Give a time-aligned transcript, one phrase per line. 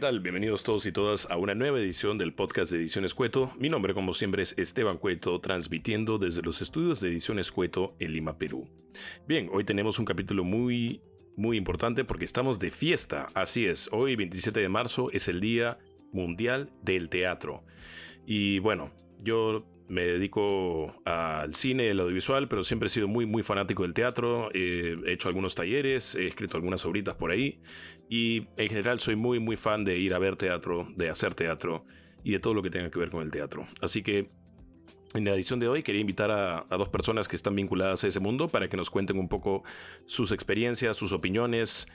[0.00, 0.20] Hola, hola, ¿qué tal?
[0.22, 3.52] Bienvenidos todos y todas a una nueva edición del podcast de Ediciones Cueto.
[3.58, 8.14] Mi nombre, como siempre, es Esteban Cueto, transmitiendo desde los estudios de Ediciones Cueto en
[8.14, 8.66] Lima, Perú.
[9.28, 11.02] Bien, hoy tenemos un capítulo muy,
[11.36, 13.28] muy importante porque estamos de fiesta.
[13.34, 15.76] Así es, hoy, 27 de marzo, es el Día
[16.12, 17.62] Mundial del Teatro.
[18.24, 23.42] Y bueno, yo me dedico al cine, al audiovisual, pero siempre he sido muy, muy
[23.42, 24.48] fanático del teatro.
[24.54, 27.60] he hecho algunos talleres, he escrito algunas obritas por ahí.
[28.08, 31.84] Y en general soy muy, muy fan de ir a ver teatro, de hacer teatro
[32.22, 33.66] y de todo lo que tenga que ver con el teatro.
[33.80, 34.30] Así que
[35.12, 38.20] en la edición de hoy quería invitar a, dos personas que están vinculadas a ese
[38.20, 39.64] mundo para que nos cuenten un poco
[40.06, 41.88] sus experiencias, sus opiniones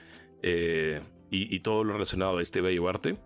[0.43, 1.02] eh,
[1.32, 3.18] y todo lo relacionado a este bello arte.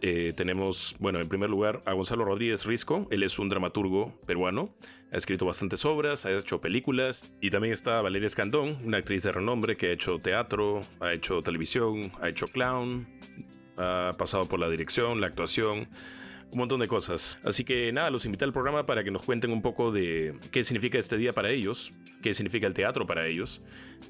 [0.00, 3.06] Eh, tenemos, bueno, en primer lugar a Gonzalo Rodríguez Risco.
[3.10, 4.74] Él es un dramaturgo peruano.
[5.12, 7.30] Ha escrito bastantes obras, ha hecho películas.
[7.40, 11.42] Y también está Valeria Escandón, una actriz de renombre que ha hecho teatro, ha hecho
[11.42, 13.06] televisión, ha hecho clown,
[13.76, 15.88] ha pasado por la dirección, la actuación
[16.54, 17.38] un montón de cosas.
[17.42, 20.62] Así que nada, los invité al programa para que nos cuenten un poco de qué
[20.62, 23.60] significa este día para ellos, qué significa el teatro para ellos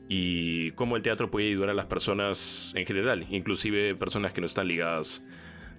[0.09, 4.47] y cómo el teatro puede ayudar a las personas en general, inclusive personas que no
[4.47, 5.27] están ligadas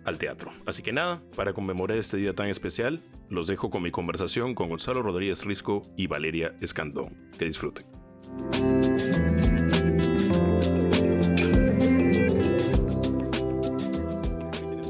[0.06, 0.53] al teatro.
[0.66, 4.70] Así que nada, para conmemorar este día tan especial, los dejo con mi conversación con
[4.70, 7.31] Gonzalo Rodríguez Risco y Valeria Escandón.
[7.38, 7.86] Que disfruten.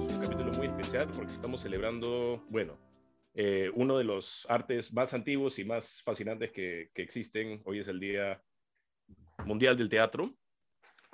[0.02, 2.78] un capítulo muy especial porque estamos celebrando, bueno,
[3.34, 7.62] eh, uno de los artes más antiguos y más fascinantes que existen.
[7.66, 8.42] Hoy es el Día
[9.46, 10.34] Mundial del Teatro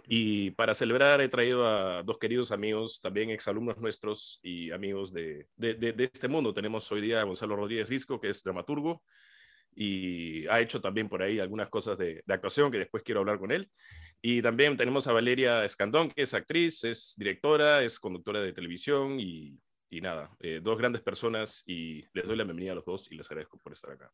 [0.07, 5.47] y para celebrar he traído a dos queridos amigos, también exalumnos nuestros y amigos de,
[5.55, 6.53] de, de, este mundo.
[6.53, 9.01] Tenemos hoy día a Gonzalo Rodríguez Risco, que es dramaturgo
[9.75, 13.51] y ha hecho también por ahí algunas cosas de, actuación que después quiero hablar con
[13.51, 13.69] él.
[14.22, 19.19] Y también tenemos a Valeria Escandón, que es actriz, es directora, es conductora de televisión
[19.19, 19.57] y,
[19.89, 23.16] y nada, eh, dos grandes personas y les doy la bienvenida a los dos y
[23.16, 24.12] les agradezco por estar acá.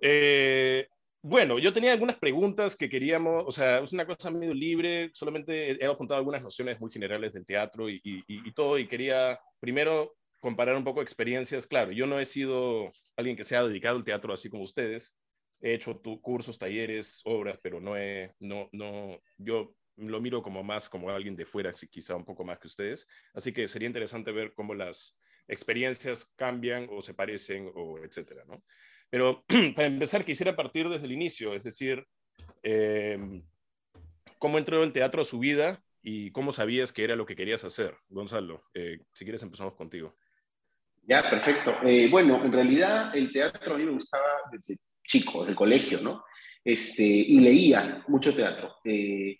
[0.00, 0.88] Eh,
[1.22, 5.82] bueno, yo tenía algunas preguntas que queríamos, o sea, es una cosa medio libre, solamente
[5.82, 10.76] he apuntado algunas nociones muy generales del teatro y, y, todo, y quería primero comparar
[10.76, 11.66] un poco experiencias.
[11.66, 15.18] Claro, yo no he sido alguien que se ha dedicado al teatro así como ustedes,
[15.60, 20.88] he hecho cursos, talleres, obras, pero no he, no, no, yo lo miro como más
[20.88, 24.54] como alguien de fuera, quizá un poco más que ustedes, así que sería interesante ver
[24.54, 28.64] cómo las experiencias cambian o se parecen o etcétera, ¿no?
[29.10, 29.44] Pero
[29.74, 32.06] para empezar, quisiera partir desde el inicio, es decir,
[32.62, 33.42] em,
[34.38, 37.64] cómo entró el teatro a su vida y cómo sabías que era lo que querías
[37.64, 37.96] hacer.
[38.08, 40.16] Gonzalo, eh, si quieres empezamos contigo.
[41.02, 41.76] Ya, perfecto.
[41.82, 46.24] Eh, bueno, en realidad el teatro a mí me gustaba desde chico, del colegio, ¿no?
[46.64, 48.76] Este, y leía mucho teatro.
[48.84, 49.38] Eh,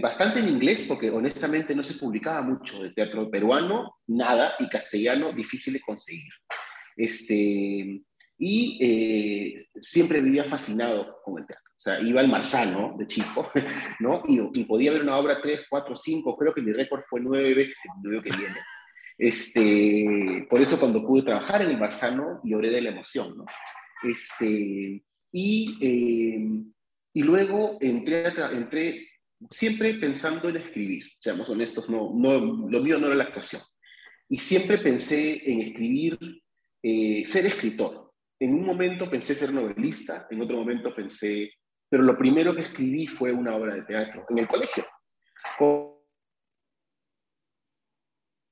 [0.00, 5.32] bastante en inglés, porque honestamente no se publicaba mucho de teatro peruano, nada, y castellano
[5.32, 6.30] difícil de conseguir.
[6.96, 8.02] Este,
[8.42, 11.70] y eh, siempre vivía fascinado con el teatro.
[11.76, 13.50] O sea, iba al Marzano de chico,
[14.00, 14.22] ¿no?
[14.26, 17.76] Y, podía ver una obra tres, cuatro, cinco, creo que mi récord fue nueve veces
[17.84, 18.56] el video que viene.
[19.18, 23.44] Este, por eso cuando pude trabajar en el Marzano lloré de la emoción, ¿no?
[24.02, 26.62] Este, y, eh,
[27.12, 29.06] y luego entré, entré
[29.50, 33.60] siempre pensando en escribir, seamos honestos, no, no, lo mío no era la actuación.
[34.30, 36.18] Y siempre pensé en escribir,
[36.82, 38.09] eh, ser escritor,
[38.40, 41.52] en un momento pensé ser novelista, en otro momento pensé,
[41.88, 44.86] pero lo primero que escribí fue una obra de teatro en el colegio.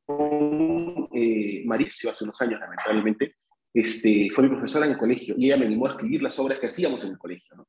[0.07, 3.37] Con, eh, Maricio, hace unos años lamentablemente,
[3.73, 6.59] este, fue mi profesora en el colegio y ella me animó a escribir las obras
[6.59, 7.67] que hacíamos en el colegio.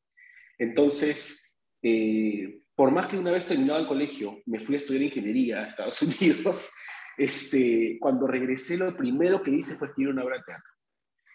[0.58, 5.64] Entonces, eh, por más que una vez terminado el colegio, me fui a estudiar ingeniería
[5.64, 6.74] a Estados Unidos,
[7.18, 10.79] este, cuando regresé lo primero que hice fue escribir una obra de teatro.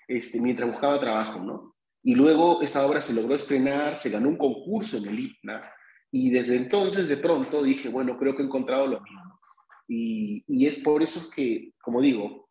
[0.08, 1.74] Este, mientras buscaba trabajo, ¿no?
[2.02, 5.70] Y luego esa obra se logró estrenar, se ganó un concurso en el IPNA,
[6.12, 9.40] y desde entonces de pronto dije, bueno, creo que he encontrado lo mismo.
[9.88, 12.44] Y, y es por eso que, como digo,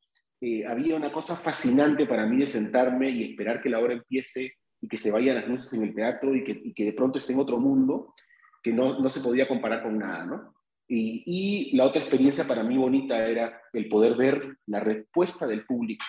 [0.45, 4.55] eh, había una cosa fascinante para mí de sentarme y esperar que la obra empiece
[4.81, 7.39] y que se vayan las luces en el teatro y que, de pronto esté en
[7.39, 8.13] otro mundo
[8.61, 10.53] que no, no se podía comparar con nada, ¿no?
[10.85, 16.03] Y, la otra experiencia para mí bonita era el poder ver la respuesta del público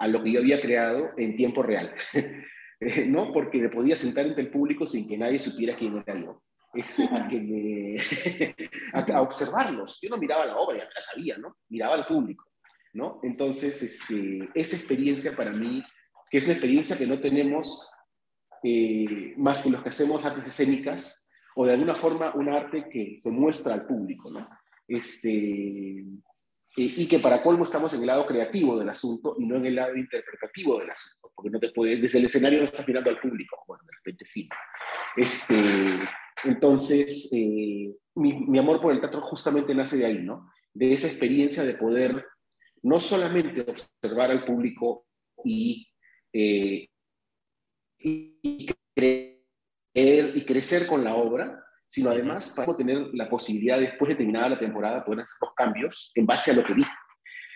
[0.00, 1.94] a lo que yo había creado en tiempo real,
[3.06, 3.32] ¿no?
[3.32, 6.42] Porque me podía sentar entre el público sin que nadie supiera quién era yo.
[6.72, 7.96] Este, a, que me,
[9.14, 9.98] a, observarlos.
[10.00, 11.56] Yo no miraba la obra, ya la sabía, ¿no?
[11.68, 12.50] Miraba al público,
[12.94, 13.20] ¿no?
[13.22, 15.82] Entonces, este, esa experiencia para mí,
[16.30, 17.92] que es una experiencia que no tenemos
[18.62, 23.16] eh, más que los que hacemos artes escénicas, o de alguna forma un arte que
[23.18, 24.48] se muestra al público, ¿no?
[24.88, 26.04] Este,
[26.76, 29.74] y que para colmo estamos en el lado creativo del asunto y no en el
[29.74, 33.20] lado interpretativo del asunto, porque no te puedes, desde el escenario no estás mirando al
[33.20, 34.48] público, bueno, de repente sí.
[35.16, 35.54] Este,
[36.44, 40.50] entonces, eh, mi, amor por el teatro justamente nace de ahí, ¿no?
[40.72, 42.24] De esa experiencia de poder
[42.82, 45.06] no solamente observar al público
[45.44, 45.88] y,
[46.32, 46.88] eh,
[48.94, 54.50] creer, y crecer con la obra, sino además para tener la posibilidad, después de terminada
[54.50, 56.84] la temporada, poder hacer los cambios en base a lo que vi,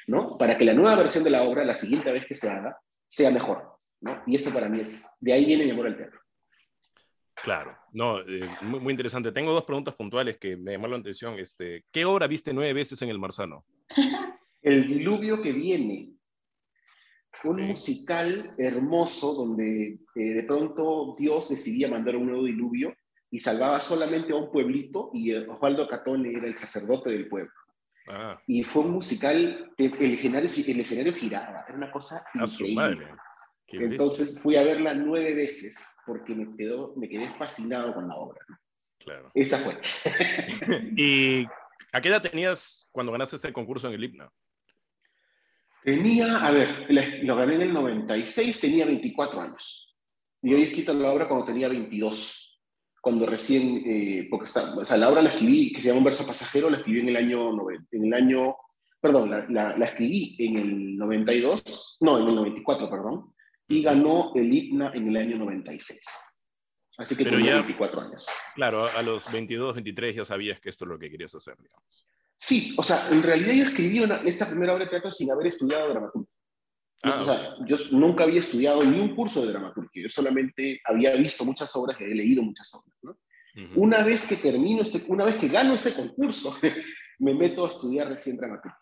[0.08, 0.36] ¿no?
[0.36, 2.76] Para que la nueva versión de la obra, la siguiente vez que se haga,
[3.06, 4.24] sea mejor, ¿no?
[4.26, 6.18] Y eso para mí es, de ahí viene mi amor al teatro.
[7.44, 9.30] Claro, no, eh, muy, muy, interesante.
[9.30, 11.38] Tengo dos preguntas puntuales que me llamaron la atención.
[11.38, 13.64] Este, ¿Qué obra viste nueve veces en El Marzano?
[14.62, 16.10] El diluvio que viene.
[17.44, 22.94] Un musical hermoso donde eh, de pronto Dios decidía mandar un nuevo diluvio
[23.30, 27.52] y salvaba solamente a un pueblito y Osvaldo Catone era el sacerdote del pueblo.
[28.08, 28.40] Ah.
[28.46, 33.08] Y fue un musical, el escenario, el escenario giraba, era una cosa increíble.
[33.66, 38.44] Entonces fui a verla nueve veces porque me, quedó, me quedé fascinado con la obra.
[38.98, 39.30] Claro.
[39.34, 39.74] Esa fue.
[40.96, 41.46] ¿Y
[41.92, 44.32] a qué edad tenías cuando ganaste este concurso en el himno?
[45.82, 46.86] Tenía, a ver,
[47.24, 49.94] lo gané en el 96, tenía 24 años.
[50.40, 52.43] Y había escrito la obra cuando tenía 22,
[53.04, 56.04] cuando recién, eh, porque está, o sea, la obra la escribí, que se llama Un
[56.04, 57.50] verso pasajero, la escribí en el año,
[57.92, 58.56] en el año
[59.04, 63.34] perdón, la, la, escribí en el 92, no, en el 94, perdón,
[63.68, 66.00] y ganó el IPNA en el año 96.
[66.96, 68.26] Así que tenía 24 años.
[68.54, 72.06] Claro, a los 22, 23 ya sabías que esto es lo que querías hacer, digamos.
[72.34, 75.90] Sí, o sea, en realidad yo escribí esta primera obra de teatro sin haber estudiado
[75.90, 76.33] dramaturgia.
[77.04, 81.14] Ah, o sea, yo nunca había estudiado ni un curso de dramaturgia, yo solamente había
[81.16, 82.96] visto muchas obras y había leído muchas obras.
[83.02, 83.18] ¿no?
[83.76, 86.56] Una vez que termino, este, una vez que gano este concurso,
[87.18, 88.78] me meto a estudiar recién dramaturgia.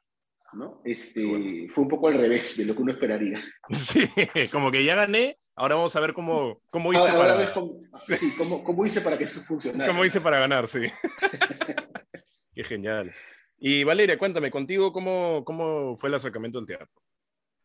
[0.53, 0.83] ¿no?
[0.85, 3.43] Este, Fue un poco al revés de lo que uno esperaría.
[3.73, 4.09] Sí,
[4.53, 7.53] como que ya gané, ahora vamos a ver cómo, cómo hice para...
[7.53, 9.91] Cómo, sí, cómo, cómo, hice para que eso funcionara.
[9.91, 10.81] Cómo hice para ganar, sí.
[12.55, 13.13] Qué genial.
[13.59, 17.03] Y Valeria, cuéntame, contigo, ¿cómo, cómo fue el acercamiento al teatro?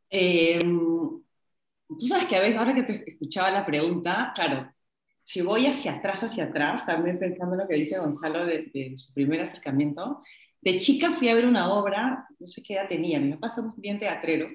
[0.09, 4.71] Eh, tú sabes que a veces, ahora que te escuchaba la pregunta, claro,
[5.23, 8.97] si voy hacia atrás, hacia atrás, también pensando en lo que dice Gonzalo de, de,
[8.97, 10.21] su primer acercamiento,
[10.61, 13.75] de chica fui a ver una obra, no sé qué edad tenía, mi papá somos
[13.77, 14.51] bien teatreros,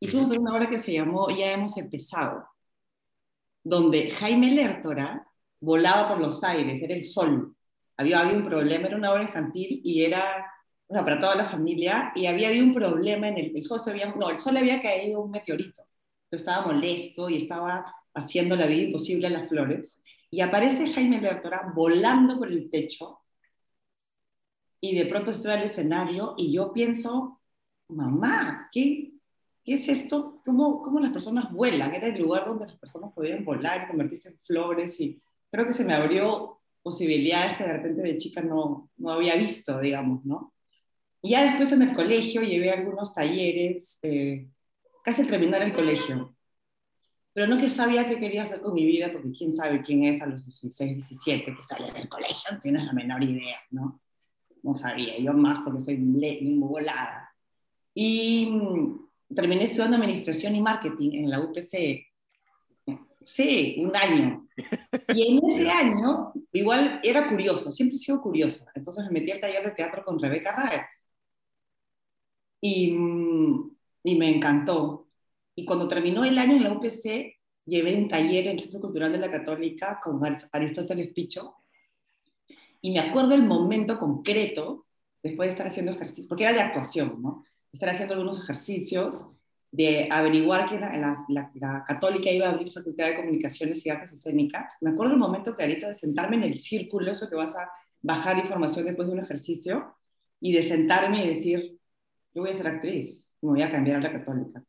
[0.00, 2.46] y fuimos a ver una obra que se llamó Ya hemos empezado,
[3.62, 5.26] donde Jaime Lertora
[5.60, 7.54] volaba por los aires, era el sol.
[7.96, 10.46] Había habido un problema, era una obra infantil y era
[10.88, 13.78] o sea, para toda la familia, y había habido un problema en el, el sol,
[13.78, 15.82] se había, no, el sol le había caído un meteorito,
[16.30, 21.72] estaba molesto y estaba haciendo la vida imposible a las flores, y aparece Jaime Lertora
[21.74, 23.20] volando por el techo,
[24.80, 27.40] y de pronto estoy al escenario, y yo pienso,
[27.88, 29.12] mamá, ¿qué,
[29.64, 30.40] qué es esto?
[30.44, 31.94] ¿Cómo, ¿Cómo las personas vuelan?
[31.94, 35.18] Era el lugar donde las personas podían volar convertirse en flores, y
[35.50, 39.78] creo que se me abrió posibilidades que de repente de chica no, no había visto,
[39.80, 40.54] digamos, ¿no?
[41.22, 44.48] Y ya después en el colegio llevé algunos talleres, eh,
[45.02, 46.36] casi al terminar el colegio.
[47.32, 50.22] Pero no que sabía qué quería hacer con mi vida, porque quién sabe quién es
[50.22, 54.00] a los 16, 17 que sale del colegio, no tienes la menor idea, ¿no?
[54.62, 57.32] No sabía, yo más porque soy muy volada.
[57.94, 62.06] Y mm, terminé estudiando administración y marketing en la UPC.
[63.24, 64.48] Sí, un año.
[65.14, 68.70] Y en ese año, igual era curioso, siempre he sido curiosa.
[68.74, 71.07] Entonces me metí al taller de teatro con Rebeca Raez
[72.60, 72.90] y,
[74.04, 75.08] y me encantó.
[75.54, 79.12] Y cuando terminó el año en la UPC, llevé un taller en el Centro Cultural
[79.12, 80.20] de la Católica con
[80.52, 81.56] Aristóteles Picho.
[82.80, 84.86] Y me acuerdo el momento concreto,
[85.22, 87.44] después de estar haciendo ejercicios, porque era de actuación, ¿no?
[87.72, 89.26] Estar haciendo algunos ejercicios,
[89.70, 94.12] de averiguar que la, la, la, Católica iba a abrir Facultad de Comunicaciones y Artes
[94.12, 94.76] Escénicas.
[94.80, 98.38] Me acuerdo el momento clarito de sentarme en el círculo, eso que vas a bajar
[98.38, 99.94] información después de un ejercicio,
[100.40, 101.77] y de sentarme y decir,
[102.38, 104.62] yo voy a ser actriz, me voy a cambiar a la católica.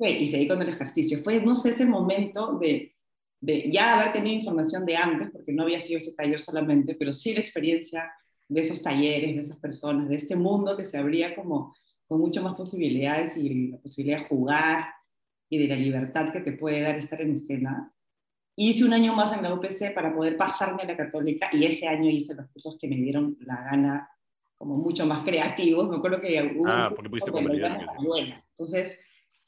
[0.00, 1.22] y seguí con el ejercicio.
[1.22, 2.96] Fue, no sé, ese momento de,
[3.40, 7.12] de ya haber tenido información de antes, porque no había sido ese taller solamente, pero
[7.12, 8.12] sí la experiencia
[8.48, 11.72] de esos talleres, de esas personas, de este mundo que se abría como
[12.08, 14.86] con muchas más posibilidades y la posibilidad de jugar
[15.48, 17.92] y de la libertad que te puede dar estar en escena.
[18.56, 21.86] Hice un año más en la UPC para poder pasarme a la católica y ese
[21.86, 24.08] año hice los cursos que me dieron la gana
[24.64, 25.90] como mucho más creativos.
[25.90, 28.98] Me acuerdo que hubo ah, porque pudiste Entonces,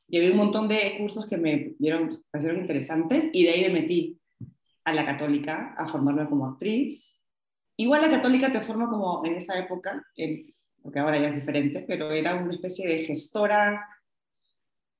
[0.07, 4.21] llevé un montón de cursos que me dieron, parecieron interesantes y de ahí me metí
[4.85, 7.19] a la católica a formarme como actriz.
[7.79, 10.05] igual la católica te forma como en esa época,
[10.83, 13.89] porque ahora ya es diferente, pero era una especie de gestora,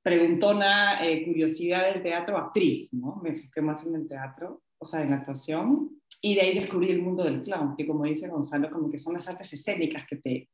[0.03, 3.21] preguntona, eh, curiosidad del teatro, actriz, ¿no?
[3.23, 6.91] Me enfoqué más en el teatro, o sea, en la actuación, y de ahí descubrí
[6.91, 10.17] el mundo del clown, que como dice Gonzalo, como que son las artes escénicas que,
[10.17, 10.49] te,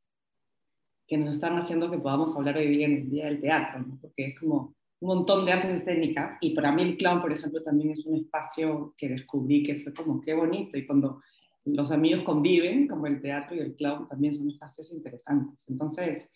[1.07, 3.97] que nos están haciendo que podamos hablar hoy día en el Día del Teatro, ¿no?
[3.99, 7.61] porque es como un montón de artes escénicas, y para mí el clown, por ejemplo,
[7.61, 11.21] también es un espacio que descubrí que fue como qué bonito, y cuando
[11.65, 15.67] los amigos conviven, como el teatro y el clown, también son espacios interesantes.
[15.69, 16.31] Entonces,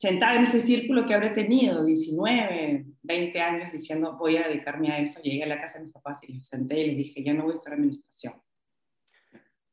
[0.00, 4.98] sentada en ese círculo que habré tenido, 19, 20 años, diciendo voy a dedicarme a
[4.98, 7.34] eso, llegué a la casa de mis papás y les senté y les dije, ya
[7.34, 8.42] no voy a estar en administración.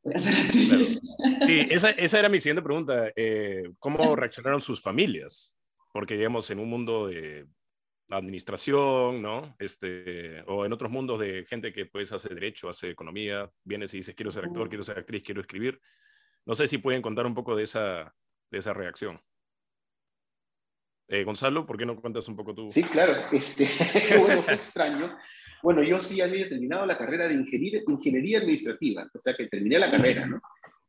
[0.04, 1.00] Voy a ser actriz.
[1.46, 3.10] Sí, esa, esa, era mi siguiente pregunta.
[3.16, 5.56] Eh, ¿Cómo reaccionaron sus familias?
[5.94, 7.48] Porque, digamos, en un mundo de
[8.10, 9.56] administración, ¿no?
[9.60, 13.98] Este, o en otros mundos de gente que pues hace derecho, hace economía, vienes y
[13.98, 15.80] dices quiero ser actor, quiero ser actriz, quiero escribir.
[16.46, 18.14] No sé si pueden contar un poco de esa,
[18.52, 19.22] de esa reacción.
[21.08, 22.70] Eh, Gonzalo, ¿por qué no cuentas un poco tú?
[22.72, 23.14] Sí, claro.
[23.32, 23.68] Este,
[24.20, 25.18] bueno, fue extraño.
[25.64, 29.80] Bueno, yo sí había terminado la carrera de ingeniería, ingeniería administrativa, o sea que terminé
[29.80, 30.40] la carrera, ¿no?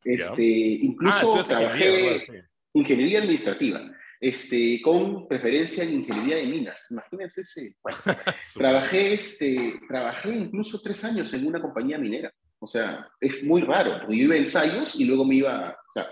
[0.05, 6.91] Este, incluso ah, trabajé ingeniería administrativa este, con preferencia en ingeniería de minas.
[6.91, 7.77] Imagínense ese.
[7.83, 7.99] Bueno,
[8.55, 12.33] trabajé, este, trabajé incluso tres años en una compañía minera.
[12.61, 15.93] O sea, es muy raro, porque yo iba a ensayos y luego me iba, o
[15.93, 16.07] sea,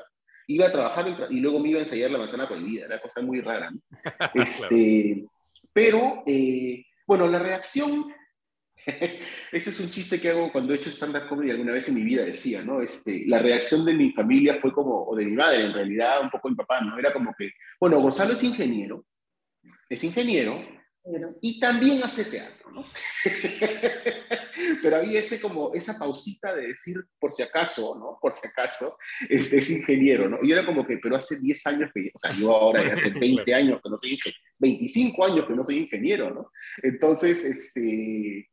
[0.47, 3.41] iba a trabajar y luego me iba a ensayar la manzana prohibida, era cosa muy
[3.41, 3.71] rara.
[4.35, 5.25] Este,
[5.73, 8.13] pero, eh, bueno, la reacción
[9.53, 12.03] ese es un chiste que hago cuando he hecho stand-up comedy alguna vez en mi
[12.03, 12.83] vida, decía, ¿no?
[12.83, 16.31] Este, la reacción de mi familia fue como, o de mi madre en realidad, un
[16.31, 16.99] poco mi papá, ¿no?
[16.99, 19.05] Era como que, bueno, Gonzalo es ingeniero,
[19.89, 20.63] es ingeniero,
[21.41, 22.85] y también hace teatro, ¿no?
[24.83, 28.19] Pero había ese como, esa pausita de decir, por si acaso, ¿no?
[28.21, 28.97] Por si acaso,
[29.29, 30.39] este, es ingeniero, ¿no?
[30.43, 33.55] Y era como que, pero hace 10 años que, o sea, yo ahora hace 20
[33.55, 36.51] años que no soy ingeniero, 25 años que no soy ingeniero, ¿no?
[36.83, 38.49] Entonces, este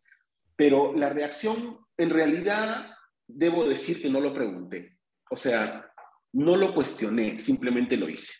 [0.55, 2.95] pero la reacción, en realidad,
[3.27, 4.97] debo decir que no lo pregunté.
[5.29, 5.91] O sea,
[6.33, 8.33] no lo cuestioné, simplemente lo hice.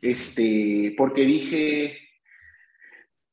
[0.00, 1.98] Este, porque dije,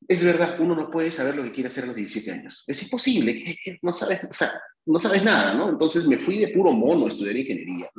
[0.07, 2.63] es verdad, uno no puede saber lo que quiere hacer a los 17 años.
[2.65, 3.43] Es imposible,
[3.81, 4.51] no sabes, o sea,
[4.85, 5.69] no sabes nada, ¿no?
[5.69, 7.89] Entonces me fui de puro mono a estudiar ingeniería.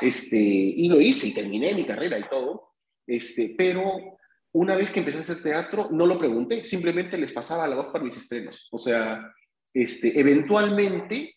[0.00, 2.74] Este, y lo hice y terminé mi carrera y todo.
[3.06, 4.18] Este, pero
[4.52, 7.86] una vez que empecé a hacer teatro, no lo pregunté, simplemente les pasaba la voz
[7.86, 8.68] para mis estrenos.
[8.70, 9.32] O sea,
[9.72, 11.36] este, eventualmente,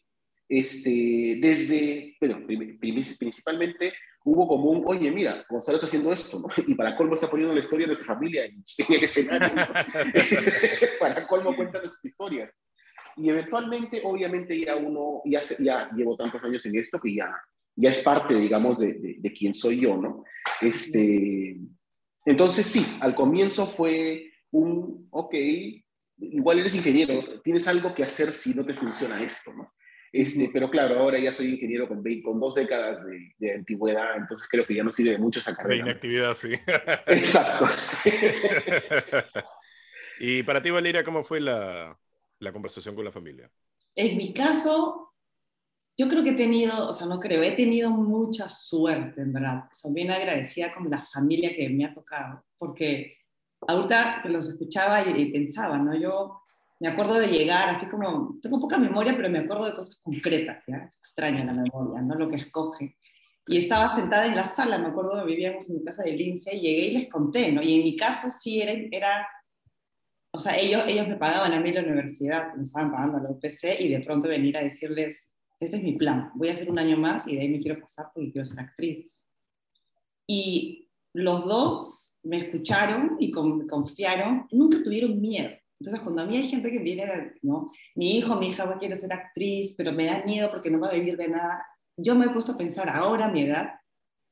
[0.50, 2.46] este, desde, bueno,
[2.80, 3.94] principalmente
[4.28, 6.48] hubo como un, oye, mira, Gonzalo está haciendo esto, ¿no?
[6.68, 9.56] Y para colmo está poniendo la historia de nuestra familia en, el escenario,
[11.00, 12.52] para colmo cuenta nuestra historia.
[13.16, 17.32] Y eventualmente, obviamente, ya uno, ya, ya llevo tantos años en esto que ya,
[17.76, 20.26] ya es parte, digamos, de, de, de quién soy yo, ¿no?
[20.62, 21.58] Este,
[22.26, 25.34] entonces, sí, al comienzo fue un, ok,
[26.18, 29.72] igual eres ingeniero, tienes algo que hacer si no te funciona esto, ¿no?
[30.18, 34.66] Este, pero claro, ahora ya soy ingeniero con, con dos décadas de, antigüedad, entonces creo
[34.66, 35.84] que ya no sirve de mucho esa carrera.
[35.84, 36.54] De inactividad, sí.
[37.08, 37.66] Exacto.
[40.20, 41.96] y para ti, Valeria, ¿cómo fue la,
[42.40, 43.52] la conversación con la familia?
[43.94, 45.14] En mi caso,
[45.96, 49.66] yo creo que he tenido, o sea, no creo, he tenido mucha suerte, en verdad.
[49.72, 53.18] Soy bien agradecida con la familia que me ha tocado, porque
[53.68, 55.96] ahorita que los escuchaba y, pensaba, ¿no?
[55.96, 56.42] Yo
[56.80, 60.64] me acuerdo de llegar, así como, tengo poca memoria, pero me acuerdo de cosas concretas,
[60.68, 60.78] ¿ya?
[60.78, 62.16] Es extraña la memoria, ¿no?
[62.16, 62.98] Lo que escoge.
[63.48, 66.62] Y estaba sentada en la sala, me acuerdo, vivíamos en mi casa de Lince, y
[66.62, 67.62] llegué y les conté, ¿no?
[67.62, 69.28] Y en mi caso sí era, era
[70.32, 73.80] o sea, ellos, ellos me pagaban a mí la universidad, me estaban pagando la UPC,
[73.80, 76.98] y de pronto venir a decirles, este es mi plan, voy a hacer un año
[76.98, 79.26] más y de ahí me quiero pasar porque quiero ser actriz.
[80.28, 85.50] Y los dos me escucharon y confiaron, nunca tuvieron miedo.
[85.80, 87.72] Entonces, cuando a mí hay gente que viene, ¿no?
[87.96, 90.90] Mi hijo, mi hija va quiere ser actriz, pero me da miedo porque no va
[90.90, 91.66] a vivir de nada.
[91.96, 93.74] Yo me he puesto a pensar, ahora a mi edad,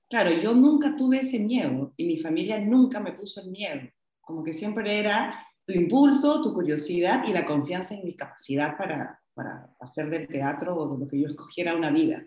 [0.10, 3.82] claro, yo nunca tuve ese miedo y mi familia nunca me puso el miedo.
[4.22, 9.22] Como que siempre era tu impulso, tu curiosidad y la confianza en mi capacidad para,
[9.34, 12.24] para hacer del teatro o de lo que yo escogiera una vida.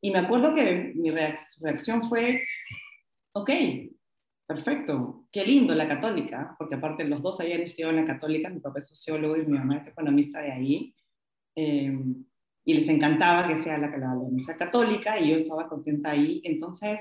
[0.00, 2.40] Y me acuerdo que mi reacción fue,
[3.32, 3.50] ok,
[4.50, 8.60] Perfecto, qué lindo la católica, porque aparte los dos habían estudiado en la católica, mi
[8.60, 10.94] papá es sociólogo y mi mamá es economista de ahí,
[11.54, 12.24] em,
[12.64, 17.00] y les encantaba que sea la, la, universidad católica y yo estaba contenta ahí, entonces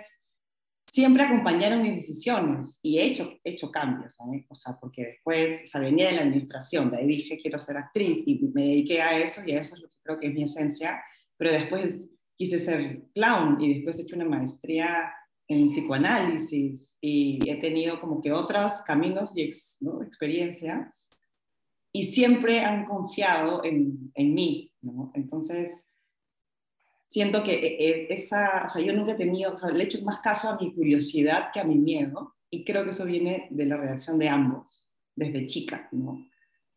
[0.87, 4.15] siempre acompañaron mis decisiones y he hecho, hecho cambios,
[4.47, 7.77] o sea, porque después, o sea, venía de la administración, de ahí dije quiero ser
[7.77, 10.33] actriz y me dediqué a eso y a eso es lo que creo que es
[10.33, 11.01] mi esencia,
[11.37, 15.11] pero después quise ser clown y después he hecho una maestría
[15.49, 19.49] en psicoanálisis y he tenido como que otros caminos y
[20.01, 21.09] experiencias
[21.91, 25.11] y siempre han confiado en, en mí, ¿no?
[25.15, 25.83] Entonces,
[27.07, 29.85] siento que eh, eh, esa, o sea, yo nunca he tenido, o sea, le he
[29.85, 33.47] hecho más caso a mi curiosidad que a mi miedo y creo que eso viene
[33.49, 36.27] de la reacción de ambos, desde chica, ¿no?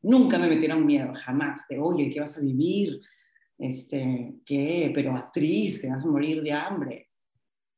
[0.01, 3.01] Nunca me metieron miedo, jamás, de, oye, ¿qué vas a vivir?
[3.59, 4.91] Este, ¿Qué?
[4.95, 7.12] Pero actriz, que vas a morir de hambre.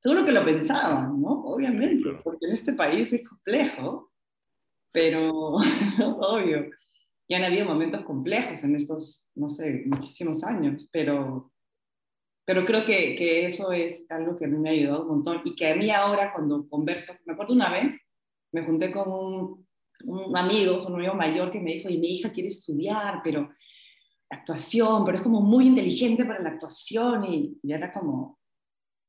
[0.05, 1.31] Seguro que lo pensaban, ¿no?
[1.47, 4.13] Obviamente, porque en este país es complejo,
[4.93, 5.57] pero
[6.21, 6.69] obvio.
[7.27, 11.51] Y han habido momentos complejos en estos, no sé, muchísimos años, pero
[12.47, 15.41] pero creo que, que, eso es algo que a mí me ha ayudado un montón
[15.47, 17.95] y que a mí ahora cuando converso, me acuerdo una vez,
[18.53, 19.67] me junté con un,
[20.05, 23.49] un amigo, un amigo mayor que me dijo, y mi hija quiere estudiar, pero
[24.29, 28.39] actuación, pero es como muy inteligente para la actuación y, y era como,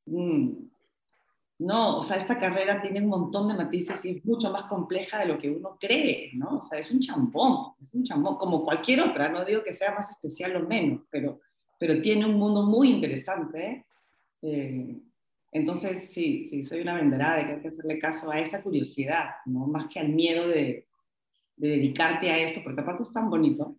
[0.05, 0.74] mm,
[1.59, 5.19] no, o sea, esta carrera tiene un montón de matices y es mucho más compleja
[5.19, 6.57] de lo que uno cree, ¿no?
[6.57, 9.93] O sea, es un chambón, es un chambón, como cualquier otra, no digo que sea
[9.93, 11.39] más especial o menos, pero
[11.77, 13.85] pero tiene un mundo muy interesante.
[14.41, 14.97] Eh,
[15.51, 19.29] entonces, sí, sí, soy una venderada de que hay que hacerle caso a esa curiosidad,
[19.45, 19.67] ¿no?
[19.67, 20.87] más que al miedo de,
[21.55, 23.77] de dedicarte a esto, porque aparte es tan bonito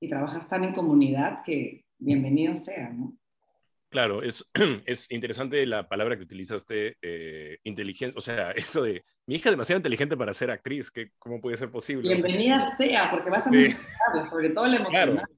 [0.00, 3.14] y trabajas tan en comunidad que bienvenido sea, ¿no?
[3.90, 4.44] Claro, es,
[4.86, 9.52] es interesante la palabra que utilizaste, eh, inteligente, o sea, eso de, mi hija es
[9.52, 12.14] demasiado inteligente para ser actriz, que, ¿cómo puede ser posible?
[12.14, 13.72] Bienvenida sea, porque vas a sí.
[14.30, 15.12] sobre todo la emocional.
[15.14, 15.28] Claro.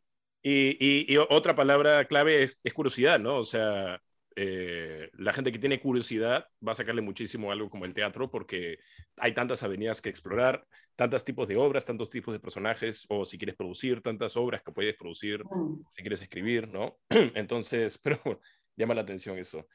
[0.43, 3.37] Y, y, otra palabra clave es, es, curiosidad, ¿no?
[3.37, 4.01] O sea,
[4.37, 8.79] eh, la gente que tiene curiosidad va a sacarle muchísimo algo como el teatro porque
[9.17, 10.65] hay tantas avenidas que explorar,
[10.97, 14.73] tantos tipos de obras, tantos tipos de personajes, o si quieres producir, tantas obras que
[14.73, 15.85] puedes producir, mm.
[15.95, 16.99] si quieres escribir, ¿no?
[17.35, 18.41] Entonces, pero
[18.77, 19.67] llama la atención eso.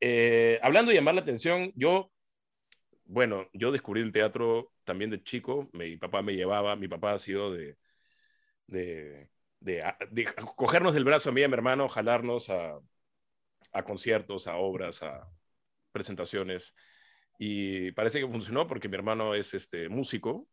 [0.00, 2.10] Eh, hablando de llamar la atención, yo,
[3.04, 7.18] bueno, yo descubrí el teatro también de chico, mi papá me llevaba, mi papá ha
[7.18, 7.76] sido de,
[8.66, 9.30] de
[9.64, 10.26] de, de,
[10.56, 12.78] cogernos del brazo a mí y a mi hermano, jalarnos a,
[13.74, 15.28] a, conciertos, a obras, a
[15.92, 16.74] presentaciones.
[17.38, 20.48] Y parece que funcionó porque mi hermano es este, músico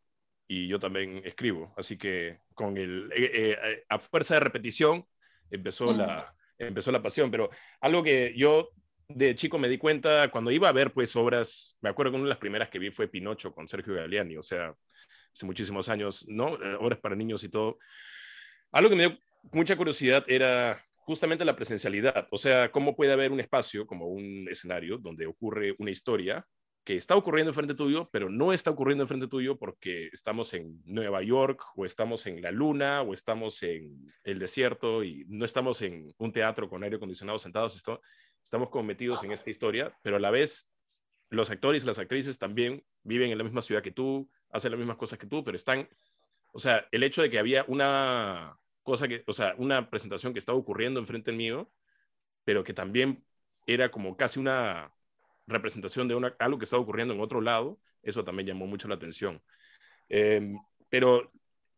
[0.46, 1.72] y yo también escribo.
[1.76, 5.06] Así que con el, eh, eh, a fuerza de repetición
[5.50, 7.30] empezó, la, empezó la pasión.
[7.30, 8.70] Pero algo que yo
[9.08, 12.24] de chico me di cuenta cuando iba a ver pues obras, me acuerdo que una
[12.24, 14.74] de las primeras que vi fue Pinocho con Sergio Galeani, o sea,
[15.32, 16.54] hace muchísimos años, ¿no?
[16.62, 17.78] Eh, obras para niños y todo.
[18.70, 19.18] Algo que me dio
[19.52, 24.46] mucha curiosidad era justamente la presencialidad, o sea, cómo puede haber un espacio como un
[24.48, 26.46] escenario donde ocurre una historia
[26.84, 31.22] que está ocurriendo enfrente tuyo, pero no está ocurriendo enfrente tuyo porque estamos en Nueva
[31.22, 36.12] York o estamos en la luna o estamos en el desierto y no estamos en
[36.18, 40.30] un teatro con aire acondicionado sentados, estamos como metidos en esta historia, pero a la
[40.30, 40.72] vez
[41.30, 44.78] los actores y las actrices también viven en la misma ciudad que tú, hacen las
[44.78, 45.88] mismas cosas que tú, pero están,
[46.52, 50.38] o sea, el hecho de que había una cosa que, o sea, una presentación que
[50.38, 51.70] estaba ocurriendo enfrente mío,
[52.44, 53.24] pero que también
[53.66, 54.92] era como casi una
[55.46, 58.96] representación de una, algo que estaba ocurriendo en otro lado, eso también llamó mucho la
[58.96, 59.42] atención.
[60.08, 60.54] Eh,
[60.88, 61.32] pero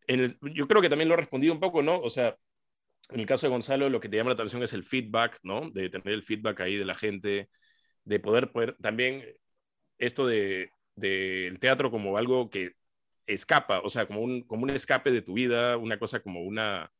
[0.06, 2.00] en el, yo creo que también lo he respondido un poco, ¿no?
[2.00, 2.36] O sea,
[3.10, 5.70] en el caso de Gonzalo, lo que te llama la atención es el feedback, ¿no?
[5.70, 7.50] De tener el feedback ahí de la gente,
[8.04, 9.24] de poder, poder también
[9.98, 12.72] esto de del teatro como algo que
[13.26, 16.90] escapa, o sea, como un, como un escape de tu vida, una cosa como una,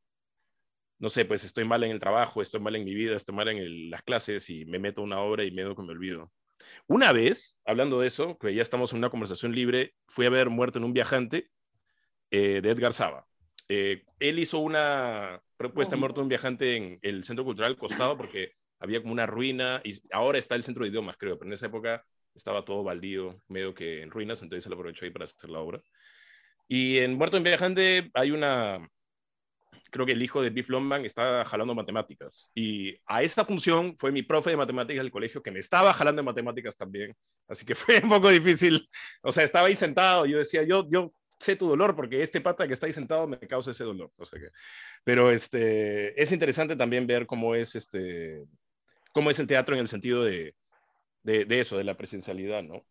[0.99, 3.49] no sé, pues estoy mal en el trabajo, estoy mal en mi vida, estoy mal
[3.49, 6.33] en el, las clases y me meto a una obra y me que me olvido.
[6.87, 10.51] Una vez, hablando de eso, que ya estamos en una conversación libre, fui a ver
[10.51, 11.51] Muerto en un viajante
[12.31, 13.27] eh, de Edgar Saba.
[13.69, 15.99] Eh, él hizo una propuesta oh.
[15.99, 19.99] Muerto en un viajante en el Centro Cultural Costado porque había como una ruina y
[20.13, 23.75] ahora está el Centro de Idiomas, creo, pero en esa época estaba todo baldío, medio
[23.75, 25.83] que en ruinas, entonces se lo aprovechó ahí para hacer la obra.
[26.69, 28.89] Y en Muerto en Viajante hay una,
[29.95, 32.51] creo que el hijo de Biff Longman está jalando matemáticas.
[32.53, 36.21] Y a esta función fue mi profe de matemáticas del colegio que me estaba jalando
[36.21, 37.15] en matemáticas también.
[37.47, 38.89] Así que fue un poco difícil.
[39.23, 40.27] O sea, estaba ahí sentado.
[40.27, 43.39] Yo decía, yo, yo sé tu dolor porque este pata que está ahí sentado me
[43.39, 44.11] causa ese dolor.
[44.17, 44.49] O sea que,
[45.05, 48.45] pero este, es interesante también ver cómo es, este,
[49.13, 50.57] cómo es el teatro en el sentido de,
[51.23, 52.85] de, de eso, de la presencialidad, ¿no?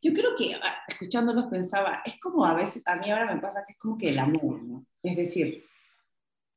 [0.00, 3.62] Yo creo que ah, escuchándolos pensaba, es como a veces, a mí ahora me pasa
[3.66, 4.86] que es como que el amor, ¿no?
[5.02, 5.62] Es decir,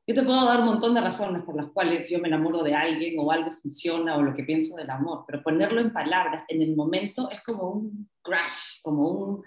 [0.05, 2.73] yo te puedo dar un montón de razones por las cuales yo me enamoro de
[2.73, 6.61] alguien o algo funciona o lo que pienso del amor, pero ponerlo en palabras en
[6.61, 9.43] el momento es como un crash, como un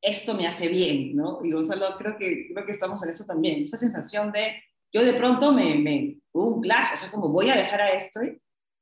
[0.00, 1.40] esto me hace bien, ¿no?
[1.42, 5.14] Y Gonzalo, creo que, creo que estamos en eso también, esa sensación de yo de
[5.14, 8.20] pronto me, me un clash, o sea, como voy a dejar a esto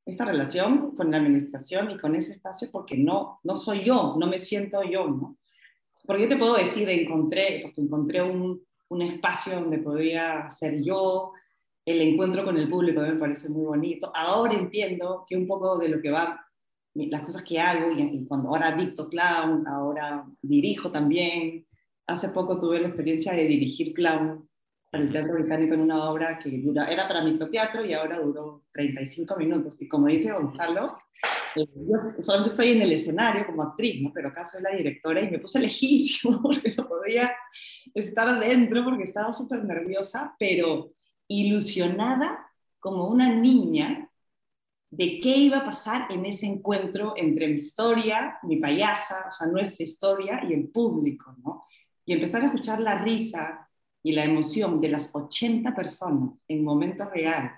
[0.06, 4.26] esta relación con la administración y con ese espacio porque no, no soy yo, no
[4.26, 5.38] me siento yo, ¿no?
[6.06, 11.32] Porque yo te puedo decir, encontré, porque encontré un, un espacio donde podía ser yo,
[11.84, 14.10] el encuentro con el público me parece muy bonito.
[14.14, 16.40] Ahora entiendo que un poco de lo que va,
[16.94, 21.66] las cosas que hago, y, cuando ahora dicto clown, ahora dirijo también.
[22.06, 24.48] Hace poco tuve la experiencia de dirigir clown
[24.94, 28.62] para el Teatro Británico en una obra que dura, era para microteatro y ahora duró
[28.72, 29.82] 35 minutos.
[29.82, 30.96] Y como dice Gonzalo,
[31.56, 34.12] eh, yo solamente estoy en el escenario como actriz, ¿no?
[34.14, 37.34] pero acá soy la directora y me puse lejísimo porque no podía
[37.92, 40.92] estar adentro porque estaba súper nerviosa, pero
[41.26, 42.46] ilusionada
[42.78, 44.08] como una niña
[44.90, 49.48] de qué iba a pasar en ese encuentro entre mi historia, mi payasa, o sea,
[49.48, 51.64] nuestra historia y el público, ¿no?
[52.06, 53.68] Y empezar a escuchar la risa
[54.04, 57.52] y la emoción de las 80 personas en momento real,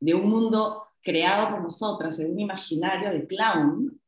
[0.00, 4.00] de un mundo creado por nosotras, en un imaginario de clown,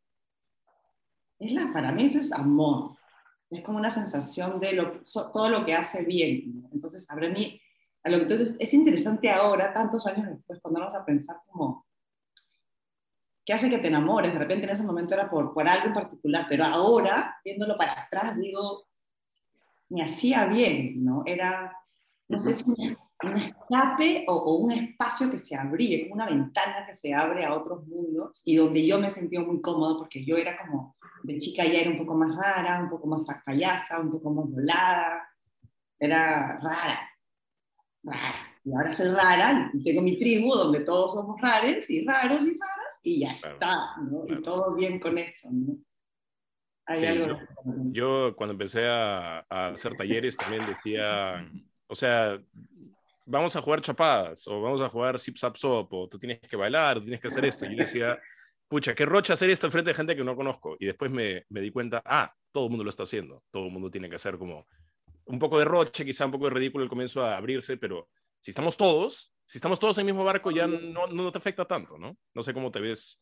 [1.39, 2.97] es la, para mí eso es amor.
[3.51, 5.03] Es como una sensación de lo,
[5.33, 6.67] todo lo que hace bien.
[6.73, 7.61] Entonces, para mí,
[8.03, 11.85] a lo que entonces es interesante ahora, tantos años después, vamos a pensar como,
[13.45, 14.33] ¿qué hace que te enamores?
[14.33, 18.05] De repente en ese momento era por, por algo en particular, pero ahora, viéndolo para
[18.05, 18.87] atrás, digo,
[19.91, 21.23] me hacía bien, ¿no?
[21.27, 21.77] Era,
[22.29, 22.97] no sé si un,
[23.37, 27.87] escape o, un espacio que se abría, como una ventana que se abre a otros
[27.87, 31.81] mundos y donde yo me sentí muy cómodo porque yo era como, de chica ya
[31.81, 35.29] era un poco más rara, un poco más payasa, un poco más volada,
[35.99, 37.09] era rara
[38.65, 42.51] y ahora soy rara y tengo mi tribu donde todos somos rares y raros y
[42.51, 44.25] raras y ya está, ¿no?
[44.27, 45.77] Y todo bien con eso, ¿no?
[46.87, 47.39] Hay algo...
[47.93, 51.49] yo, cuando empecé a, hacer talleres también decía,
[51.93, 52.41] o sea,
[53.27, 56.57] vamos a jugar chapadas o vamos a jugar zip zap sop o tú tienes que
[56.57, 57.67] bailar, tienes que hacer esto.
[57.67, 58.19] Y yo decía,
[58.67, 60.75] pucha, qué rocha hacer esto frente de gente que no conozco.
[60.81, 63.73] Y después me, me di cuenta, ah, todo el mundo lo está haciendo, todo el
[63.73, 64.67] mundo tiene que hacer como
[65.27, 68.09] un poco de roche, quizá un poco de ridículo el comienzo a abrirse, pero
[68.41, 71.67] si estamos todos, si estamos todos en el mismo barco, ya no, no te afecta
[71.67, 72.17] tanto, ¿no?
[72.33, 73.21] No sé cómo te ves.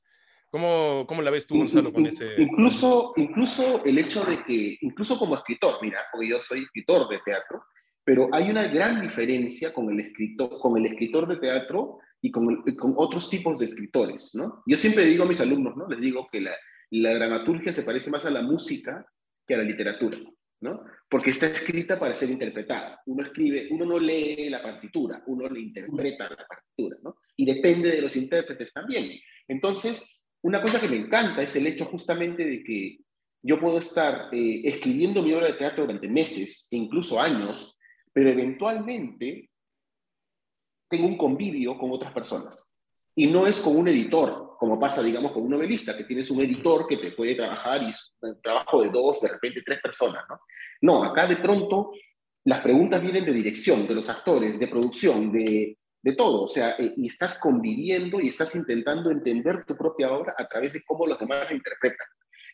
[0.48, 2.34] ¿Cómo, cómo la ves tú, Gonzalo, con ese...?
[2.38, 7.18] Incluso, incluso el hecho de que, incluso como escritor, mira, porque yo soy escritor de
[7.24, 7.64] teatro,
[8.10, 12.64] pero hay una gran diferencia con el escritor, con el escritor de teatro y con,
[12.76, 14.64] con otros tipos de escritores, ¿no?
[14.66, 15.86] Yo siempre digo a mis alumnos, ¿no?
[15.86, 16.50] Les digo que la,
[16.90, 19.06] la dramaturgia se parece más a la música
[19.46, 20.18] que a la literatura.
[20.62, 20.82] ¿no?
[21.08, 23.00] Porque está escrita para ser interpretada.
[23.06, 27.18] Uno escribe, uno no lee la partitura, uno le interpreta la partitura, ¿no?
[27.36, 29.20] Y depende de los intérpretes también.
[29.46, 32.98] Entonces, una cosa que me encanta es el hecho justamente de que
[33.40, 37.76] yo puedo estar eh, escribiendo mi obra de teatro durante meses e incluso años,
[38.12, 39.50] pero eventualmente
[40.88, 42.70] tengo un convivio con otras personas.
[43.14, 46.40] Y no es con un editor, como pasa, digamos, con un novelista, que tienes un
[46.40, 50.24] editor que te puede trabajar y es un trabajo de dos, de repente tres personas,
[50.28, 50.40] ¿no?
[50.82, 51.92] No, acá de pronto
[52.44, 56.70] las preguntas vienen de dirección, de los actores, de producción, de, de todo, o sea,
[56.78, 61.06] eh, y estás conviviendo y estás intentando entender tu propia obra a través de cómo
[61.06, 62.06] los demás la interpretan.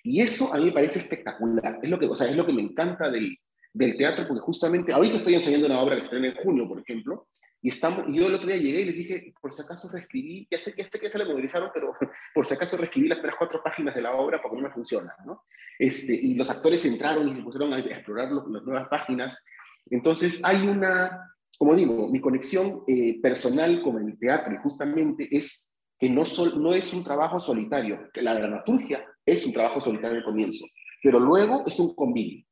[0.02, 2.52] Y eso a mí me parece espectacular, es lo que, o sea, es lo que
[2.52, 3.36] me encanta del,
[3.76, 7.28] del teatro, porque justamente ahorita estoy enseñando una obra que estrena en junio, por ejemplo,
[7.60, 10.58] y estamos, yo el otro día llegué y les dije, por si acaso reescribí, ya
[10.58, 11.92] sé que este que se le movilizaron, pero
[12.34, 15.14] por si acaso reescribí las primeras cuatro páginas de la obra porque no me funciona,
[15.26, 15.42] ¿no?
[15.78, 19.44] Este, y los actores entraron y se pusieron a explorar las nuevas páginas.
[19.90, 25.76] Entonces hay una, como digo, mi conexión eh, personal con el teatro y justamente es
[25.98, 30.18] que no, sol, no es un trabajo solitario, que la dramaturgia es un trabajo solitario
[30.18, 30.64] al comienzo,
[31.02, 32.45] pero luego es un convivio.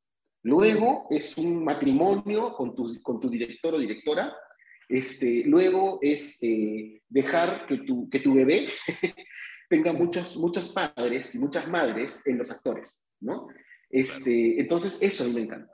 [0.44, 4.32] Luego es un matrimonio con tu, con tu director o directora
[4.88, 8.68] este, luego es eh, dejar que tu, que tu bebé
[9.68, 13.48] tenga muchos, muchos padres y muchas madres en los actores, ¿no?
[13.88, 15.72] Este, entonces, eso a mí me encanta.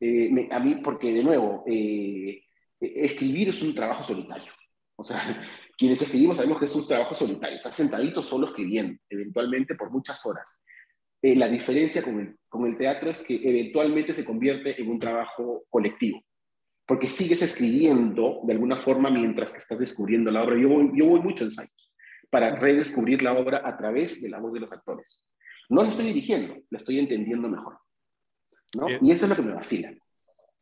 [0.00, 2.42] Eh, a mí, porque de nuevo, eh,
[2.80, 4.52] escribir es un trabajo solitario.
[4.96, 5.20] O sea,
[5.78, 7.56] quienes escribimos sabemos que es un trabajo solitario.
[7.56, 10.64] Estás sentadito solo escribiendo, eventualmente por muchas horas.
[11.22, 15.64] La diferencia con el, con el teatro es que eventualmente se convierte en un trabajo
[15.68, 16.22] colectivo
[16.88, 20.58] porque sigues escribiendo de alguna forma mientras que estás descubriendo la obra.
[20.58, 21.92] Yo voy, yo voy mucho ensayos
[22.30, 25.26] para redescubrir la obra a través de la voz de los actores.
[25.68, 27.78] No la estoy dirigiendo, la estoy entendiendo mejor.
[28.74, 28.88] ¿no?
[28.88, 29.92] Y eso es lo que me vacila.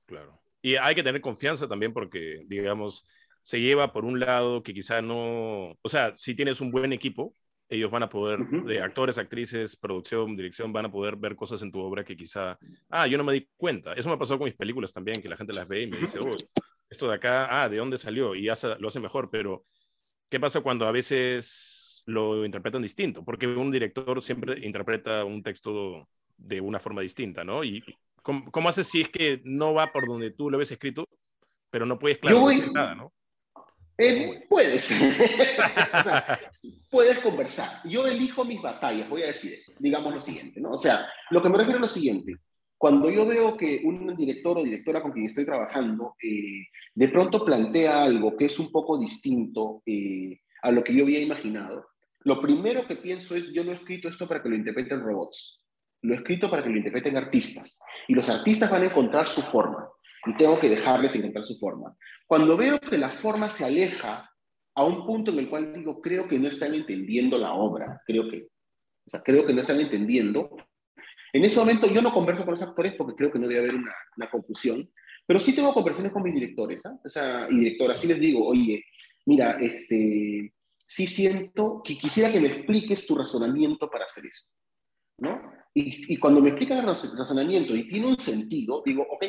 [0.05, 0.41] Claro.
[0.61, 3.07] Y hay que tener confianza también porque, digamos,
[3.43, 7.37] se lleva por un lado que quizá no, o sea, si tienes un buen equipo,
[7.69, 11.73] ellos van a poder, de actores, actrices, producción, dirección, van a poder ver cosas en
[11.73, 12.59] tu obra que quizá,
[12.91, 13.93] ah, yo no me di cuenta.
[13.95, 15.99] Eso me ha pasado con mis películas también, que la gente las ve y me
[15.99, 16.37] dice, oh,
[16.89, 18.35] esto de acá, ah, ¿de dónde salió?
[18.35, 19.65] Y hace, lo hace mejor, pero
[20.29, 26.09] ¿qué pasa cuando a veces lo interpretan distinto, porque un director siempre interpreta un texto
[26.37, 27.65] de una forma distinta, ¿no?
[27.65, 27.83] Y
[28.23, 31.09] ¿cómo, cómo haces si es que no va por donde tú lo ves escrito,
[31.71, 33.13] pero no puedes, claro, decir nada, ¿no?
[33.99, 34.91] Eh, puedes.
[36.91, 37.89] puedes conversar.
[37.89, 39.73] Yo elijo mis batallas, voy a decir eso.
[39.79, 40.71] Digamos lo siguiente, ¿no?
[40.71, 42.37] O sea, lo que me refiero es lo siguiente.
[42.79, 47.43] Cuando yo veo que un director o directora con quien estoy trabajando eh, de pronto
[47.43, 51.87] plantea algo que es un poco distinto eh, a lo que yo había imaginado,
[52.21, 55.63] lo primero que pienso es, yo no he escrito esto para que lo interpreten robots,
[56.03, 57.81] lo he escrito para que lo interpreten artistas.
[58.09, 59.89] Y los artistas van a encontrar su forma
[60.27, 61.97] y tengo que dejarles encontrar su forma.
[62.27, 64.31] Cuando veo que la forma se aleja
[64.75, 68.29] a un punto en el cual digo, creo que no están entendiendo la obra, creo
[68.29, 68.49] que,
[69.07, 70.57] o sea, creo que no están entendiendo.
[71.33, 73.75] En ese momento yo no converso con los actores porque creo que no debe haber
[73.77, 74.91] una, una confusión,
[75.27, 76.99] pero sí tengo conversaciones con mis directores ¿ah?
[77.05, 78.85] o sea, y directoras, sí les digo, oye,
[79.25, 80.53] mira, este,
[80.85, 84.53] sí siento que quisiera que me expliques tu razonamiento para hacer esto,
[85.19, 85.41] ¿no?
[85.75, 89.27] Y, y cuando me explican el razonamiento y tiene un sentido, digo, ok,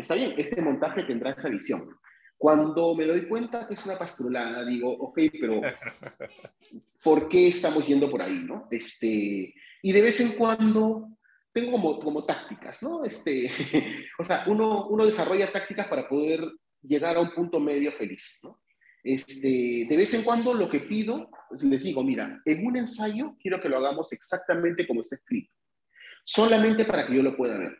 [0.00, 1.88] está bien, este montaje tendrá esa visión.
[2.36, 5.60] Cuando me doy cuenta que es una pastrulada, digo, ok, pero
[7.04, 8.66] ¿por qué estamos yendo por ahí, no?
[8.70, 11.08] Este, y de vez en cuando
[11.52, 13.04] tengo como, como tácticas, ¿no?
[13.04, 13.50] Este,
[14.18, 16.40] o sea, uno, uno desarrolla tácticas para poder
[16.82, 18.60] llegar a un punto medio feliz, ¿no?
[19.02, 21.30] Este, de vez en cuando lo que pido,
[21.62, 25.54] les digo, mira, en un ensayo quiero que lo hagamos exactamente como está escrito,
[26.24, 27.78] solamente para que yo lo pueda ver.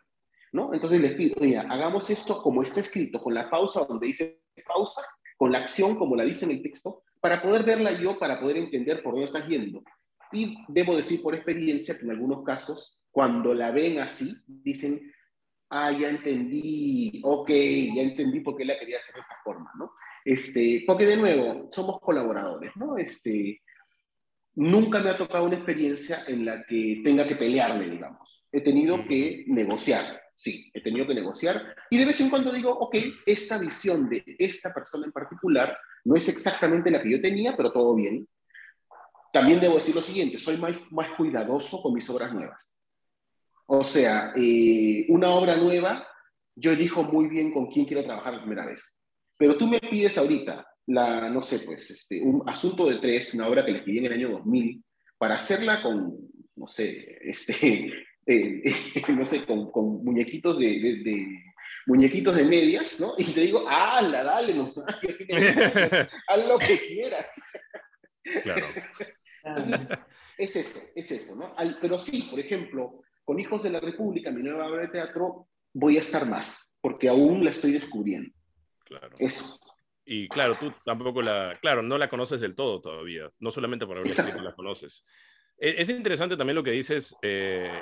[0.53, 0.75] ¿No?
[0.75, 5.03] Entonces les pido, mira, hagamos esto como está escrito, con la pausa donde dice pausa,
[5.37, 8.57] con la acción como la dice en el texto, para poder verla yo, para poder
[8.57, 9.83] entender por dónde estás yendo.
[10.33, 15.01] Y debo decir por experiencia que en algunos casos, cuando la ven así, dicen,
[15.71, 19.93] ah, ya entendí, ok, ya entendí por qué la quería hacer de esta forma, ¿no?
[20.25, 22.97] Este, porque de nuevo, somos colaboradores, ¿no?
[22.97, 23.63] Este,
[24.55, 28.47] nunca me ha tocado una experiencia en la que tenga que pelearme, digamos.
[28.53, 30.21] He tenido que negociar.
[30.41, 34.25] Sí, he tenido que negociar y de vez en cuando digo, ok, esta visión de
[34.39, 38.27] esta persona en particular no es exactamente la que yo tenía, pero todo bien.
[39.35, 42.75] También debo decir lo siguiente, soy más, más cuidadoso con mis obras nuevas.
[43.67, 46.09] O sea, eh, una obra nueva,
[46.57, 48.97] yo elijo muy bien con quién quiero trabajar la primera vez.
[49.37, 53.47] Pero tú me pides ahorita, la, no sé, pues, este, un asunto de tres, una
[53.47, 54.83] obra que le escribí en el año 2000,
[55.19, 56.17] para hacerla con,
[56.57, 57.93] no sé, este,
[58.27, 58.63] eh,
[59.09, 61.27] no sé, con, con muñequitos de, de,
[61.87, 63.13] muñequitos de medias, ¿no?
[63.19, 64.73] Y te digo, ¡ala, dale, no,
[66.29, 67.35] haz lo que quieras.
[68.43, 68.67] Claro.
[69.43, 69.99] Entonces,
[70.37, 71.55] es eso, es eso, ¿no?
[71.81, 75.97] pero sí, por ejemplo, con Hijos de la República, mi nueva obra de teatro, voy
[75.97, 78.31] a estar más, porque aún la estoy descubriendo.
[78.85, 79.15] Claro.
[79.19, 79.59] Eso.
[80.05, 83.99] Y claro, tú tampoco la, claro, no la conoces del todo todavía, no solamente por
[83.99, 85.05] haber escrito la conoces.
[85.57, 87.81] E, es, interesante también lo que dices, eh,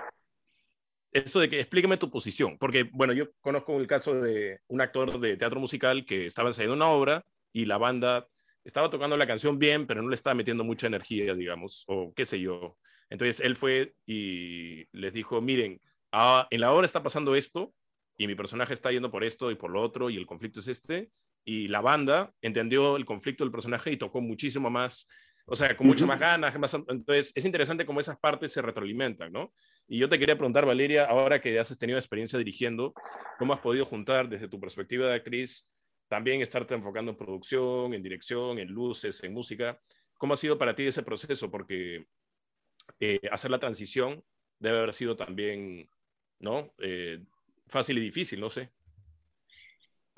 [1.12, 5.18] esto de que explíqueme tu posición, porque, bueno, yo conozco el caso de un actor
[5.20, 8.28] de teatro musical que estaba ensayando una obra y la banda
[8.64, 12.26] estaba tocando la canción bien, pero no le estaba metiendo mucha energía, digamos, o qué
[12.26, 12.76] sé yo.
[13.08, 15.80] Entonces él fue y les dijo, miren,
[16.12, 17.72] ah, en la obra está pasando esto
[18.18, 20.68] y mi personaje está yendo por esto y por lo otro y el conflicto es
[20.68, 21.10] este.
[21.44, 25.08] Y la banda entendió el conflicto del personaje y tocó muchísimo más
[25.50, 26.58] o sea, con mucho más ganas.
[26.58, 29.52] Más, entonces, es interesante cómo esas partes se retroalimentan, ¿no?
[29.86, 32.92] Y yo te quería preguntar, Valeria, ahora que has tenido experiencia dirigiendo,
[33.38, 35.66] ¿cómo has podido juntar desde tu perspectiva de actriz,
[36.08, 39.80] también estarte enfocando en producción, en dirección, en luces, en música?
[40.18, 41.50] ¿Cómo ha sido para ti ese proceso?
[41.50, 42.06] Porque
[43.00, 44.22] eh, hacer la transición
[44.58, 45.88] debe haber sido también,
[46.40, 46.74] ¿no?
[46.78, 47.24] Eh,
[47.68, 48.70] fácil y difícil, no sé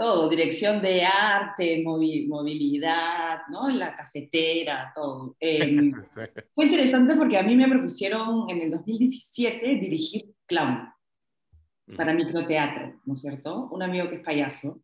[0.00, 3.68] todo, dirección de arte, movilidad, ¿no?
[3.68, 5.36] La cafetera, todo.
[5.38, 5.92] Em,
[6.54, 10.88] fue interesante porque a mí me propusieron en el 2017 dirigir clown
[11.98, 13.68] para microteatro, ¿no es cierto?
[13.70, 14.80] Un amigo que es payaso.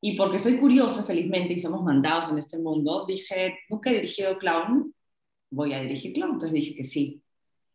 [0.00, 4.38] Y porque soy curioso, felizmente, y somos mandados en este mundo, dije, nunca he dirigido
[4.38, 4.94] clown,
[5.50, 6.32] voy a dirigir clown.
[6.32, 7.22] Entonces dije que sí.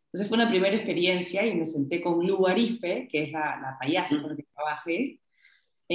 [0.08, 3.78] Entonces fue una primera experiencia y me senté con Lu Arispe, que es la, la
[3.80, 5.20] payasa con la que trabajé,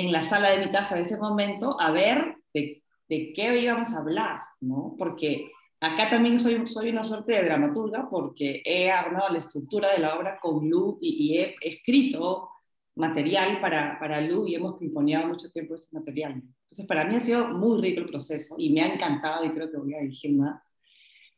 [0.00, 3.92] en la sala de mi casa de ese momento a ver de, de qué íbamos
[3.92, 4.94] a hablar, ¿no?
[4.98, 9.98] Porque acá también soy, soy una suerte de dramaturga porque he armado la estructura de
[9.98, 12.50] la obra con Lu y, he escrito
[12.96, 16.32] material para, para Lu y hemos pimponeado mucho tiempo ese material.
[16.32, 19.70] Entonces, para mí ha sido muy rico el proceso y me ha encantado y creo
[19.70, 20.62] que voy a dirigir más,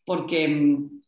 [0.05, 1.00] porque mm,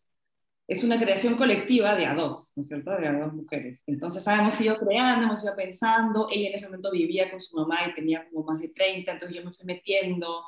[0.73, 2.91] es una creación colectiva de a dos, ¿no es cierto?
[2.93, 3.83] De a dos mujeres.
[3.87, 7.57] Entonces ah, hemos ido creando, hemos ido pensando, ella en ese momento vivía con su
[7.57, 10.43] mamá y tenía como más de 30, entonces yo me fui metiendo,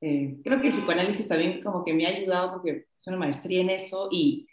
[0.00, 3.60] Eh, creo que el psicoanálisis también como que me ha ayudado porque es una maestría
[3.62, 4.46] en eso y,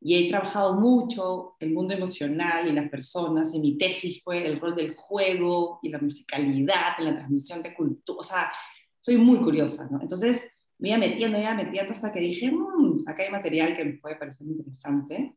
[0.00, 3.54] y he trabajado mucho el mundo emocional y las personas.
[3.54, 7.74] Y mi tesis fue el rol del juego y la musicalidad en la transmisión de
[7.74, 8.18] cultura.
[8.20, 8.52] O sea,
[9.00, 10.00] soy muy curiosa, ¿no?
[10.00, 10.42] Entonces
[10.78, 13.92] me iba metiendo, me iba metiendo hasta que dije, mmm, acá hay material que me
[13.94, 15.34] puede parecer interesante.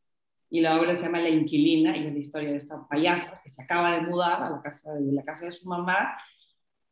[0.50, 3.50] Y la obra se llama La Inquilina y es la historia de esta payasa que
[3.50, 6.18] se acaba de mudar a la casa de, la casa de su mamá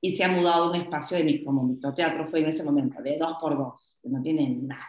[0.01, 3.01] y se ha mudado a un espacio de mi, como microteatro fue en ese momento,
[3.03, 4.85] de dos por dos, que no tiene nada.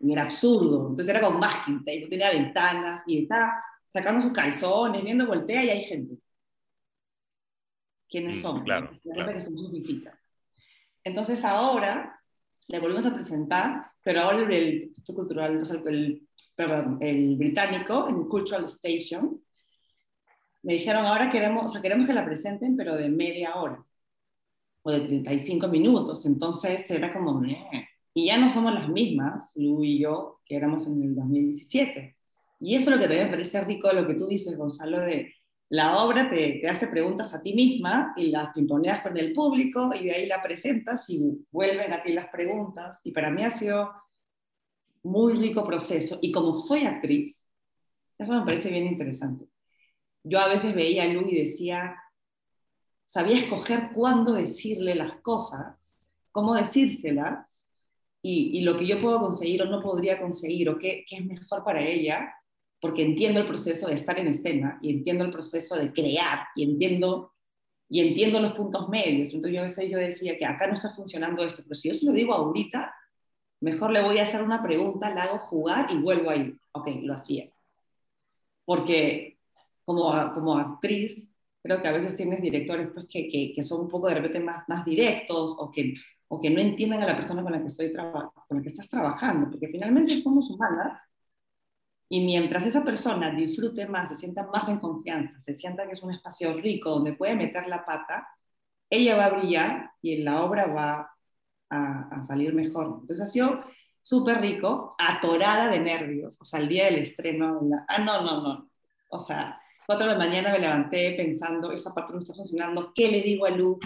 [0.00, 0.82] Y era absurdo.
[0.90, 5.64] Entonces era con masking tape, no tenía ventanas y está sacando sus calzones, viendo voltea
[5.64, 6.14] y hay gente.
[8.08, 8.62] ¿Quiénes Mm, son?
[8.62, 9.32] claro, claro.
[9.32, 10.14] que son sus visitas.
[11.02, 12.20] Entonces ahora
[12.68, 18.64] le volvemos a presentar, pero ahora el Instituto Cultural, el, perdón, el británico, en Cultural
[18.64, 19.40] Station,
[20.62, 23.84] me dijeron ahora queremos, o sea, queremos que la presenten, pero de media hora
[24.82, 26.24] o de 35 minutos.
[26.26, 27.42] Entonces era como,
[28.14, 32.16] y ya no somos las mismas, Lu y yo, que éramos en el 2017.
[32.60, 35.34] Y eso es lo que también me parece rico lo que tú dices, Gonzalo, de
[35.74, 40.04] la obra te, hace preguntas a ti misma y las pimponeas con el público y
[40.04, 43.00] de ahí la presentas y vuelven a ti las preguntas.
[43.02, 43.90] Y para mí ha sido
[45.02, 46.20] muy rico proceso.
[46.22, 47.50] Y como soy actriz,
[48.16, 49.46] eso me parece bien interesante.
[50.22, 51.96] Yo a veces veía a Lu y decía,
[53.04, 55.76] sabía escoger cuándo decirle las cosas,
[56.30, 57.66] cómo decírselas,
[58.22, 61.82] y, lo que yo puedo conseguir o no podría conseguir, o qué es mejor para
[61.82, 62.32] ella,
[62.84, 66.64] porque entiendo el proceso de estar en escena, y entiendo el proceso de crear, y
[66.64, 67.32] entiendo,
[67.88, 69.32] y entiendo los puntos medios.
[69.32, 71.94] Entonces yo a veces yo decía que acá no está funcionando esto, pero si yo
[71.94, 72.94] se lo digo ahorita,
[73.60, 76.54] mejor le voy a hacer una pregunta, la hago jugar y vuelvo ahí.
[76.72, 77.50] Ok, lo hacía.
[78.66, 79.38] Porque
[79.82, 83.88] como, como actriz, creo que a veces tienes directores pues, que, que, que son un
[83.88, 85.94] poco de repente más, más directos o que,
[86.28, 88.90] o que no entienden a la persona con la, que estoy con la que estás
[88.90, 91.00] trabajando, porque finalmente somos humanas
[92.08, 96.02] y mientras esa persona disfrute más, se sienta más en confianza, se sienta que es
[96.02, 98.28] un espacio rico donde puede meter la pata,
[98.90, 101.10] ella va a brillar y la obra va
[101.70, 102.98] a, a salir mejor.
[103.00, 103.60] Entonces ha sido
[104.02, 108.42] súper rico, atorada de nervios, o sea, el día del estreno, la, ah, no, no,
[108.42, 108.70] no,
[109.08, 113.10] o sea, cuatro de la mañana me levanté pensando, esta parte no está funcionando, ¿qué
[113.10, 113.78] le digo a Lu?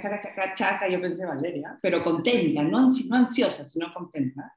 [0.00, 4.56] Chaca, chaca, chaca, yo pensé Valeria, pero contenta, no ansiosa, sino contenta.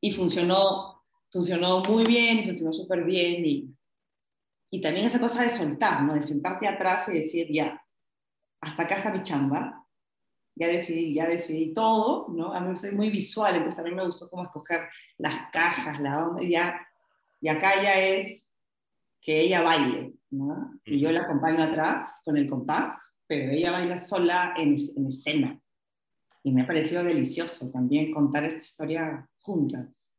[0.00, 0.99] Y funcionó,
[1.30, 3.74] funcionó muy bien, y funcionó súper bien, y,
[4.70, 6.14] y también esa cosa de soltar, ¿no?
[6.14, 7.82] De sentarte atrás y decir, ya,
[8.60, 9.86] hasta acá está mi chamba,
[10.54, 12.52] ya decidí, ya decidí todo, ¿no?
[12.52, 14.88] A mí soy muy visual, entonces a mí me gustó cómo escoger
[15.18, 16.86] las cajas, la onda, y ya,
[17.40, 18.48] y acá ya es
[19.22, 20.78] que ella baile, ¿no?
[20.84, 25.60] Y yo la acompaño atrás con el compás, pero ella baila sola en, en escena.
[26.42, 30.09] Y me ha parecido delicioso también contar esta historia juntas.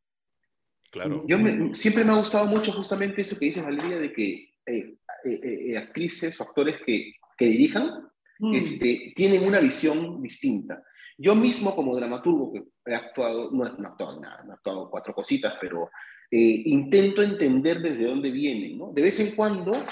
[0.91, 1.23] Claro.
[1.25, 4.95] Yo me, siempre me ha gustado mucho justamente eso que dice Valeria de que eh,
[5.23, 8.55] eh, eh, actrices o actores que, que dirijan mm.
[8.55, 10.83] este, tienen una visión distinta.
[11.17, 14.89] Yo mismo como dramaturgo que he actuado, no, no he actuado nada, no he actuado
[14.89, 15.89] cuatro cositas, pero
[16.29, 18.91] eh, intento entender desde dónde vienen, ¿no?
[18.91, 19.85] De vez en cuando,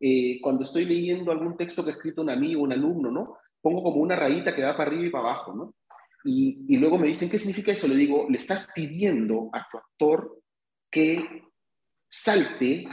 [0.00, 3.36] eh, cuando estoy leyendo algún texto que ha escrito un amigo, un alumno, ¿no?
[3.60, 5.74] Pongo como una rayita que va para arriba y para abajo, ¿no?
[6.24, 7.86] Y, y luego me dicen, ¿qué significa eso?
[7.86, 10.41] Le digo, le estás pidiendo a tu actor
[10.92, 11.42] que
[12.08, 12.86] salte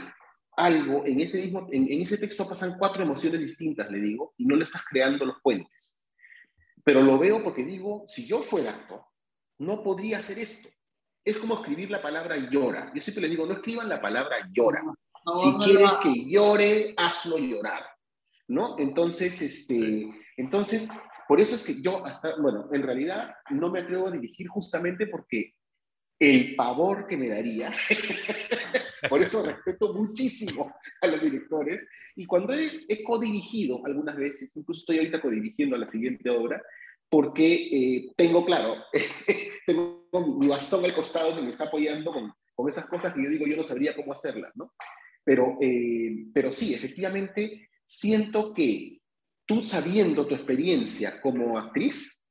[0.56, 4.44] algo, en ese, mismo, en, en ese texto pasan cuatro emociones distintas, le digo, y
[4.44, 6.00] no le estás creando los puentes.
[6.82, 9.04] Pero lo veo porque digo, si yo fuera actor,
[9.58, 10.68] no podría hacer esto
[11.24, 12.92] es como escribir la palabra llora.
[12.94, 14.82] Yo siempre le digo, no escriban la palabra llora.
[14.82, 16.00] No, si no, quieres no.
[16.00, 17.84] que llore, hazlo llorar.
[18.48, 18.76] ¿No?
[18.78, 20.90] Entonces, este, entonces,
[21.28, 25.06] por eso es que yo hasta, bueno, en realidad no me atrevo a dirigir justamente
[25.06, 25.54] porque
[26.20, 27.72] el pavor que me daría,
[29.08, 34.80] por eso respeto muchísimo a los directores, y cuando he, he codirigido algunas veces, incluso
[34.80, 36.62] estoy ahorita codirigiendo la siguiente obra,
[37.08, 38.76] porque eh, tengo, claro,
[39.66, 40.06] tengo
[40.38, 43.46] mi bastón al costado que me está apoyando con, con, esas cosas que yo digo,
[43.46, 44.74] yo no sabría cómo hacerlas, ¿no?
[45.24, 49.00] Pero, eh, pero sí, efectivamente, siento que
[49.46, 52.24] tú sabiendo tu experiencia como actriz,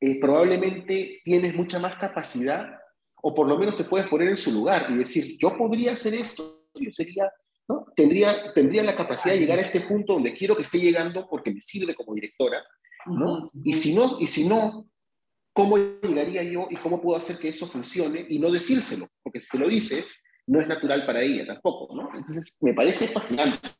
[0.00, 2.78] eh, probablemente tienes mucha más capacidad,
[3.26, 6.12] o por lo menos te puedes poner en su lugar y decir, yo podría hacer
[6.12, 7.32] esto, yo sería,
[7.66, 7.86] ¿no?
[7.96, 11.50] Tendría, tendría la capacidad de llegar a este punto donde quiero que esté llegando porque
[11.50, 12.62] me sirve como directora,
[13.06, 13.50] ¿no?
[13.64, 14.90] Y si no, y si no,
[15.54, 19.06] ¿cómo llegaría yo y cómo puedo hacer que eso funcione y no decírselo?
[19.22, 22.10] Porque si se lo dices, no es natural para ella tampoco, ¿no?
[22.14, 23.70] Entonces, me parece fascinante.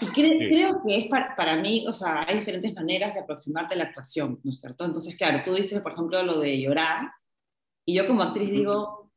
[0.00, 3.78] Y creo que es para, para, mí, o sea, hay diferentes maneras de aproximarte a
[3.78, 4.84] la actuación, ¿no es cierto?
[4.84, 7.10] Entonces, claro, tú dices, por ejemplo, lo de llorar,
[7.84, 9.10] y yo como actriz digo,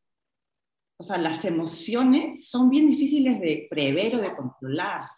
[0.97, 5.09] o sea, las emociones son bien difíciles de prever o de controlar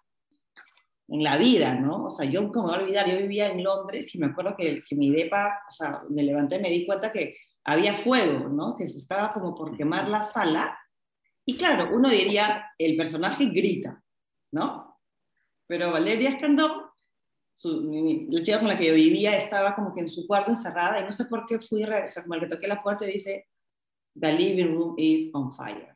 [1.10, 2.06] en la vida, ¿no?
[2.06, 4.84] O sea, yo como voy a olvidar, yo vivía en Londres y me acuerdo que,
[4.88, 8.76] que mi depa, o sea, me levanté y me di cuenta que había fuego, ¿no?
[8.76, 10.78] Que se estaba como por quemar la sala.
[11.46, 14.04] Y claro, uno diría, el personaje grita,
[14.52, 14.98] ¿no?
[15.68, 16.87] Pero Valeria Escandón,
[17.64, 21.04] la chica con la que yo vivía, estaba como que en su cuarto encerrada y
[21.04, 23.48] no sé por qué fui, o sea, como que toqué la puerta y dice,
[24.20, 25.96] the living room is on fire.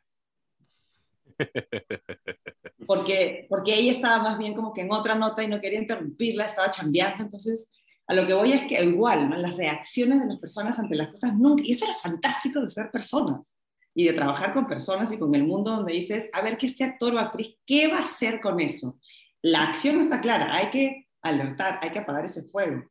[2.86, 6.46] Porque, porque ella estaba más bien como que en otra nota y no quería interrumpirla,
[6.46, 7.70] estaba chambeando, entonces
[8.08, 9.36] a lo que voy es que igual, ¿no?
[9.36, 12.90] las reacciones de las personas ante las cosas nunca, y eso era fantástico de ser
[12.90, 13.54] personas
[13.94, 16.82] y de trabajar con personas y con el mundo donde dices, a ver, que este
[16.84, 18.98] actor o actriz, ¿qué va a hacer con eso?
[19.42, 22.82] La acción está clara, hay que alertar, hay que apagar ese fuego,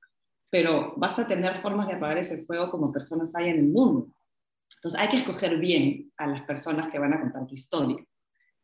[0.49, 4.09] pero vas a tener formas de apagar ese fuego como personas hay en el mundo.
[4.75, 7.97] Entonces hay que escoger bien a las personas que van a contar tu historia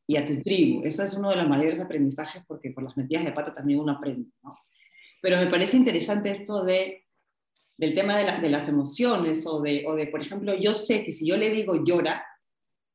[0.07, 0.83] y a tu tribu.
[0.83, 3.91] Eso es uno de los mayores aprendizajes porque por las metidas de pata también uno
[3.91, 4.29] aprende.
[4.41, 4.57] ¿no?
[5.21, 7.05] Pero me parece interesante esto de,
[7.77, 11.11] del tema de, de las emociones o de, o de, por ejemplo, yo sé que
[11.11, 12.25] si yo le digo llora,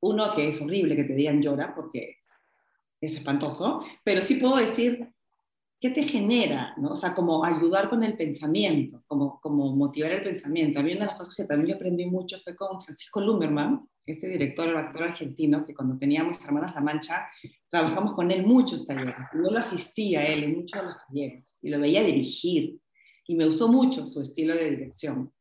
[0.00, 2.18] uno que es horrible que te digan llora porque
[3.00, 5.12] es espantoso, pero sí puedo decir
[5.82, 6.74] ¿qué te genera?
[6.76, 6.90] ¿no?
[6.92, 10.78] O sea, como ayudar con el pensamiento, como, como motivar el pensamiento.
[10.78, 13.80] A mí una de las cosas que también yo aprendí mucho fue con Francisco Lumberman,
[14.06, 17.26] este director, el actor argentino, que cuando teníamos Hermanas La Mancha,
[17.68, 19.26] trabajamos con él muchos talleres.
[19.34, 22.78] Yo lo asistía a él en muchos de los talleres y lo veía dirigir.
[23.26, 25.32] Y me gustó mucho su estilo de dirección.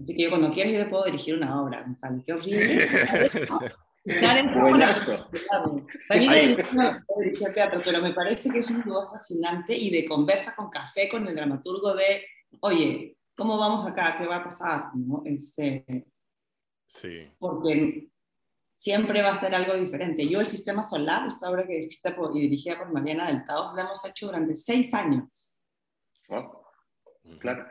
[0.00, 1.86] Así que yo cuando quieras yo puedo dirigir una obra.
[2.00, 2.24] ¿sabes?
[2.26, 2.86] Qué horrible.
[4.60, 5.30] Buenazo.
[6.08, 6.56] También
[7.18, 11.08] dirigir teatro, pero me parece que es un lugar fascinante y de conversa con café
[11.08, 12.24] con el dramaturgo de,
[12.60, 14.14] oye, ¿cómo vamos acá?
[14.16, 14.90] ¿Qué va a pasar?
[14.94, 15.22] ¿No?
[15.24, 16.06] Este,
[16.86, 17.28] sí.
[17.38, 18.08] Porque
[18.76, 20.28] siempre va a ser algo diferente.
[20.28, 23.74] Yo el Sistema Solar, esta obra que escrita por, y dirigida por Mariana del Taos,
[23.74, 25.56] la hemos hecho durante seis años.
[27.40, 27.66] Claro.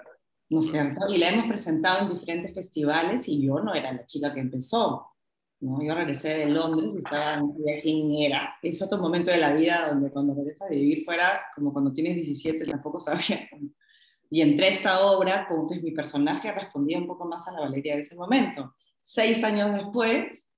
[0.50, 1.08] ¿No es cierto?
[1.10, 5.15] Y la hemos presentado en diferentes festivales y yo no era la chica que empezó.
[5.60, 5.82] ¿No?
[5.84, 8.56] Yo regresé de Londres y estaba en quién era.
[8.62, 12.16] Es otro momento de la vida donde cuando regresas de vivir fuera, como cuando tienes
[12.16, 13.48] 17, tampoco sabía.
[14.30, 17.62] Y entré a esta obra, como entonces mi personaje respondía un poco más a la
[17.62, 18.76] Valeria de ese momento.
[19.04, 20.50] Seis años después,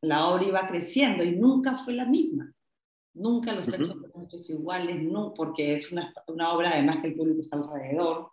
[0.00, 2.52] la obra iba creciendo y nunca fue la misma.
[3.14, 7.14] Nunca los textos fueron hechos iguales, no, porque es una, una obra además que el
[7.14, 8.30] público está alrededor.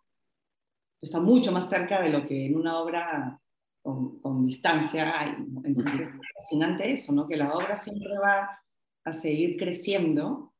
[0.99, 3.41] Está mucho más cerca de lo que en una obra
[3.83, 5.35] con, distancia hay.
[5.63, 7.27] Entonces, es fascinante eso, ¿no?
[7.27, 8.59] Que la obra siempre va
[9.03, 10.53] a seguir creciendo.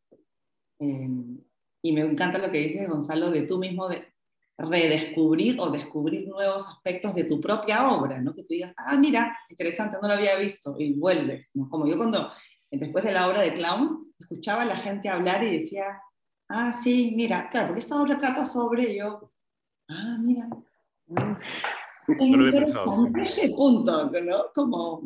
[0.80, 1.09] Eh,
[1.82, 4.13] y me encanta lo que dice Gonzalo de tú mismo de
[4.57, 8.34] redescubrir o descubrir nuevos aspectos de tu propia obra, ¿no?
[8.36, 11.67] Que tú digas, ah, mira, interesante, no lo había visto, y vuelves, ¿no?
[11.69, 12.32] Como yo cuando,
[12.69, 15.99] después de la obra de Clown, escuchaba a la gente hablar y decía,
[16.49, 19.32] ah, sí, mira, claro, porque esta obra trata sobre yo,
[19.89, 20.47] ah, mira,
[22.07, 23.07] no lo pensado.
[23.23, 24.45] Ese punto, ¿no?
[24.53, 25.01] Como,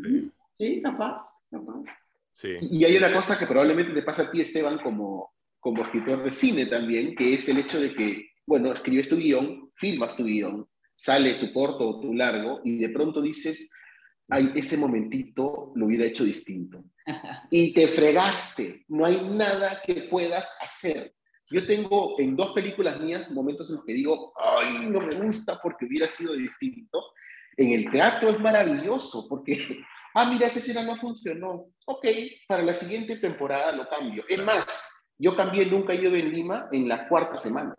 [0.58, 1.84] sí, capaz, capaz.
[2.32, 2.50] Sí.
[2.62, 6.32] Y hay una cosa que probablemente te pasa a ti, Esteban, como, como escritor de
[6.32, 10.68] cine también, que es el hecho de que, bueno, escribes tu guion, filmas tu guion,
[10.96, 13.72] sale tu corto o tu largo, y de pronto dices,
[14.30, 16.84] ay, ese momentito lo hubiera hecho distinto.
[17.50, 21.14] Y te fregaste, no hay nada que puedas hacer.
[21.50, 25.60] Yo tengo en dos películas mías momentos en los que digo, ay, no me gusta
[25.62, 27.02] porque hubiera sido distinto.
[27.56, 29.56] En el teatro es maravilloso porque,
[30.14, 31.68] ah, mira, esa escena no funcionó.
[31.86, 32.06] Ok,
[32.48, 34.26] para la siguiente temporada lo cambio.
[34.28, 37.74] Es más, yo cambié Nunca Llueve en Lima en la cuarta semana.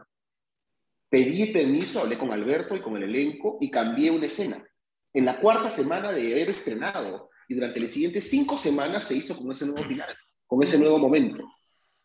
[1.11, 4.65] Pedí permiso, hablé con Alberto y con el elenco y cambié una escena.
[5.13, 9.37] En la cuarta semana de haber estrenado y durante las siguientes cinco semanas se hizo
[9.37, 10.15] con ese nuevo final,
[10.47, 11.45] con ese nuevo momento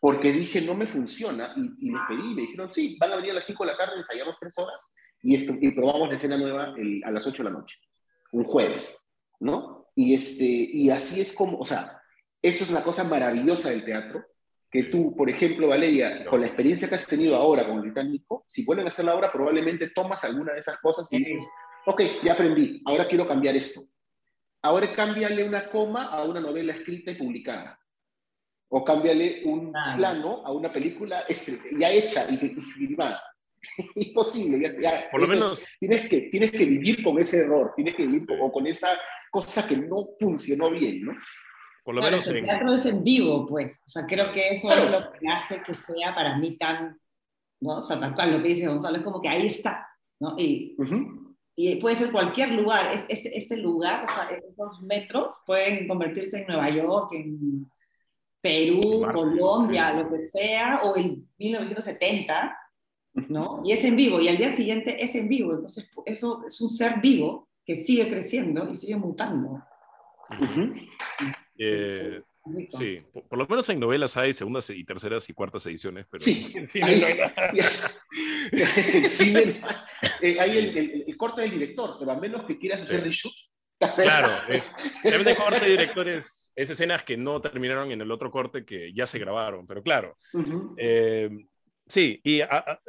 [0.04, 3.30] porque dije, no me funciona, y, les pedí, y me dijeron, sí, van a venir
[3.30, 4.92] a las 5 de la tarde, ensayamos 3 horas,
[5.22, 6.74] y, esto, y probamos la escena nueva
[7.04, 7.78] a las 8 de la noche,
[8.32, 9.88] un jueves, ¿no?
[9.94, 12.02] Y, este, y así es como, o sea,
[12.42, 14.22] eso es una cosa maravillosa del teatro,
[14.70, 18.44] que tú, por ejemplo, Valeria, con la experiencia que has tenido ahora con el británico,
[18.46, 21.48] si vuelven a hacer la obra, probablemente tomas alguna de esas cosas y dices,
[21.86, 23.80] ok, ya aprendí, ahora quiero cambiar esto.
[24.60, 27.80] Ahora cámbiale una coma a una novela escrita y publicada
[28.68, 31.24] o cámbiale un plano a una película
[31.78, 33.22] ya hecha y, filmada.
[33.94, 34.76] Imposible.
[34.80, 35.64] Ya, Por lo menos.
[35.78, 38.88] Tienes que, tienes que vivir con ese error, tienes que vivir con, con esa
[39.30, 41.12] cosa que no funcionó bien, ¿no?
[41.84, 42.44] Por lo menos el en...
[42.44, 43.78] teatro es en vivo, pues.
[43.84, 46.98] O sea, creo que eso es lo que hace que sea para mí tan,
[47.60, 47.78] ¿no?
[47.78, 49.86] O sea, tal cual lo que dice Gonzalo, es como que ahí está,
[50.18, 50.34] ¿no?
[50.38, 50.76] Y,
[51.54, 56.38] y puede ser cualquier lugar, es, es, ese lugar, o sea, esos metros pueden convertirse
[56.38, 57.70] en Nueva York, en
[58.44, 62.54] Perú, Colombia, lo que sea, o en 1970,
[63.30, 63.62] ¿no?
[63.64, 66.68] Y es en vivo, y al día siguiente es en vivo, entonces eso es un
[66.68, 69.62] ser vivo que sigue creciendo y sigue mutando.
[71.56, 72.20] Eh,
[72.78, 76.34] sí, por, lo menos en novelas hay segundas y terceras y cuartas ediciones, pero sí,
[76.68, 77.00] sí hay,
[80.20, 83.32] eh, hay el, el, corte del director, pero a menos que quieras hacer reshoot.
[83.78, 86.18] Claro, es, de corte
[86.56, 90.16] es escenas que no terminaron en el otro corte que ya se grabaron, pero claro.
[90.76, 91.28] Eh,
[91.86, 92.40] sí, y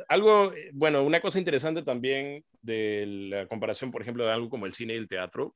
[0.08, 4.74] algo, bueno, una cosa interesante también de la comparación, por ejemplo, de algo como el
[4.74, 5.56] cine y el teatro,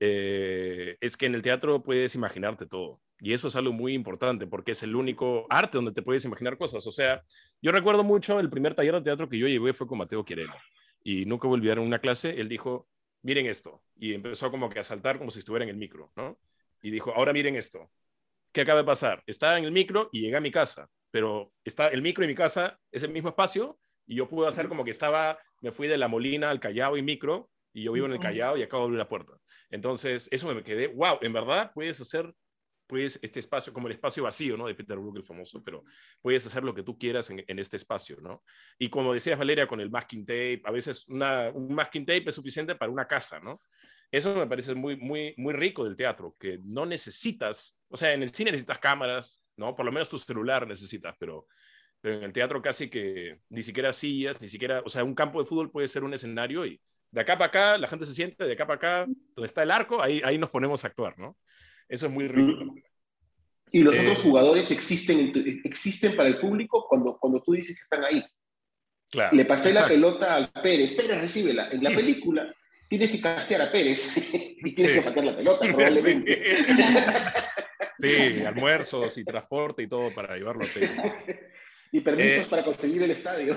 [0.00, 3.00] eh, es que en el teatro puedes imaginarte todo.
[3.20, 6.58] Y eso es algo muy importante porque es el único arte donde te puedes imaginar
[6.58, 6.86] cosas.
[6.86, 7.22] O sea,
[7.62, 10.54] yo recuerdo mucho el primer taller de teatro que yo llevé fue con Mateo Quireno.
[11.02, 12.38] Y nunca volví a una clase.
[12.40, 12.86] Él dijo,
[13.24, 13.82] miren esto.
[13.96, 16.38] Y empezó como que a saltar como si estuviera en el micro, ¿no?
[16.82, 17.90] Y dijo, ahora miren esto.
[18.52, 19.22] ¿Qué acaba de pasar?
[19.26, 20.88] Estaba en el micro y llegué a mi casa.
[21.10, 23.78] Pero está el micro y mi casa es el mismo espacio.
[24.06, 27.02] Y yo pude hacer como que estaba, me fui de la Molina al Callao y
[27.02, 27.50] micro.
[27.72, 29.32] Y yo vivo en el Callao y acabo de abrir la puerta.
[29.70, 32.32] Entonces, eso me quedé, wow, en verdad puedes hacer
[32.86, 34.66] pues este espacio, como el espacio vacío, ¿no?
[34.66, 35.84] De Peter Brook, el famoso, pero
[36.20, 38.42] puedes hacer lo que tú quieras en, este espacio, ¿no?
[38.78, 42.34] Y como decías, Valeria, con el masking tape, a veces una, un masking tape es
[42.34, 43.60] suficiente para una casa, ¿no?
[44.10, 48.22] Eso me parece muy, muy, muy rico del teatro, que no necesitas, o sea, en
[48.22, 49.74] el cine necesitas cámaras, ¿no?
[49.74, 51.46] Por lo menos tu celular necesitas, pero,
[52.00, 55.40] pero en el teatro casi que ni siquiera sillas, ni siquiera, o sea, un campo
[55.40, 56.80] de fútbol puede ser un escenario y
[57.10, 59.70] de acá para acá, la gente se siente, de acá para acá, donde está el
[59.70, 61.36] arco, ahí, ahí nos ponemos a actuar, ¿no?
[61.88, 62.74] Eso es muy rico.
[63.70, 65.32] Y los otros eh, jugadores existen,
[65.64, 68.24] existen para el público cuando, cuando tú dices que están ahí.
[69.10, 71.68] Claro, Le pasé la pelota al Pérez, Pérez recíbela.
[71.70, 72.54] En la película
[72.88, 76.42] tienes que castear a Pérez y tienes que patear la pelota, probablemente.
[77.96, 78.44] Sí.
[78.44, 80.66] almuerzos y transporte y todo para llevarlo a
[81.92, 83.56] y permisos eh, para conseguir el estadio.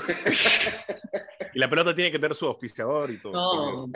[1.53, 3.33] y la pelota tiene que tener su auspiciador y todo.
[3.33, 3.91] No.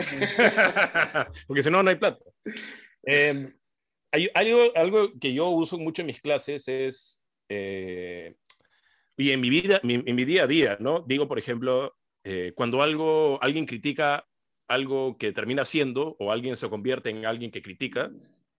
[1.45, 2.19] Porque, si no, no hay plata.
[3.03, 3.53] Em,
[4.33, 8.35] algo, algo que yo uso mucho en mis clases es, eh,
[9.17, 11.03] y en mi vida, en mi día a día, ¿no?
[11.07, 14.25] Digo, por ejemplo, eh, cuando algo, alguien critica
[14.67, 18.09] algo que termina siendo, o alguien se convierte en alguien que critica,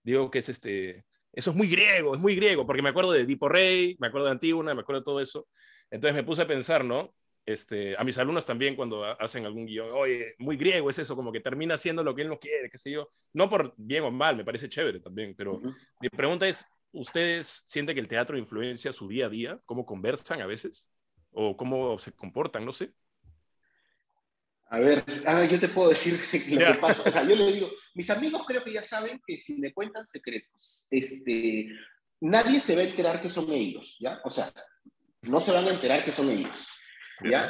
[0.03, 3.23] digo que es este, eso es muy griego, es muy griego, porque me acuerdo de
[3.23, 5.49] Edipo Rey, me acuerdo de Antígona, me acuerdo de todo eso.
[5.91, 7.15] Entonces me puse a pensar, ¿no?
[7.45, 11.33] Este, a mis alumnos también cuando hacen algún guion, oye, muy griego es eso, como
[11.33, 13.11] que termina haciendo lo que él no quiere, qué sé yo.
[13.33, 15.61] No por bien o mal, me parece chévere también, pero
[16.01, 19.61] mi pregunta es, ¿ustedes sienten que el teatro influencia su día a día?
[19.65, 20.89] ¿Cómo conversan a veces?
[21.33, 22.65] ¿O cómo se comportan?
[22.65, 22.93] No sé.
[24.69, 26.15] A ver, ah, yo te puedo decir
[26.49, 27.09] lo que pasa.
[27.09, 30.07] O sea, yo le digo, mis amigos creo que ya saben que si me cuentan
[30.07, 31.69] secretos, este,
[32.21, 34.21] nadie se va a enterar que son ellos, ¿ya?
[34.25, 34.53] O sea,
[35.23, 36.69] no se van a enterar que son ellos.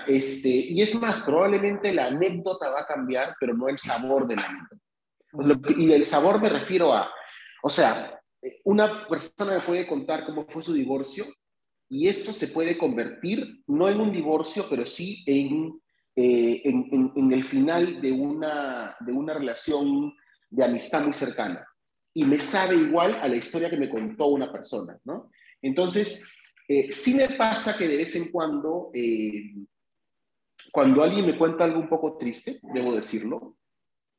[0.06, 4.36] Este, y es más, probablemente la anécdota va a cambiar, pero no el sabor de
[4.36, 5.72] la anécdota.
[5.76, 7.10] y el sabor me refiero a,
[7.62, 8.20] o sea,
[8.64, 11.24] una persona me puede contar cómo fue su divorcio
[11.88, 15.80] y eso se puede convertir, no en un divorcio, pero sí en,
[16.16, 20.12] eh, en, en, el final de una, de una relación
[20.50, 21.66] de amistad muy cercana.
[22.14, 25.30] Y me sabe igual a la historia que me contó una persona, ¿no?
[25.60, 26.30] Entonces,
[26.68, 29.54] eh, sí me pasa que de vez en cuando, eh,
[30.70, 33.56] cuando alguien me cuenta algo un poco triste, debo decirlo,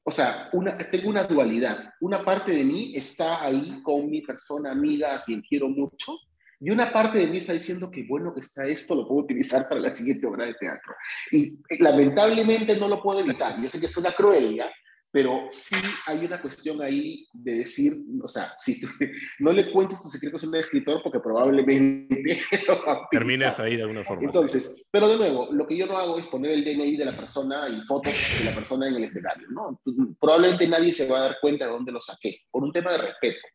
[0.06, 1.94] o sea, una, tengo una dualidad.
[2.02, 6.18] Una parte de mí está ahí con mi persona amiga a quien quiero mucho,
[6.60, 9.68] y una parte de mí está diciendo que bueno que está esto, lo puedo utilizar
[9.68, 10.94] para la siguiente obra de teatro.
[11.32, 13.62] Y lamentablemente no lo puedo evitar.
[13.62, 14.70] Yo sé que es una crueldad,
[15.14, 15.76] pero sí
[16.08, 18.82] hay una cuestión ahí de decir, o sea, si
[19.40, 22.42] no le cuentes tus secretos a un escritor porque probablemente
[23.12, 24.24] termines ahí de alguna forma.
[24.24, 27.16] Entonces, pero de nuevo, lo que yo no hago es poner el DNI de la
[27.16, 29.80] persona y fotos de la persona en el escenario, ¿no?
[30.20, 32.98] Probablemente nadie se va a dar cuenta de dónde lo saqué, por un tema de
[32.98, 33.48] respeto.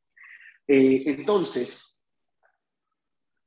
[0.69, 1.88] Eh, entonces,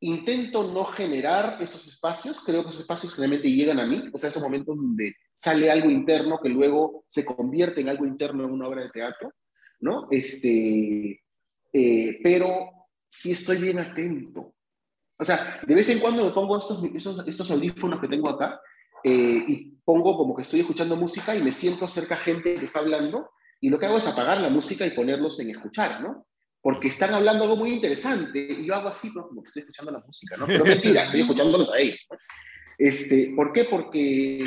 [0.02, 4.30] intento no generar esos espacios, creo que esos espacios generalmente llegan a mí, o sea,
[4.30, 8.68] esos momentos donde sale algo interno que luego se convierte en algo interno en una
[8.68, 9.32] obra de teatro,
[9.80, 10.08] ¿no?
[10.10, 11.22] Este,
[11.72, 12.72] eh, pero
[13.08, 14.56] sí estoy bien atento.
[15.18, 16.84] O sea, de vez en cuando me pongo estos,
[17.28, 18.60] estos, audífonos que tengo acá
[19.04, 22.80] eh, y pongo como que estoy escuchando música y me siento cerca gente que está
[22.80, 23.30] hablando
[23.60, 26.26] y lo que hago es apagar la música y ponerlos en escuchar, ¿no?
[26.62, 29.92] Porque están hablando algo muy interesante y yo hago así, pero como que estoy escuchando
[29.92, 30.46] la música, ¿no?
[30.46, 32.00] Pero mentira, estoy escuchándolos a ellos.
[32.78, 33.66] Este, ¿Por qué?
[33.66, 34.46] Porque,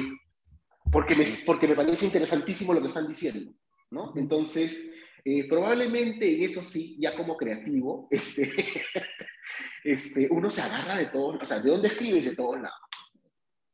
[0.92, 3.52] porque, me, porque me parece interesantísimo lo que están diciendo,
[3.90, 4.12] ¿no?
[4.16, 4.94] Entonces,
[5.24, 8.52] eh, probablemente en eso sí, ya como creativo, este,
[9.82, 12.26] este, uno se agarra de todo, o sea, ¿de dónde escribes?
[12.26, 12.78] De todos lados,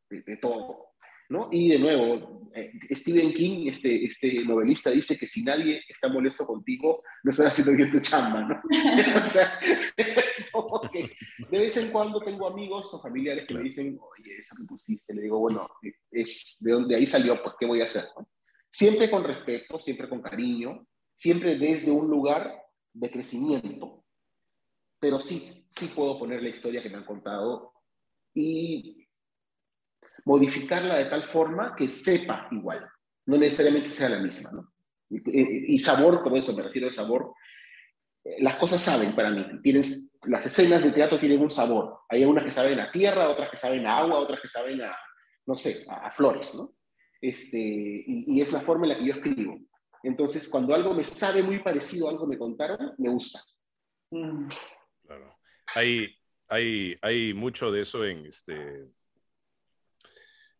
[0.09, 0.90] de todo.
[1.31, 1.49] ¿No?
[1.51, 6.45] Y de nuevo, eh, Stephen King, este, este novelista, dice que si nadie está molesto
[6.45, 8.61] contigo, no estás haciendo bien tu chamba, ¿no?
[11.51, 15.15] de vez en cuando tengo amigos o familiares que me dicen, oye, eso que pusiste,
[15.15, 15.69] le digo, bueno,
[16.11, 18.05] es de donde ahí salió, pues, ¿qué voy a hacer?
[18.69, 22.61] Siempre con respeto, siempre con cariño, siempre desde un lugar
[22.93, 24.05] de crecimiento,
[24.99, 27.73] pero sí, sí puedo poner la historia que me han contado
[28.35, 29.07] y
[30.31, 32.89] modificarla de tal forma que sepa igual,
[33.27, 34.73] no necesariamente sea la misma, ¿no?
[35.09, 37.35] Y, sabor, como eso me refiero de sabor,
[38.23, 39.83] eh, las cosas saben para mí, tienen,
[40.27, 43.57] las escenas de teatro tienen un sabor, hay algunas que saben a tierra, otras que
[43.57, 44.97] saben a agua, otras que saben a,
[45.47, 46.75] no sé, a, flores, ¿no?
[47.21, 49.59] Este, y, es la forma en la que yo escribo.
[50.05, 53.41] Entonces, cuando algo me sabe muy parecido a algo que me contaron, me gusta.
[54.13, 54.47] Mm.
[55.05, 55.37] Claro.
[55.75, 56.15] Hay,
[56.47, 58.87] hay, hay mucho de eso en, este,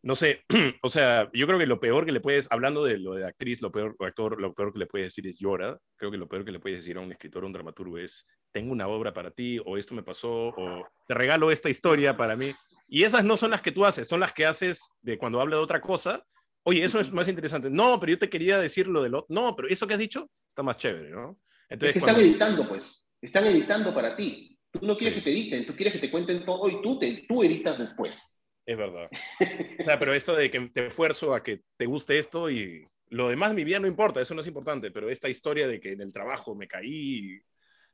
[0.03, 0.43] no sé,
[0.81, 3.61] o sea, yo creo que lo peor que le puedes, hablando de lo de actriz,
[3.61, 5.77] lo peor, o actor, lo peor que le puedes decir es llora.
[5.95, 8.25] Creo que lo peor que le puedes decir a un escritor o un dramaturgo es,
[8.51, 12.35] tengo una obra para ti, o esto me pasó, o te regalo esta historia para
[12.35, 12.51] mí.
[12.87, 15.57] Y esas no son las que tú haces, son las que haces de cuando habla
[15.57, 16.23] de otra cosa.
[16.63, 17.69] Oye, eso es más interesante.
[17.69, 19.25] No, pero yo te quería decir lo de lo...
[19.29, 21.39] No, pero eso que has dicho está más chévere, ¿no?
[21.69, 23.13] Entonces, es que están editando, pues.
[23.21, 24.59] Están editando para ti.
[24.71, 27.25] Tú no quieres que te editen, tú quieres que te cuenten todo y tú, te,
[27.27, 28.40] tú editas después.
[28.71, 29.09] Es verdad.
[29.79, 33.27] O sea, pero eso de que te esfuerzo a que te guste esto y lo
[33.27, 36.01] demás, mi vida no importa, eso no es importante, pero esta historia de que en
[36.01, 37.41] el trabajo me caí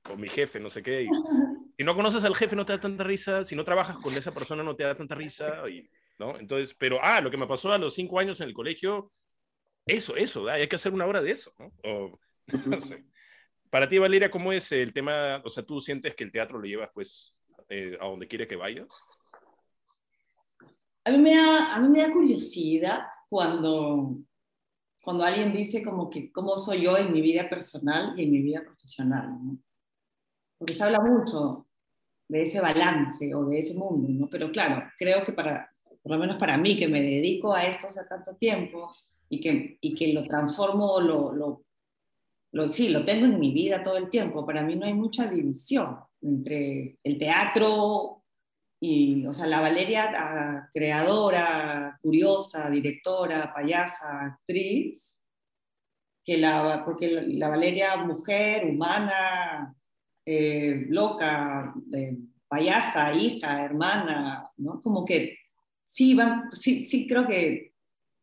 [0.04, 1.10] con mi jefe, no sé qué, y,
[1.78, 4.34] si no conoces al jefe no te da tanta risa, si no trabajas con esa
[4.34, 6.38] persona no te da tanta risa, y, ¿no?
[6.38, 9.12] Entonces, pero, ah, lo que me pasó a los cinco años en el colegio,
[9.86, 11.72] eso, eso, hay que hacer una obra de eso, ¿no?
[11.84, 12.20] O,
[12.66, 13.04] no sé.
[13.72, 15.42] Para ti, Valeria, ¿cómo es el tema?
[15.44, 17.34] O sea, ¿tú sientes que el teatro lo llevas, pues,
[17.70, 18.88] eh, a donde quiere que vayas?
[21.08, 24.18] A mí me da, a mí me da curiosidad cuando,
[25.02, 28.42] cuando alguien dice como que cómo soy yo en mi vida personal y en mi
[28.42, 29.58] vida profesional, ¿no?
[30.58, 31.68] Porque se habla mucho
[32.28, 34.30] de ese balance o de ese mundo, ¿no?
[34.30, 35.72] Pero claro, creo que para,
[36.04, 38.94] por lo menos para mí, que me dedico a esto hace tanto tiempo
[39.30, 41.64] y que, y que lo transformo, lo, lo,
[42.52, 45.26] lo, sí, lo tengo en mi vida todo el tiempo, para mí no hay mucha
[45.28, 48.24] división entre el teatro
[48.80, 55.22] y, o sea, la Valeria, ah, creadora, curiosa, directora, payasa, actriz,
[56.24, 59.74] que la, porque la, Valeria, mujer, humana,
[60.26, 61.74] eh, loca,
[62.48, 64.80] payasa, hija, hermana, ¿no?
[64.82, 65.38] Como que
[65.86, 67.74] sí, van, sí, sí, creo que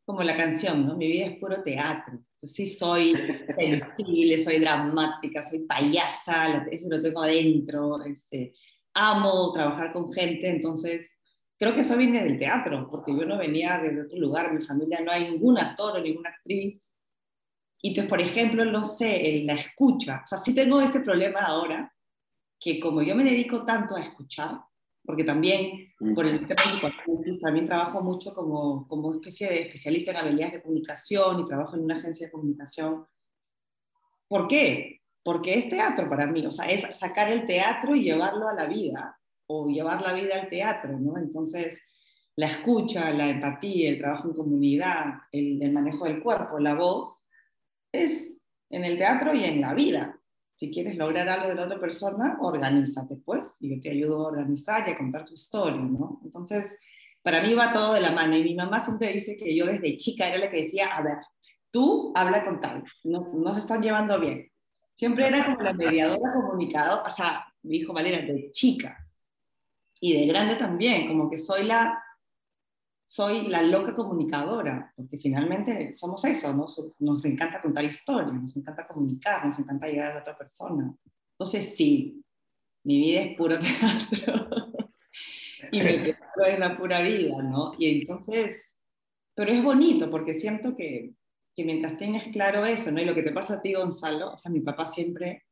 [0.05, 0.97] como la canción, ¿no?
[0.97, 2.21] Mi vida es puro teatro.
[2.43, 3.15] sí soy
[3.59, 8.55] sensible, soy dramática, soy payasa, eso lo tengo adentro, este,
[8.95, 11.21] amo trabajar con gente, entonces
[11.59, 15.01] creo que eso viene del teatro, porque yo no venía de otro lugar, mi familia
[15.01, 16.95] no hay ningún actor o ninguna actriz.
[17.83, 21.93] Y entonces, por ejemplo, no sé, la escucha, o sea, sí tengo este problema ahora,
[22.59, 24.59] que como yo me dedico tanto a escuchar,
[25.05, 26.63] porque también por el tema
[27.19, 31.77] de también trabajo mucho como, como especie de especialista en habilidades de comunicación y trabajo
[31.77, 33.07] en una agencia de comunicación.
[34.27, 35.03] ¿Por qué?
[35.25, 38.67] Porque es teatro para mí, o sea, es sacar el teatro y llevarlo a la
[38.67, 41.19] vida, o llevar la vida al teatro, ¿no?
[41.19, 41.83] Entonces,
[42.37, 47.27] la escucha, la empatía, el trabajo en comunidad, el, manejo del cuerpo, la voz,
[47.91, 48.37] es
[48.71, 50.19] en el teatro y en la vida.
[50.57, 54.29] Si quieres lograr algo de la otra persona, organízate, pues, y yo te ayudo a
[54.29, 56.21] organizar y a contar tu historia, ¿no?
[56.23, 56.77] Entonces,
[57.23, 59.97] para mí va todo de la mano, y mi mamá siempre dice que yo desde
[59.97, 61.19] chica era la que decía, a ver,
[61.71, 64.51] tú habla con tal, no, no se están llevando bien,
[64.95, 68.97] Siempre era como la mediadora comunicadora, o sea, me dijo Valeria, de chica
[70.01, 72.01] y de grande también, como que soy la,
[73.07, 76.67] soy la loca comunicadora, porque finalmente somos eso, ¿no?
[77.01, 80.95] Nos encanta contar historias, nos encanta comunicar, nos encanta llegar a la otra persona.
[81.33, 82.23] Entonces, sí,
[82.85, 84.49] mi vida es puro teatro
[85.73, 87.73] y me quedo en la pura vida, ¿no?
[87.79, 88.75] Y entonces,
[89.35, 91.15] pero es bonito porque siento que
[91.55, 93.01] que mientras tengas claro eso, ¿no?
[93.01, 95.45] Y lo que te pasa a ti, Gonzalo, o sea, mi papá siempre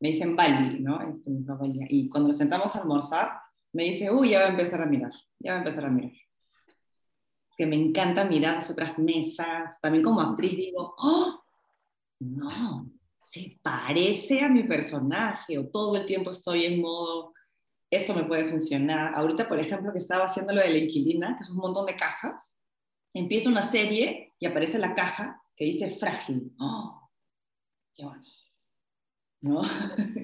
[0.00, 1.00] me dice Bali, ¿no?
[1.02, 3.32] Este, mi papá, y cuando nos sentamos a almorzar,
[3.72, 6.12] me dice, uy, ya va a empezar a mirar, ya va a empezar a mirar.
[7.56, 11.42] Que me encanta mirar las otras mesas, también como actriz digo, oh,
[12.20, 12.90] no,
[13.20, 17.32] se parece a mi personaje o todo el tiempo estoy en modo,
[17.90, 19.12] esto me puede funcionar.
[19.14, 21.96] Ahorita, por ejemplo, que estaba haciendo lo de la inquilina, que es un montón de
[21.96, 22.54] cajas,
[23.14, 26.52] empieza una serie y aparece la caja que dice frágil.
[26.58, 27.08] ¡Oh!
[27.94, 28.24] ¡Qué bueno!
[29.42, 29.62] ¿No?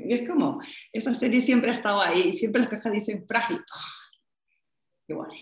[0.05, 0.61] y es como,
[0.93, 3.59] esa serie siempre ha estado ahí, siempre las cajas dicen frágil.
[3.59, 4.17] ¡Oh!
[5.07, 5.33] ¡Qué bueno!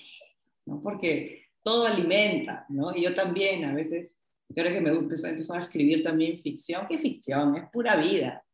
[0.66, 0.82] ¿No?
[0.82, 2.94] Porque todo alimenta, ¿no?
[2.94, 4.18] Y yo también a veces
[4.54, 6.86] creo que me empezó, empezó, a escribir también ficción.
[6.86, 7.56] ¿Qué ficción?
[7.56, 8.44] Es pura vida.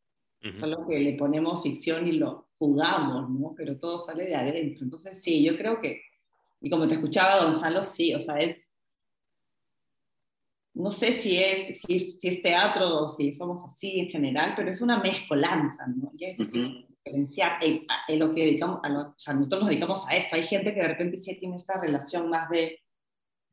[0.59, 3.55] Solo que le ponemos ficción y lo jugamos, ¿no?
[3.57, 4.85] Pero todo sale de adentro.
[4.85, 6.03] Entonces, sí, yo creo que,
[6.61, 8.72] y como te escuchaba Gonzalo, sí, o sea, es,
[10.75, 14.71] no sé si es, si, si es teatro o si somos así en general, pero
[14.71, 16.11] es una mezcolanza, ¿no?
[16.17, 20.07] Y es difícil diferenciar en, lo que dedicamos, a lo, o sea, nosotros nos dedicamos
[20.09, 20.37] a esto.
[20.37, 22.79] Hay gente que de repente sí tiene esta relación más de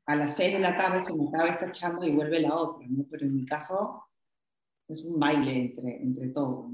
[0.06, 2.88] a las seis de la tarde se me acaba esta chamba y vuelve la otra,
[2.90, 3.06] ¿no?
[3.12, 4.06] Pero en mi caso
[4.88, 6.72] es un baile entre, entre todos.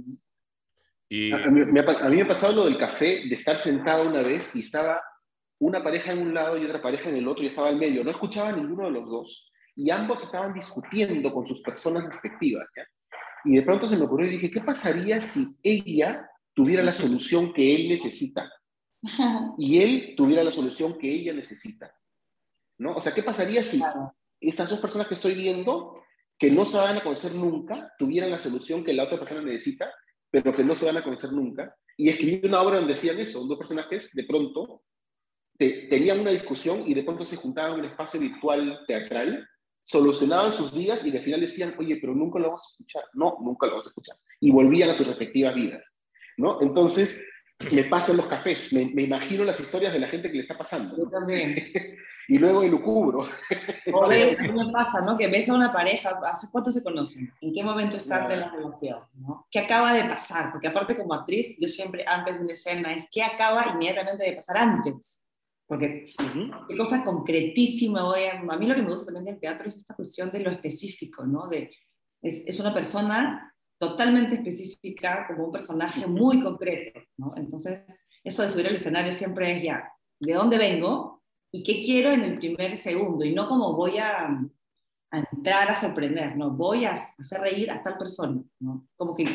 [1.10, 1.34] Y...
[1.34, 5.02] A, mí, me ha, pasado lo del café, de estar sentado una vez y estaba
[5.60, 8.06] una pareja en un lado y otra pareja en el otro y estaba al medio.
[8.06, 12.68] No escuchaba a ninguno de los dos y ambos estaban discutiendo con sus personas respectivas.
[13.44, 17.54] Y de pronto se me ocurrió y dije, ¿qué pasaría si ella tuviera la solución
[17.54, 18.52] que él necesita?
[19.58, 21.94] Y él tuviera la solución que ella necesita.
[22.80, 22.96] ¿no?
[22.96, 23.82] O sea, ¿qué pasaría si
[24.40, 26.02] estas dos personas que estoy viendo,
[26.38, 29.94] que no se van a conocer nunca, tuvieran la solución que la otra persona necesita,
[30.32, 31.76] pero que no se van a conocer nunca?
[31.98, 34.84] Y escribí una obra donde decían eso, dos personajes de pronto
[35.58, 39.48] tenían una discusión y de pronto se juntaban en un espacio virtual teatral,
[39.86, 43.04] solucionaban sus días y al final decían, oye, pero nunca lo vamos a escuchar.
[43.14, 44.18] No, nunca lo vamos a escuchar.
[44.40, 45.96] Y volvían a sus respectivas vidas.
[46.38, 46.60] ¿no?
[46.60, 47.24] Entonces,
[47.72, 50.58] me pasan los cafés, me, me, imagino las historias de la gente que le está
[50.58, 50.98] pasando.
[50.98, 51.56] Yo también.
[52.28, 53.26] y luego elucubro.
[53.94, 55.16] O ves, me pasa, ¿no?
[55.18, 57.32] Que ves a una pareja, ¿hace cuánto se conocen?
[57.42, 59.00] ¿En qué momento están de la relación?
[59.14, 59.48] ¿no?
[59.52, 60.52] ¿Qué acaba de pasar?
[60.52, 64.34] Porque aparte como actriz, yo siempre antes de una escena es ¿qué acaba inmediatamente de
[64.34, 65.22] pasar antes?
[65.68, 66.14] Porque
[66.68, 68.40] qué cosa concretísima voy a...
[68.40, 71.26] A mí lo que me gusta también del teatro es esta cuestión de lo específico,
[71.26, 71.48] ¿no?
[71.48, 71.72] De,
[72.22, 77.34] es, es una persona totalmente específica, como un personaje muy concreto, ¿no?
[77.36, 77.82] Entonces,
[78.24, 81.24] eso de subir al escenario siempre es ya, ¿de dónde vengo?
[81.52, 83.24] ¿Y qué quiero en el primer segundo?
[83.26, 84.28] Y no como voy a,
[85.12, 86.52] a entrar a sorprender, ¿no?
[86.52, 88.88] Voy a hacer reír a tal persona, ¿no?
[88.96, 89.26] Como que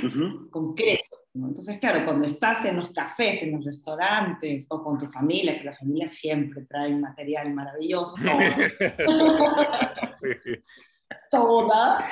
[0.50, 1.48] concreto, ¿no?
[1.48, 5.64] Entonces, claro, cuando estás en los cafés, en los restaurantes, o con tu familia, que
[5.64, 8.16] la familia siempre trae material maravilloso,
[11.30, 12.06] toda,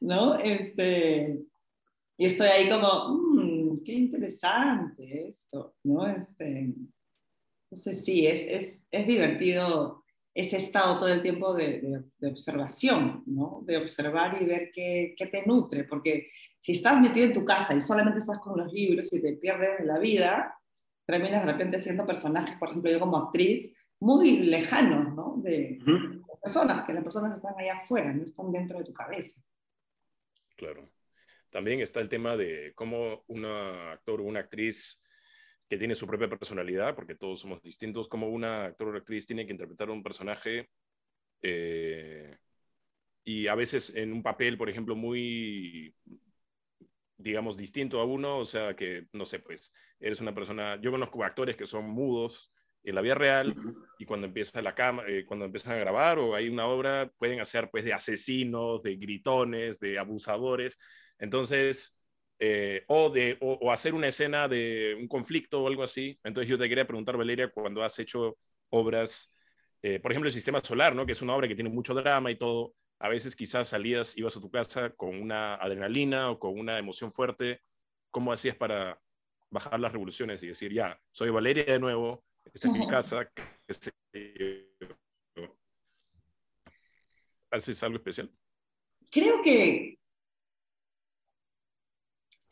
[0.00, 0.34] ¿no?
[0.36, 1.38] Este,
[2.16, 6.06] y estoy ahí como, mmm, qué interesante esto, ¿no?
[6.06, 6.74] Este,
[7.70, 10.03] no sé, sí, es, es, es divertido
[10.34, 13.62] ese estado todo el tiempo de, de, observación, ¿no?
[13.64, 16.30] De observar y ver qué, qué, te nutre, porque
[16.60, 19.78] si estás metido en tu casa y solamente estás con los libros y te pierdes
[19.78, 20.58] de la vida,
[21.06, 25.36] terminas de repente siendo personajes, por ejemplo, yo como actriz, muy lejanos, ¿no?
[25.38, 29.40] De, de personas, que las personas están allá afuera, no están dentro de tu cabeza.
[30.56, 30.90] Claro.
[31.50, 35.00] También está el tema de cómo un actor o una actriz
[35.68, 39.46] que tiene su propia personalidad, porque todos somos distintos, como una actor o actriz tiene
[39.46, 40.68] que interpretar un personaje
[41.42, 42.36] eh,
[43.24, 45.94] y a veces en un papel, por ejemplo, muy,
[47.16, 51.24] digamos, distinto a uno, o sea, que, no sé, pues, eres una persona, yo conozco
[51.24, 52.52] actores que son mudos
[52.82, 53.54] en la vida real
[53.98, 57.40] y cuando empieza la cámara, eh, cuando empiezan a grabar o hay una obra, pueden
[57.40, 60.78] hacer pues de asesinos, de gritones, de abusadores.
[61.18, 61.96] Entonces,
[62.38, 66.18] eh, o, de, o, hacer una escena de un conflicto o algo así.
[66.24, 68.36] Entonces yo te quería preguntar, Valeria, cuando has hecho
[68.70, 69.32] obras,
[69.82, 71.06] eh, por ejemplo, el Sistema Solar, ¿no?
[71.06, 74.36] que es una obra que tiene mucho drama y todo, a veces quizás salías, ibas
[74.36, 77.60] a tu casa con una adrenalina o con una emoción fuerte.
[78.10, 79.00] ¿Cómo hacías para
[79.50, 83.30] bajar las revoluciones y decir, ya, soy Valeria de nuevo, esta es mi casa.
[87.50, 88.30] ¿Haces algo especial?
[89.10, 89.98] Creo que,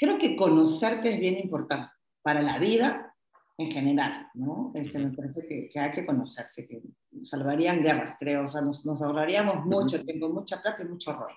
[0.02, 1.92] creo que conocerte es bien importante
[2.22, 3.14] para la vida
[3.56, 4.72] en general, ¿no?
[4.74, 6.82] Este, me parece que, que, hay que conocerse, que
[7.22, 11.30] salvarían guerras, creo, o sea, nos, nos ahorraríamos mucho tiempo, mucha plata y mucho horror,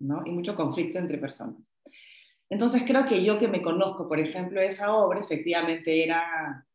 [0.00, 0.22] ¿no?
[0.26, 1.72] Y mucho conflicto entre personas.
[2.50, 6.66] Entonces creo que yo que me conozco, por ejemplo, esa obra efectivamente era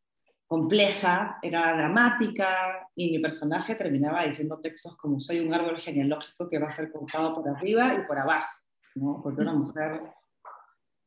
[0.48, 6.60] compleja, era dramática y mi personaje terminaba diciendo textos como soy un árbol genealógico que
[6.60, 8.48] va a ser cortado por arriba y por abajo,
[8.96, 9.20] ¿no?
[9.22, 10.02] Porque una mujer...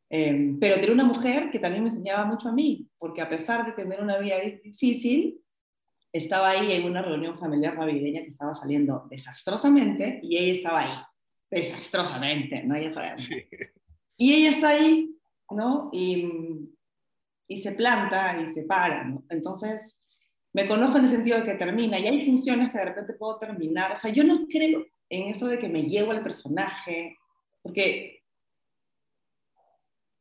[0.08, 3.66] Eh, pero era una mujer que también me enseñaba mucho a mí, porque a pesar
[3.66, 5.40] de tener una vida difícil,
[6.12, 10.98] estaba ahí en una reunión familiar navideña que estaba saliendo desastrosamente y ella estaba ahí,
[11.50, 12.78] desastrosamente, ¿no?
[12.78, 13.28] Ya sabemos.
[14.16, 15.14] Y ella está ahí,
[15.50, 15.90] ¿no?
[15.92, 16.26] Y,
[17.48, 19.24] y se planta y se para, ¿no?
[19.28, 20.00] Entonces,
[20.54, 23.36] me conozco en el sentido de que termina y hay funciones que de repente puedo
[23.38, 23.92] terminar.
[23.92, 27.14] O sea, yo no creo en eso de que me llevo al personaje,
[27.62, 28.15] porque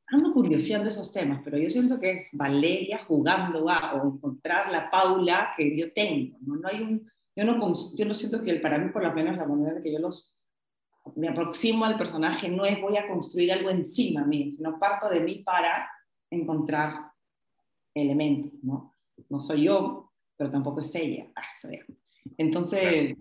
[0.08, 4.90] ando curioseando esos temas, pero yo siento que es Valeria jugando a o encontrar la
[4.90, 6.38] Paula que yo tengo.
[6.42, 9.38] No, no hay un, yo, no, yo no siento que para mí, por lo menos,
[9.38, 10.36] la manera en que yo los
[11.16, 15.08] me aproximo al personaje no es voy a construir algo encima de mí, sino parto
[15.08, 15.88] de mí para
[16.32, 17.12] encontrar
[17.94, 18.92] elementos, ¿no?
[19.30, 21.32] No soy yo, pero tampoco es ella.
[22.38, 23.16] Entonces,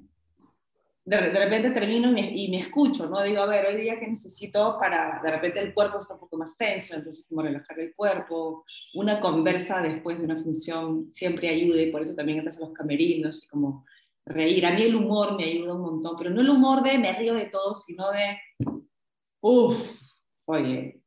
[1.06, 3.22] de, repente termino y me, escucho, ¿no?
[3.22, 6.38] Digo, a ver, hoy día que necesito para, de repente el cuerpo está un poco
[6.38, 11.82] más tenso, entonces como relajar el cuerpo, una conversa después de una función siempre ayuda
[11.82, 13.84] y por eso también entras a los camerinos y como
[14.24, 14.64] reír.
[14.64, 17.34] A mí el humor me ayuda un montón, pero no el humor de me río
[17.34, 18.38] de todo, sino de,
[19.42, 20.00] uff,
[20.46, 21.02] oye,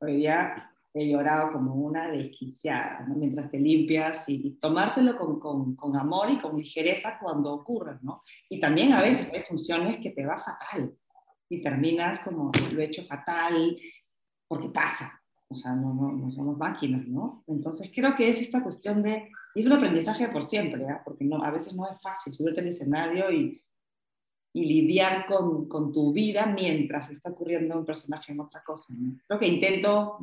[0.00, 3.14] hoy día he llorado como una desquiciada, ¿no?
[3.16, 8.22] mientras te limpias y, tomártelo con, con, con, amor y con ligereza cuando ocurra, ¿no?
[8.48, 10.94] Y también a veces hay funciones que te va fatal
[11.48, 13.78] y terminas como lo he hecho fatal
[14.46, 17.44] porque pasa, o sea, no, no, no somos máquinas, ¿no?
[17.46, 20.98] Entonces creo que es esta cuestión de, y es un aprendizaje por siempre, ¿eh?
[21.04, 23.62] porque no, a veces no es fácil subirte al escenario y,
[24.54, 28.92] y lidiar con, con, tu vida mientras está ocurriendo un personaje en otra cosa.
[28.96, 29.18] ¿no?
[29.26, 30.18] Creo que intento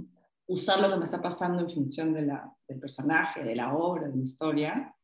[0.48, 4.08] usar lo que me está pasando en función de la, del personaje, de la obra,
[4.08, 4.96] de la historia.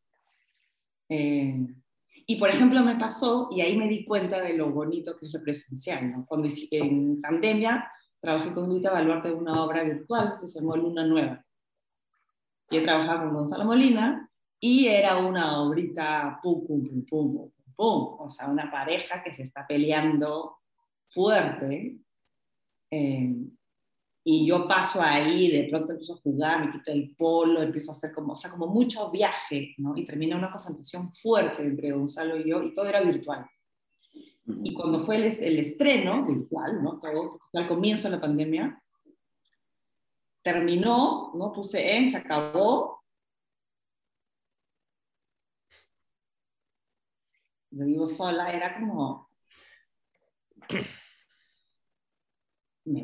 [1.09, 1.67] Eh,
[2.27, 5.33] y por ejemplo me pasó, y ahí me di cuenta de lo bonito que es
[5.33, 6.11] lo presencial.
[6.11, 6.25] ¿no?
[6.25, 11.05] Cuando en pandemia trabajé con Luita Baluarte en una obra virtual que se llamó Luna
[11.05, 11.43] Nueva.
[12.69, 14.29] Y he trabajado con Gonzalo Molina
[14.59, 19.41] y era una obrita pum, pum, pum, pum, pum, o sea, una pareja que se
[19.41, 20.59] está peleando
[21.09, 21.97] fuerte.
[22.91, 23.35] Eh,
[24.23, 27.95] y yo paso ahí, de pronto empiezo a jugar, me quito el polo, empiezo a
[27.95, 29.97] hacer como, o sea, como mucho viaje, ¿no?
[29.97, 33.49] Y termina una confrontación fuerte entre Gonzalo y yo, y todo era virtual.
[34.45, 36.99] Y cuando fue el, el estreno virtual, ¿no?
[36.99, 38.83] Todo, al comienzo de la pandemia,
[40.43, 41.51] terminó, ¿no?
[41.51, 43.03] Puse en, se acabó.
[47.71, 49.29] Yo vivo sola, era como...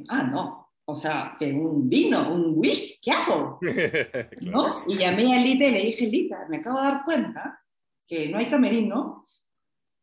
[0.09, 3.59] Ah, no, o sea, que un vino, un whisky, ¿qué hago?
[4.41, 4.83] ¿No?
[4.87, 7.61] Y llamé a Lita y le dije, Lita, me acabo de dar cuenta
[8.07, 9.21] que no hay camerino,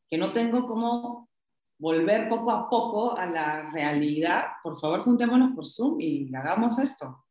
[0.06, 1.30] que no tengo cómo
[1.78, 4.44] volver poco a poco a la realidad.
[4.62, 7.24] Por favor, juntémonos por Zoom y hagamos esto.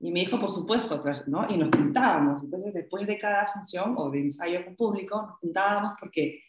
[0.00, 1.46] Y me dijo, por supuesto, pues, ¿no?
[1.50, 2.42] Y nos juntábamos.
[2.42, 6.40] Entonces, después de cada función o de ensayo con público, nos juntábamos porque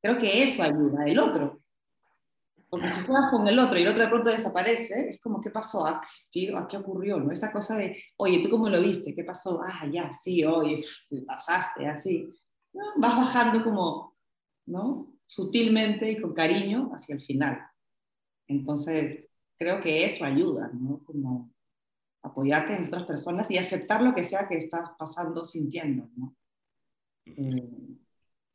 [0.00, 1.04] creo que eso ayuda.
[1.04, 1.60] El otro,
[2.72, 5.50] porque si juegas con el otro y el otro de pronto desaparece, es como, ¿qué
[5.50, 5.84] pasó?
[5.84, 6.56] ¿Ha existido?
[6.56, 7.20] ¿A qué ocurrió?
[7.20, 7.30] ¿no?
[7.30, 9.14] Esa cosa de, oye, ¿tú cómo lo viste?
[9.14, 9.60] ¿Qué pasó?
[9.62, 10.82] Ah, ya, sí, oye,
[11.26, 12.32] pasaste, así.
[12.96, 14.16] Vas bajando como,
[14.64, 15.18] ¿no?
[15.26, 17.60] Sutilmente y con cariño hacia el final.
[18.46, 21.04] Entonces, creo que eso ayuda, ¿no?
[21.04, 21.50] Como
[22.22, 26.34] apoyarte en otras personas y aceptar lo que sea que estás pasando, sintiendo, ¿no?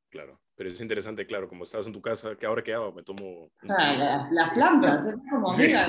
[0.10, 0.42] Claro.
[0.58, 3.52] Pero es interesante, claro, como estabas en tu casa, que ahora qué hago, me tomo...
[3.62, 5.86] las plantas, es como, mira,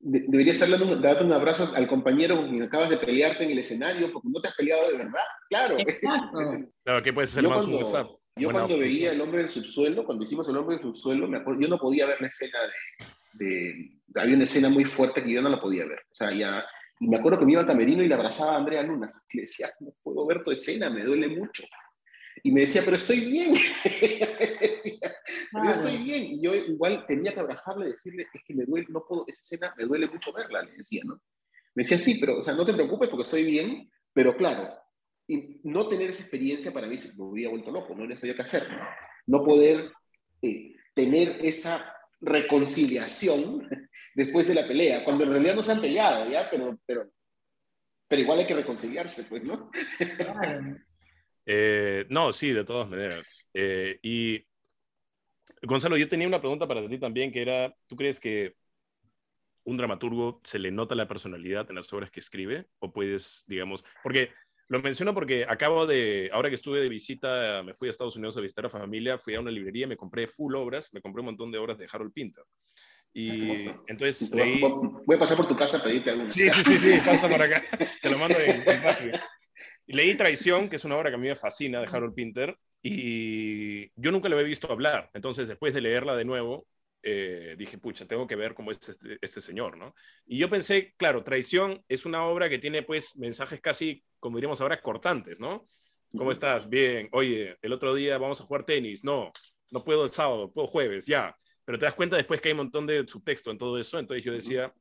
[0.00, 3.58] deberías estar dando un, un abrazo al compañero con quien acabas de pelearte en el
[3.58, 5.76] escenario, porque no te has peleado de verdad, claro.
[6.84, 8.10] claro, ¿qué puedes hacer yo más cuando, WhatsApp?
[8.36, 11.62] Yo cuando veía El Hombre del Subsuelo, cuando hicimos El Hombre del Subsuelo, me acuerdo,
[11.62, 12.58] yo no podía ver la escena
[13.32, 16.00] de, de, Había una escena muy fuerte que yo no la podía ver.
[16.10, 16.64] O sea, ya...
[17.00, 19.10] Y me acuerdo que me iba al camerino y le abrazaba a Andrea Luna.
[19.30, 21.62] Y le decía, no puedo ver tu escena, me duele mucho.
[22.42, 23.54] Y me decía, pero estoy bien.
[24.60, 25.16] decía,
[25.52, 26.24] pero estoy bien.
[26.24, 29.40] Y yo igual tenía que abrazarle y decirle, es que me duele, no puedo, esa
[29.40, 31.20] escena me duele mucho verla, le decía, ¿no?
[31.74, 34.74] Me decía, sí, pero, o sea, no te preocupes porque estoy bien, pero claro,
[35.28, 38.66] y no tener esa experiencia para mí me hubiera vuelto loco, no sabía qué hacer.
[39.26, 39.92] No poder
[40.42, 43.68] eh, tener esa reconciliación
[44.14, 46.48] después de la pelea, cuando en realidad no se han peleado, ¿ya?
[46.50, 47.10] Pero, pero,
[48.08, 49.70] pero igual hay que reconciliarse, pues, ¿no?
[50.16, 50.78] Claro.
[51.50, 53.48] Eh, no, sí, de todas maneras.
[53.54, 54.44] Eh, y
[55.62, 58.54] Gonzalo, yo tenía una pregunta para ti también, que era, ¿tú crees que
[59.64, 62.66] un dramaturgo se le nota la personalidad en las obras que escribe?
[62.80, 64.30] ¿O puedes, digamos, porque
[64.68, 68.36] lo menciono porque acabo de, ahora que estuve de visita, me fui a Estados Unidos
[68.36, 71.26] a visitar a familia, fui a una librería, me compré full obras, me compré un
[71.26, 72.44] montón de obras de Harold Pinter.
[73.14, 74.60] Y entonces leí...
[74.60, 76.30] Voy a pasar por tu casa a pedirte alguna.
[76.30, 77.62] Sí, sí, sí, sí, pasa por acá.
[78.02, 78.82] Te lo mando en, en
[79.94, 83.88] leí Traición, que es una obra que a mí me fascina de Harold Pinter, y
[84.00, 85.10] yo nunca le había visto hablar.
[85.14, 86.66] Entonces, después de leerla de nuevo,
[87.02, 89.94] eh, dije, pucha, tengo que ver cómo es este, este, señor, ¿no?
[90.26, 94.60] Y yo pensé, claro, Traición es una obra que tiene pues mensajes casi, como diríamos
[94.60, 95.68] ahora, cortantes, ¿no?
[96.16, 96.68] ¿Cómo estás?
[96.68, 97.08] Bien.
[97.12, 99.04] Oye, el otro día vamos a jugar tenis.
[99.04, 99.30] No,
[99.70, 101.36] no puedo el sábado, puedo jueves, ya.
[101.64, 103.98] Pero te das cuenta después que hay un montón de subtexto en todo eso.
[103.98, 104.72] Entonces yo decía,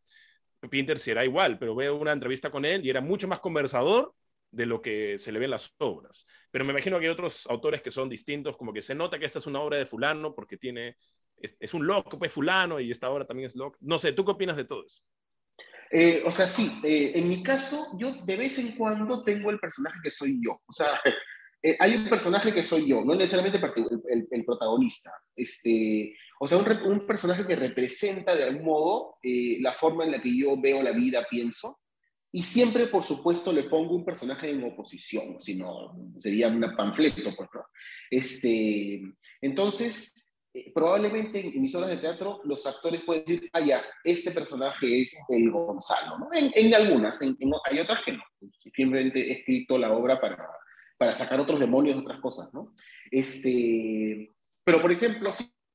[0.69, 4.13] Pinter será igual, pero veo una entrevista con él y era mucho más conversador
[4.57, 6.25] de lo que se le ve en las obras.
[6.49, 9.25] Pero me imagino que hay otros autores que son distintos, como que se nota que
[9.25, 10.97] esta es una obra de fulano porque tiene,
[11.37, 13.77] es, un loco, pues fulano, y esta obra también es loco.
[13.81, 15.03] No sé, ¿tú qué opinas de todo eso?
[15.91, 19.59] Eh, o sea, sí, eh, en mi caso, yo de vez en cuando tengo el
[19.59, 20.59] personaje que soy yo.
[20.65, 20.99] O sea,
[21.61, 23.61] eh, hay un personaje que soy yo, no necesariamente
[24.31, 25.11] el, protagonista.
[25.35, 30.21] Este, o sea, un, un, personaje que representa de algún modo la forma en la
[30.21, 31.77] que yo veo la vida, pienso.
[32.31, 37.33] Y siempre, por supuesto, le pongo un personaje en oposición, si no, sería un panfleto,
[37.35, 37.61] pues, ¿no?
[38.11, 39.01] Este,
[39.41, 44.31] entonces, eh, probablemente en, mis obras de teatro los actores pueden decir, ah, ya, este
[44.31, 46.27] personaje es el Gonzalo, ¿no?
[46.33, 48.23] En, algunas, hay otras que no.
[48.75, 50.47] Simplemente he escrito la obra para,
[50.97, 52.73] para sacar otros demonios, otras cosas, ¿no?
[53.09, 55.31] Este, pero, por ejemplo,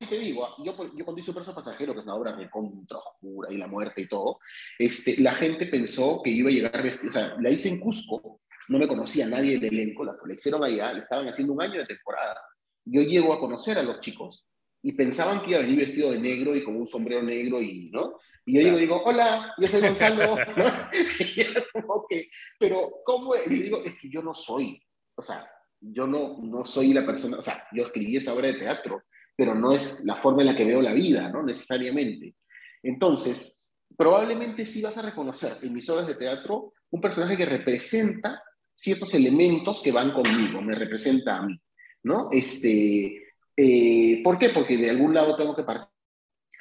[0.07, 3.53] te digo, yo, yo cuando hice Preso Pasajero, que es una obra de contra oscura
[3.53, 4.39] y la muerte y todo,
[4.79, 8.41] este, la gente pensó que iba a llegar vestido, o sea, la hice en Cusco,
[8.69, 11.81] no me conocía nadie del elenco, la, la hicieron allá, le estaban haciendo un año
[11.81, 12.41] de temporada.
[12.85, 14.49] Yo llego a conocer a los chicos
[14.83, 17.91] y pensaban que iba a venir vestido de negro y con un sombrero negro y,
[17.91, 18.19] ¿no?
[18.45, 22.05] Y yo digo, digo, hola, yo soy Gonzalo, ¿no?
[22.09, 22.29] que,
[22.59, 23.35] pero ¿cómo?
[23.37, 24.83] Y le digo, es que yo no soy,
[25.15, 25.49] o sea,
[25.81, 29.05] yo no, no soy la persona, o sea, yo escribí esa obra de teatro,
[29.37, 31.43] pero no es la forma en la que veo la vida, ¿no?
[31.43, 32.37] Necesariamente.
[32.83, 38.43] Entonces, probablemente sí vas a reconocer en mis obras de teatro un personaje que representa
[38.75, 41.59] ciertos elementos que van conmigo, me representa a mí,
[42.03, 42.29] ¿no?
[42.31, 43.23] Este,
[43.57, 44.51] eh, ¿Por qué?
[44.51, 45.89] Porque de algún lado tengo que partir.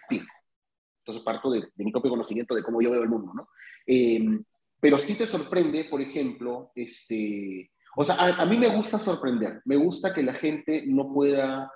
[0.09, 3.49] Entonces parto de, mi propio conocimiento de cómo yo veo el mundo, ¿no?
[3.86, 4.43] Em,
[4.80, 9.76] pero sí te sorprende, por ejemplo, este, o sea, a, mí me gusta sorprender, me
[9.76, 11.72] gusta que la gente no pueda,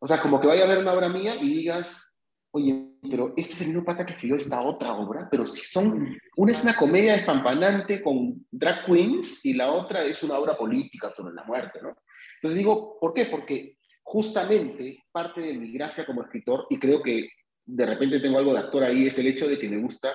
[0.00, 2.20] o sea, como que vaya a ver una obra mía y digas,
[2.52, 6.16] oye, pero este es el mismo pata que escribió esta otra obra, pero si son,
[6.36, 11.12] una es una comedia espampanante con drag queens y la otra es una obra política
[11.14, 11.96] sobre la muerte, ¿no?
[12.36, 13.26] Entonces digo, ¿por qué?
[13.26, 17.28] Porque justamente parte de mi gracia como escritor, y creo que
[17.66, 20.12] de repente tengo algo de actor ahí, es el hecho de que me gusta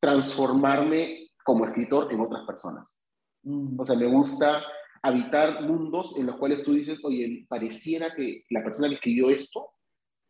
[0.00, 2.98] transformarme como escritor en otras personas.
[3.44, 3.78] Mm.
[3.78, 4.62] O sea, me gusta
[5.08, 9.70] habitar mundos en los cuales tú dices, oye, pareciera que la persona que escribió esto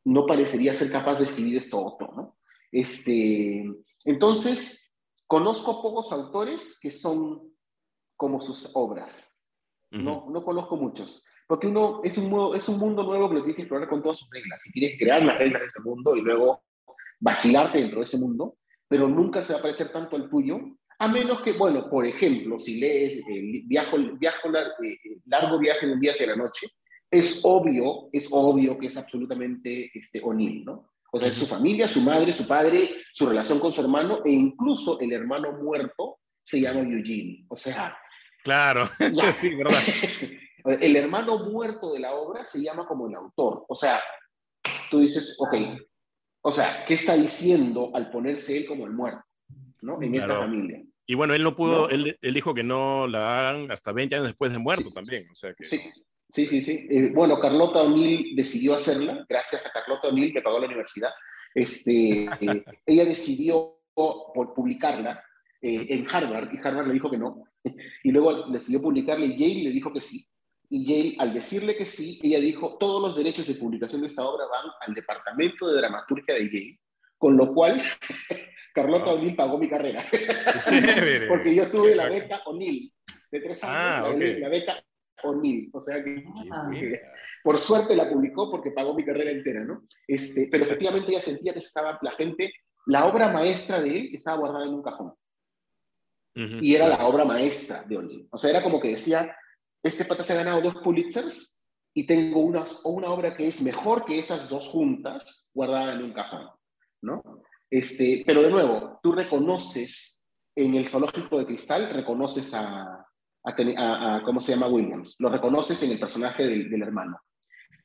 [0.04, 2.36] no parecería ser capaz de escribir esto otro, ¿no?
[2.70, 3.64] Este,
[4.04, 4.94] entonces,
[5.26, 7.52] conozco pocos autores que son
[8.16, 9.44] como sus obras.
[9.90, 11.26] No, no conozco muchos.
[11.46, 14.18] Porque uno es un, es un mundo nuevo que lo tienes que explorar con todas
[14.18, 14.60] sus reglas.
[14.62, 16.64] Si quieres crear las reglas de ese mundo y luego
[17.20, 18.56] vacilarte dentro de ese mundo,
[18.88, 20.60] pero nunca se va a parecer tanto al tuyo,
[20.98, 24.48] a menos que, bueno, por ejemplo, si lees el viajo, viajo,
[24.82, 26.66] eh, largo viaje de un día hacia la noche,
[27.10, 30.90] es obvio, es obvio que es absolutamente este, O'Neill, ¿no?
[31.12, 34.30] O sea, es su familia, su madre, su padre, su relación con su hermano e
[34.30, 37.44] incluso el hermano muerto se llama Eugene.
[37.48, 37.96] O sea...
[38.42, 38.88] Claro,
[39.40, 39.80] sí, verdad.
[40.80, 43.64] El hermano muerto de la obra se llama como el autor.
[43.68, 44.00] O sea,
[44.90, 45.54] tú dices, ok,
[46.42, 49.22] o sea, ¿qué está diciendo al ponerse él como el muerto,
[49.82, 50.02] ¿no?
[50.02, 50.82] En esta familia.
[51.06, 54.52] Y bueno, él no pudo, Él, dijo que no la hagan hasta 20 años después
[54.52, 55.28] de muerto también.
[55.30, 55.80] O sea que sí,
[56.30, 56.60] sí, sí.
[56.60, 56.86] sí.
[56.90, 61.10] Eh, bueno, Carlota O'Neill decidió hacerla, gracias a Carlota O'Neill me pagó la universidad.
[61.54, 65.24] Este, eh, ella decidió por publicarla
[65.62, 67.44] eh, en Harvard y Harvard le dijo que no.
[68.02, 70.26] Y luego decidió publicarla y Yale le dijo que sí.
[70.68, 74.24] Y Yale, al decirle que sí, ella dijo, todos los derechos de publicación de esta
[74.24, 76.80] obra van al departamento de dramaturgia de Yale,
[77.18, 77.82] con lo cual
[78.74, 80.04] Carlota O'Neill pagó mi carrera.
[81.28, 82.92] Porque yo tuve la beca O'Neill
[83.30, 84.84] de tres años, ah, la beca
[85.22, 85.70] O'Neill.
[85.72, 86.70] O sea ah.
[86.70, 87.00] que,
[87.42, 89.86] por suerte la publicó porque pagó mi carrera entera, ¿no?
[90.06, 92.52] Este, pero efectivamente ella sentía que estaba la gente,
[92.86, 95.14] la obra maestra de él estaba guardada en un cajón.
[96.34, 98.28] y era la obra maestra de O'Neill.
[98.30, 99.34] O sea, era como que decía,
[99.82, 101.62] este pata se ha ganado dos Pulitzers
[101.94, 106.12] y tengo una, una obra que es mejor que esas dos juntas guardada en un
[106.12, 106.46] cajón,
[107.02, 107.22] ¿no?
[107.70, 110.24] Este, pero de nuevo, tú reconoces
[110.54, 113.06] en el zoológico de cristal, reconoces a,
[113.44, 114.68] a, ¿cómo se llama?
[114.68, 115.16] Williams.
[115.18, 117.20] Lo reconoces en el personaje del, del, hermano.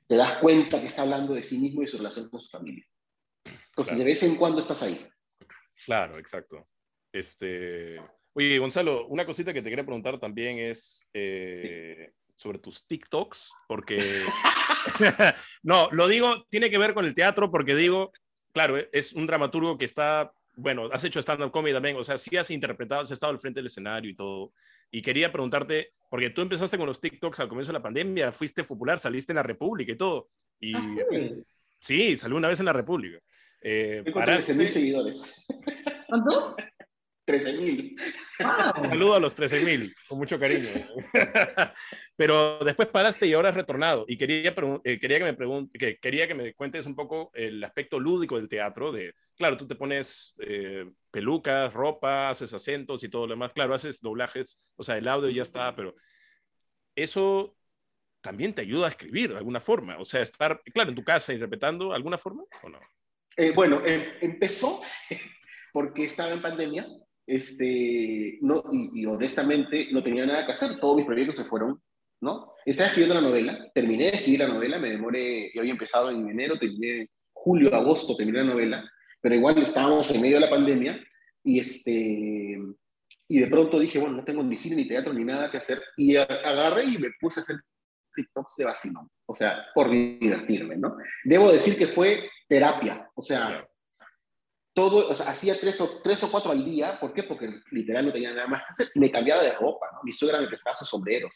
[0.07, 2.49] Te das cuenta que está hablando de sí mismo y de su relación con su
[2.49, 2.86] familia.
[3.45, 5.05] Entonces, de vez en cuando estás ahí.
[5.86, 6.68] Claro, exacto.
[7.12, 7.99] Este,
[8.34, 14.24] Oye, Gonzalo, una cosita que te quería preguntar también es eh, sobre tus TikToks, porque...
[15.64, 18.12] no, lo digo, tiene que ver con el teatro, porque digo,
[18.54, 22.36] claro, es un dramaturgo que está, bueno, has hecho stand-up comedy también, o sea, sí
[22.38, 24.54] has interpretado, has estado al frente del escenario y todo.
[24.91, 28.64] Y quería preguntarte, porque tú empezaste con los TikToks al comienzo de la pandemia, fuiste
[28.64, 30.30] popular, saliste en la República y todo.
[30.60, 31.43] Y, ¿Ah, sí?
[31.80, 33.18] sí, salió una vez en la República.
[33.62, 35.45] Eh, paraste- 13.000 seguidores.
[36.10, 36.56] ¿Cuántos?
[37.26, 37.96] 13.000.
[38.40, 38.90] Wow.
[38.90, 40.70] Saludo a los 13.000, con mucho cariño.
[42.16, 44.06] Pero después paraste y ahora has retornado.
[44.08, 44.54] Y quería,
[44.84, 48.50] eh, quería, que me que, quería que me cuentes un poco el aspecto lúdico del
[48.50, 48.92] teatro.
[48.92, 53.52] De, claro, tú te pones eh, pelucas, ropa, haces acentos y todo lo demás.
[53.54, 55.96] Claro, haces doblajes, o sea, el audio ya está, pero
[56.96, 57.56] eso
[58.22, 59.98] también te ayuda a escribir de alguna forma.
[59.98, 62.80] O sea, estar, claro, en tu casa y repetando, ¿de alguna forma o no?
[63.38, 64.82] Eh, bueno, em- empezó
[65.74, 66.88] porque estaba en pandemia
[67.36, 70.80] este, no, y, y honestamente no tenía nada que hacer.
[70.80, 71.82] Todos mis proyectos se fueron,
[72.22, 72.54] ¿no?
[72.66, 76.30] Estaba escribiendo la novela, terminé de escribir la novela, me demoré, yo había empezado en
[76.30, 81.04] enero, terminé julio, agosto, terminé la novela, pero igual estábamos en medio de la pandemia
[81.44, 82.60] y este...
[83.28, 85.82] Y de pronto dije, bueno, no tengo ni cine, ni teatro, ni nada que hacer.
[85.96, 87.56] Y agarré y me puse a hacer
[88.14, 89.08] TikToks de vacilón.
[89.26, 90.98] O sea, por divertirme, ¿no?
[91.24, 93.10] Debo decir que fue terapia.
[93.16, 93.66] O sea,
[94.74, 97.00] todo, o sea, hacía tres o, tres o cuatro al día.
[97.00, 97.24] ¿Por qué?
[97.24, 98.92] Porque literal no tenía nada más que hacer.
[98.96, 100.00] Me cambiaba de ropa, ¿no?
[100.04, 101.32] Mi suegra me prestaba sus sombreros.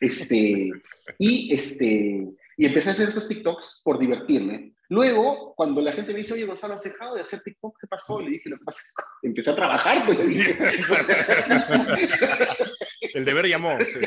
[0.00, 0.70] Este,
[1.18, 2.26] y, este,
[2.56, 4.74] y empecé a hacer esos TikToks por divertirme.
[4.88, 7.78] Luego, cuando la gente me dice, oye, Gonzalo, ¿has dejado de hacer TikTok?
[7.80, 8.20] ¿Qué pasó?
[8.20, 10.58] Le dije, lo que pasa es que empecé a trabajar, pues le dije.
[13.14, 13.78] El deber llamó.
[13.84, 14.00] sí.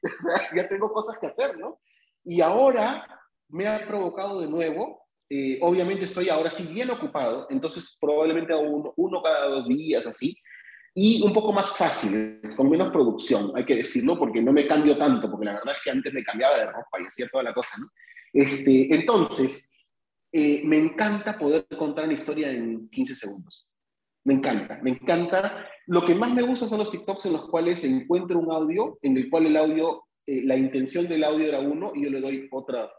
[0.00, 1.80] O sea, ya tengo cosas que hacer, ¿no?
[2.24, 3.04] Y ahora
[3.48, 8.92] me ha provocado de nuevo, eh, obviamente estoy ahora sí bien ocupado, entonces probablemente uno,
[8.96, 10.36] uno cada dos días, así,
[10.94, 14.96] y un poco más fáciles, con menos producción, hay que decirlo, porque no me cambio
[14.96, 17.54] tanto, porque la verdad es que antes me cambiaba de ropa y hacía toda la
[17.54, 17.88] cosa, ¿no?
[18.32, 19.74] Este, entonces,
[20.32, 23.66] eh, me encanta poder contar una historia en 15 segundos.
[24.24, 25.66] Me encanta, me encanta.
[25.86, 29.16] Lo que más me gusta son los TikToks en los cuales encuentro un audio, en
[29.16, 32.48] el cual el audio, eh, la intención del audio era uno y yo le doy
[32.50, 32.90] otra,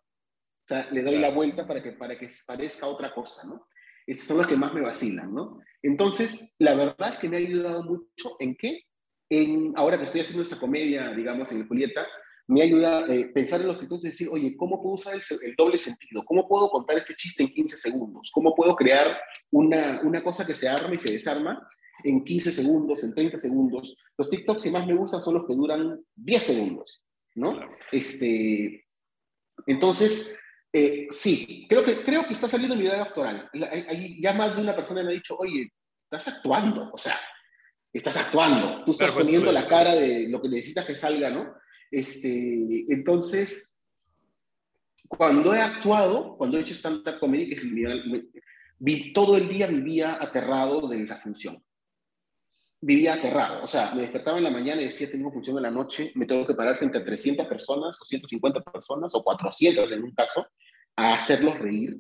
[0.70, 3.68] o sea, le doy la vuelta para que, para que parezca otra cosa, ¿no?
[4.06, 5.60] Esos son los que más me vacilan, ¿no?
[5.82, 8.84] Entonces, la verdad es que me ha ayudado mucho en qué?
[9.32, 12.06] En, ahora que estoy haciendo esta comedia, digamos, en el Julieta,
[12.46, 15.56] me ayuda a pensar en los TikToks y decir, oye, ¿cómo puedo usar el, el,
[15.56, 16.24] doble sentido?
[16.24, 18.30] ¿Cómo puedo contar este chiste en 15 segundos?
[18.32, 21.68] ¿Cómo puedo crear una, una cosa que se arma y se desarma
[22.04, 23.98] en 15 segundos, en 30 segundos?
[24.16, 27.04] Los TikToks que más me gustan son los que duran 10 segundos,
[27.34, 27.54] ¿no?
[27.54, 27.72] Claro.
[27.92, 28.86] Este,
[29.66, 30.40] entonces,
[30.72, 33.50] eh, sí, creo que, creo que está saliendo mi idea doctoral.
[33.72, 35.72] Hay, ya más de una persona me ha dicho, oye,
[36.04, 37.20] estás actuando, o sea,
[37.92, 41.30] estás actuando, tú estás claro, poniendo pues, la cara de lo que necesitas que salga,
[41.32, 41.54] ¿no?
[41.90, 43.84] Este, entonces,
[45.08, 48.30] cuando he actuado, cuando he hecho stand-up comedy, que vi,
[48.78, 51.64] vi, todo el día vivía aterrado de la función.
[52.82, 53.64] Vivía aterrado.
[53.64, 56.26] O sea, me despertaba en la mañana y decía, tengo función en la noche, me
[56.26, 60.48] tengo que parar frente a 300 personas, o 150 personas, o 400 en un caso,
[60.96, 61.98] a hacerlos reír.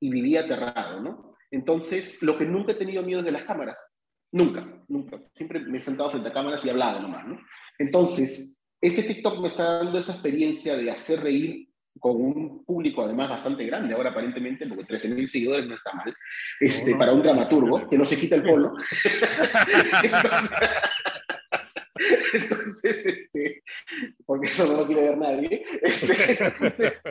[0.00, 1.36] Y vivía aterrado, ¿no?
[1.50, 3.92] Entonces, lo que nunca he tenido miedo es de las cámaras.
[4.30, 5.20] Nunca, nunca.
[5.34, 7.38] Siempre me he sentado frente a cámaras y he hablado nomás, ¿no?
[7.78, 11.67] Entonces, este TikTok me está dando esa experiencia de hacer reír
[11.98, 16.14] con un público además bastante grande, ahora aparentemente, porque 13.000 seguidores no está mal,
[16.60, 18.72] este, no, no, para un dramaturgo que no se quita el polo.
[20.02, 20.50] entonces,
[22.34, 23.62] entonces este,
[24.24, 27.02] porque eso no lo quiere ver nadie, este, entonces,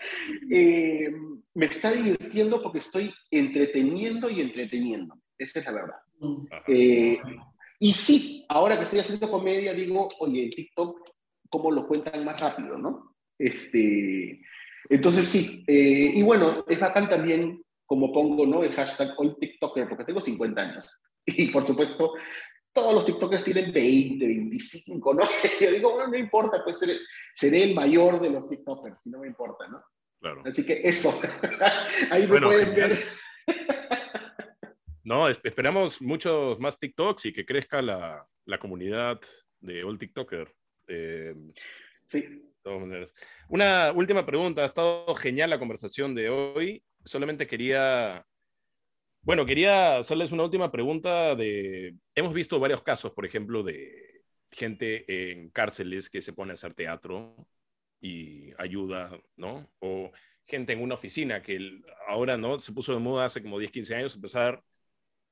[0.50, 1.12] eh,
[1.54, 5.96] me está divirtiendo porque estoy entreteniendo y entreteniendo, esa es la verdad.
[6.66, 7.18] Eh,
[7.78, 11.06] y sí, ahora que estoy haciendo comedia, digo, oye, en TikTok,
[11.50, 13.13] ¿cómo lo cuentan más rápido, no?
[13.38, 14.40] Este,
[14.88, 18.62] entonces sí, eh, y bueno, es bacán también como pongo, ¿no?
[18.62, 21.02] El hashtag All TikToker, porque tengo 50 años.
[21.26, 22.12] Y por supuesto,
[22.70, 25.22] todos los TikTokers tienen 20, 25, ¿no?
[25.60, 26.98] Yo digo, bueno, no importa, pues seré,
[27.34, 29.82] seré el mayor de los TikTokers, si no me importa, ¿no?
[30.20, 30.42] Claro.
[30.44, 31.10] Así que eso,
[32.10, 32.90] ahí me bueno, pueden genial.
[32.90, 33.04] ver.
[35.02, 39.20] No, esperamos muchos más TikToks y que crezca la, la comunidad
[39.60, 40.54] de All TikToker.
[40.88, 41.34] Eh,
[42.04, 42.43] sí.
[42.64, 43.14] Todas maneras.
[43.48, 44.62] Una última pregunta.
[44.62, 46.82] Ha estado genial la conversación de hoy.
[47.04, 48.26] Solamente quería.
[49.20, 51.94] Bueno, quería hacerles una última pregunta de.
[52.14, 56.74] Hemos visto varios casos, por ejemplo, de gente en cárceles que se pone a hacer
[56.74, 57.36] teatro
[58.00, 59.70] y ayuda, ¿no?
[59.80, 60.10] O
[60.46, 62.58] gente en una oficina que ahora, ¿no?
[62.60, 64.62] Se puso de moda hace como 10, 15 años empezar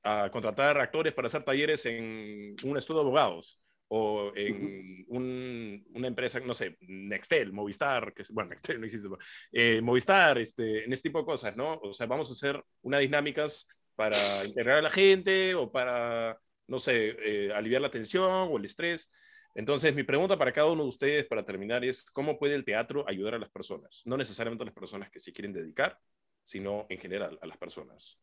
[0.03, 3.62] a contratar actores para hacer talleres en un estudio de abogados
[3.95, 9.07] o en un, un, una empresa, no sé, Nextel, Movistar, que, bueno, Nextel no existe,
[9.51, 11.75] eh, Movistar, este, en este tipo de cosas, ¿no?
[11.75, 16.79] O sea, vamos a hacer unas dinámicas para integrar a la gente o para, no
[16.79, 19.11] sé, eh, aliviar la tensión o el estrés.
[19.53, 23.07] Entonces, mi pregunta para cada uno de ustedes para terminar es, ¿cómo puede el teatro
[23.07, 24.01] ayudar a las personas?
[24.05, 25.99] No necesariamente a las personas que se quieren dedicar,
[26.43, 28.17] sino en general a las personas.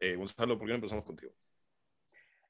[0.00, 1.34] Eh, Gonzalo, ¿por qué no empezamos contigo?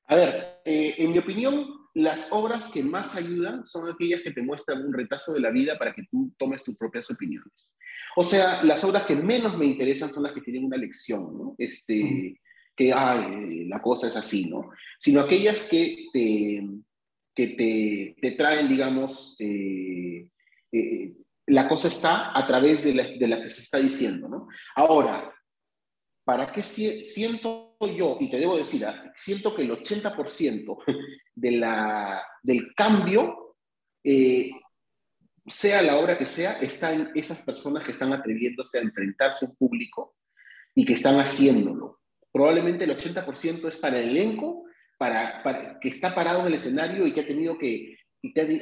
[0.08, 4.42] A ver, eh, en mi opinión, las obras que más ayudan son aquellas que te
[4.42, 7.70] muestran un retazo de la vida para que tú tomes tus propias opiniones.
[8.16, 11.54] O sea, las obras que menos me interesan son las que tienen una lección, ¿no?
[11.58, 12.40] Este,
[12.74, 14.70] que, ay, la cosa es así, ¿no?
[14.98, 16.66] Sino aquellas que te,
[17.34, 20.30] que te, traen, digamos, eh,
[20.72, 21.12] eh,
[21.46, 24.48] la cosa está a través de la, de la, que se está diciendo, ¿no?
[24.74, 25.32] Ahora,
[26.26, 30.76] ¿para qué siento yo, y te debo decir, ah, siento que el 80%
[31.36, 33.54] de la, del cambio,
[34.02, 34.50] eh,
[35.46, 39.50] sea la obra que sea, está en esas personas que están atreviéndose a enfrentarse a
[39.50, 40.16] un público
[40.74, 42.00] y que están haciéndolo.
[42.32, 44.64] Probablemente el 80% es para el elenco
[44.98, 47.96] para, que está parado en el escenario y que ha tenido que,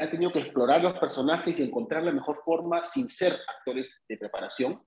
[0.00, 4.18] ha tenido que explorar los personajes y encontrar la mejor forma sin ser actores de
[4.18, 4.82] preparación.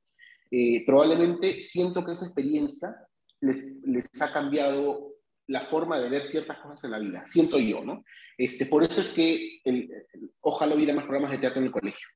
[0.51, 2.95] Eh, probablemente siento que esa experiencia
[3.41, 5.15] les, les, ha cambiado
[5.47, 8.03] la forma de ver ciertas cosas en la vida, siento yo, ¿no?
[8.37, 9.59] Este, por eso es que
[10.41, 12.07] ojalá hubiera más programas de teatro en el colegio,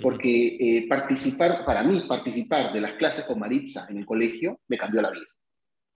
[0.00, 4.78] porque eh, participar, para mí, participar de las clases con Maritza en el colegio me
[4.78, 5.26] cambió la vida.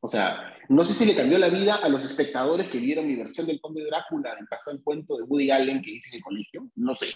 [0.01, 3.17] O sea, no sé si le cambió la vida a los espectadores que vieron mi
[3.17, 6.23] versión del Conde Drácula en Casa del Cuento de Woody Allen que hice en el
[6.23, 7.07] colegio, no sé.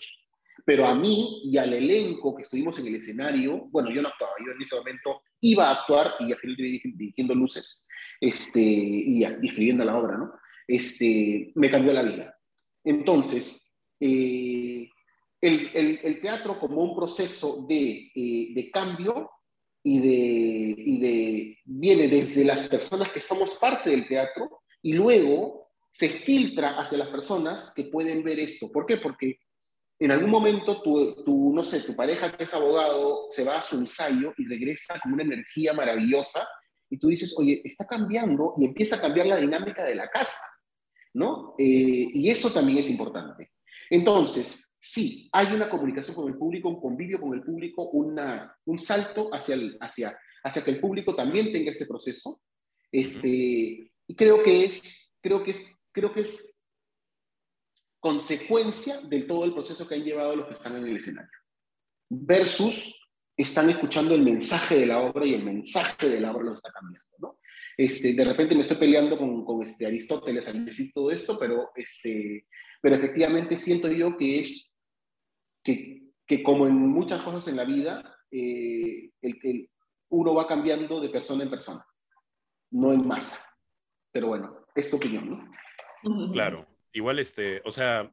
[0.64, 4.32] Pero a mí y al elenco que estuvimos en el escenario, bueno, yo no actuaba,
[4.44, 7.84] yo en ese momento iba a actuar y al final dirigiendo luces
[8.20, 10.32] este, y escribiendo la obra, ¿no?
[10.66, 12.36] Este, me cambió la vida.
[12.84, 14.89] Entonces, eh,
[15.40, 19.30] el, el, teatro como un proceso de, eh, de cambio
[19.82, 25.68] y de, y de, viene desde las personas que somos parte del teatro y luego
[25.90, 28.70] se filtra hacia las personas que pueden ver esto.
[28.70, 28.98] ¿Por qué?
[28.98, 29.40] Porque
[29.98, 33.62] en algún momento tu, tu, no sé, tu pareja que es abogado se va a
[33.62, 36.47] su ensayo y regresa con una energía maravillosa
[36.90, 40.43] y tú dices, oye, está cambiando y empieza a cambiar la dinámica de la casa,
[41.14, 41.55] ¿no?
[41.59, 43.52] Eh, y eso también es importante.
[43.89, 48.78] Entonces, sí, hay una comunicación con el público, un convivio con el público, una, un
[48.78, 52.43] salto hacia, el, hacia, hacia que el público también tenga este proceso.
[52.90, 53.28] Este,
[54.06, 56.52] y creo que es, creo que es, creo que es
[58.03, 61.31] consecuencia de todo el proceso que han llevado los que están en el escenario.
[62.11, 66.55] Versus están escuchando el mensaje de la obra y el mensaje de la obra lo
[66.55, 67.39] está cambiando, ¿no?
[67.77, 71.70] Este, de repente me estoy peleando con, con este Aristóteles al decir todo esto, pero,
[71.77, 72.49] este,
[72.83, 74.77] pero efectivamente siento yo que es
[75.62, 79.70] que, que como en muchas cosas en la vida, eh, el, el,
[80.09, 81.87] uno va cambiando de persona en persona,
[82.73, 83.47] no en masa.
[84.11, 86.33] Pero bueno, es tu opinión, ¿no?
[86.33, 88.10] Claro, igual este, o sea,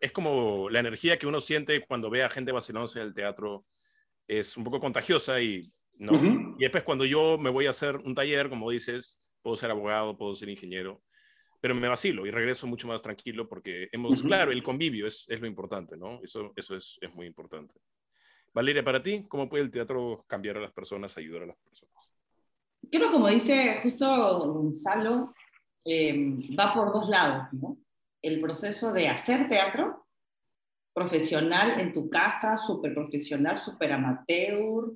[0.00, 3.64] es como la energía que uno siente cuando ve a gente vacilándose en el teatro,
[4.26, 6.54] es un poco contagiosa y, ¿no?
[6.58, 10.16] Y después cuando yo me voy a hacer un taller, como dices, puedo ser abogado,
[10.16, 11.02] puedo ser ingeniero,
[11.60, 15.40] pero me vacilo y regreso mucho más tranquilo porque hemos, claro, el convivio es, es,
[15.40, 16.20] lo importante, ¿no?
[16.22, 17.74] Eso, eso es, es, muy importante.
[18.52, 21.94] Valeria, para ti, ¿cómo puede el teatro cambiar a las personas, ayudar a las personas?
[22.90, 25.34] Creo, como dice justo Gonzalo,
[25.84, 26.14] eh,
[26.58, 27.78] va por dos lados, ¿no?
[28.24, 30.06] El proceso de hacer teatro
[30.92, 34.92] profesional en tu casa, súper profesional, súper amateur.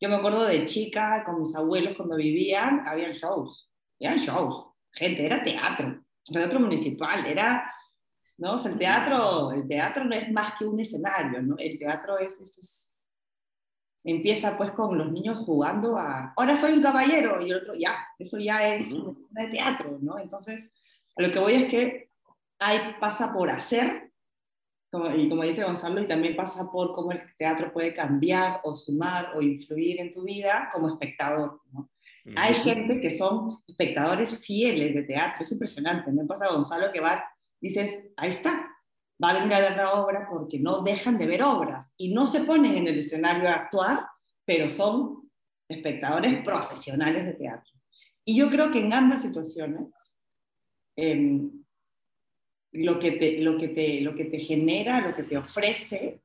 [0.00, 5.24] Yo me acuerdo de chica, con mis abuelos cuando vivían, habían shows, eran shows, gente,
[5.24, 7.72] era teatro teatro municipal, era,
[8.38, 8.56] ¿no?
[8.56, 11.56] el teatro, el teatro no es más que un escenario, ¿no?
[11.58, 12.90] El teatro es, es,
[14.04, 17.94] empieza pues con los niños jugando a, ahora soy un caballero, y el otro, ya,
[18.18, 20.18] eso ya es una escena de teatro, ¿no?
[20.18, 20.72] Entonces,
[21.16, 22.05] a lo que voy es que
[22.58, 24.10] hay, pasa por hacer,
[24.90, 28.74] como, y como dice Gonzalo, y también pasa por cómo el teatro puede cambiar o
[28.74, 31.90] sumar o influir en tu vida como espectador, ¿no?
[32.34, 36.10] Hay gente que son espectadores fieles de teatro, es impresionante.
[36.10, 37.24] Me pasa a Gonzalo que va,
[37.60, 38.68] dices, ahí está,
[39.22, 42.26] va a venir a ver la obra porque no dejan de ver obras y no
[42.26, 44.06] se ponen en el escenario a actuar,
[44.44, 45.30] pero son
[45.68, 47.72] espectadores profesionales de teatro.
[48.24, 50.20] Y yo creo que en ambas situaciones,
[50.96, 51.64] em,
[52.72, 56.22] lo, que te, lo, que te, lo que te genera, lo que te ofrece,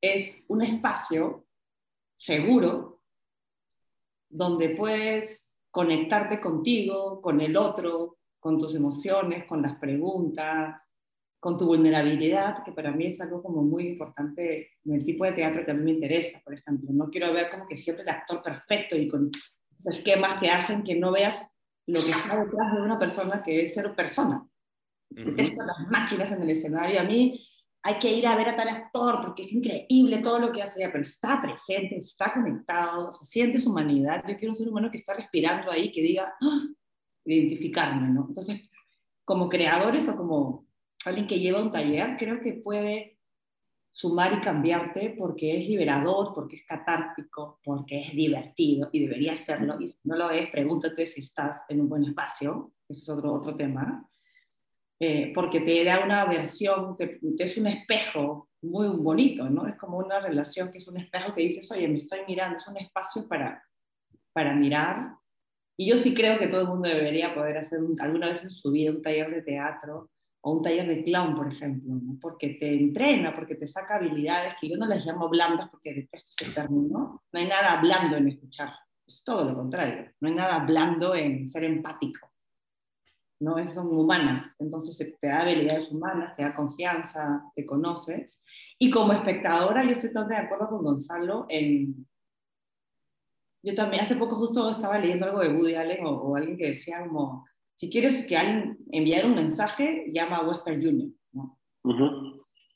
[0.00, 1.46] es un espacio
[2.16, 3.02] seguro
[4.28, 10.82] donde puedes conectarte contigo, con el otro, con tus emociones, con las preguntas,
[11.38, 15.32] con tu vulnerabilidad, que para mí es algo como muy importante en el tipo de
[15.32, 16.90] teatro que a mí me interesa, por ejemplo.
[16.92, 19.30] No quiero ver como que siempre el actor perfecto y con
[19.72, 21.50] esos esquemas que hacen que no veas
[21.86, 24.46] lo que está detrás de una persona que es ser persona.
[25.16, 27.00] Uh las máquinas en el escenario.
[27.00, 27.40] A mí
[27.82, 30.88] hay que ir a ver a tal actor porque es increíble todo lo que hace,
[30.88, 34.22] pero está presente, está conectado, se siente su humanidad.
[34.28, 36.66] Yo quiero un ser humano que está respirando ahí, que diga, ¡Ah!
[37.24, 38.26] identificarme, ¿no?
[38.28, 38.62] Entonces,
[39.24, 40.66] como creadores o como
[41.04, 43.18] alguien que lleva un taller, creo que puede
[43.90, 49.78] sumar y cambiarte porque es liberador, porque es catártico, porque es divertido y debería serlo.
[49.80, 53.32] Y si no lo es, pregúntate si estás en un buen espacio, eso es otro,
[53.32, 54.08] otro tema,
[55.04, 59.66] eh, porque te da una versión, te, es un espejo muy bonito, ¿no?
[59.66, 62.68] Es como una relación que es un espejo que dices, oye, me estoy mirando, es
[62.68, 63.60] un espacio para,
[64.32, 65.16] para mirar.
[65.76, 68.70] Y yo sí creo que todo el mundo debería poder hacer alguna vez en su
[68.70, 70.08] vida un taller de teatro
[70.40, 74.68] o un taller de clown, por ejemplo, porque te entrena, porque te saca habilidades que
[74.68, 77.24] yo no las llamo blandas porque detesto ese término.
[77.32, 78.70] No hay nada blando en escuchar,
[79.04, 80.12] es todo lo contrario.
[80.20, 82.31] No hay nada blando en ser empático.
[83.42, 83.66] ¿No?
[83.68, 88.40] son humanas, entonces te da habilidades humanas, te da confianza, te conoces.
[88.78, 92.06] Y como espectadora, yo estoy totalmente de acuerdo con Gonzalo en...
[93.64, 96.68] Yo también, hace poco justo estaba leyendo algo de Woody Allen o, o alguien que
[96.68, 97.44] decía como,
[97.76, 101.58] si quieres que alguien enviar un mensaje, llama a Western Union, ¿no?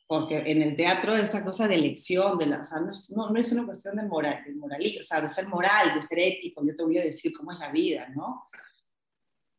[0.08, 3.36] Porque en el teatro esa cosa de elección, de la, o sea, no, es, no,
[3.36, 6.76] es una cuestión de moral, de o sea, de ser moral, de ser ético, yo
[6.76, 8.44] te voy a decir cómo es la vida, ¿no?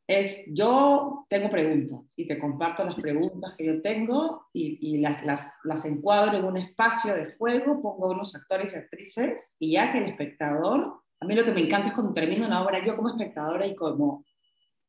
[0.08, 5.22] Es, yo tengo preguntas y te comparto las preguntas que yo tengo y, y las,
[5.26, 9.92] las, las, encuadro en un espacio de juego, pongo unos actores y actrices y ya
[9.92, 12.96] que el espectador, a mí lo que me encanta es cuando termino una obra, yo
[12.96, 14.24] como espectadora y como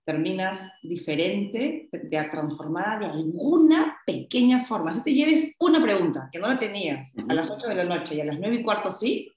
[0.08, 1.90] terminas diferente,
[2.30, 4.94] transformada de alguna pequeña forma.
[4.94, 8.14] Si te lleves una pregunta que no la tenías a las 8 de la noche
[8.14, 9.30] y a las 9 y cuarto sí,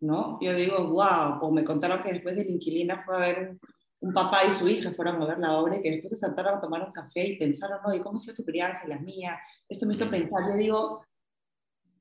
[0.00, 0.38] ¿no?
[0.42, 3.60] Yo digo, wow, o me contaron que después de la inquilina fue a ver un,
[4.00, 6.60] papá y su hija fueron a ver la obra y que después se sentaron a
[6.60, 9.38] tomar un café y pensaron, no, ¿y cómo ha sido tu crianza y la mía?
[9.68, 11.04] Esto me hizo pensar, yo digo,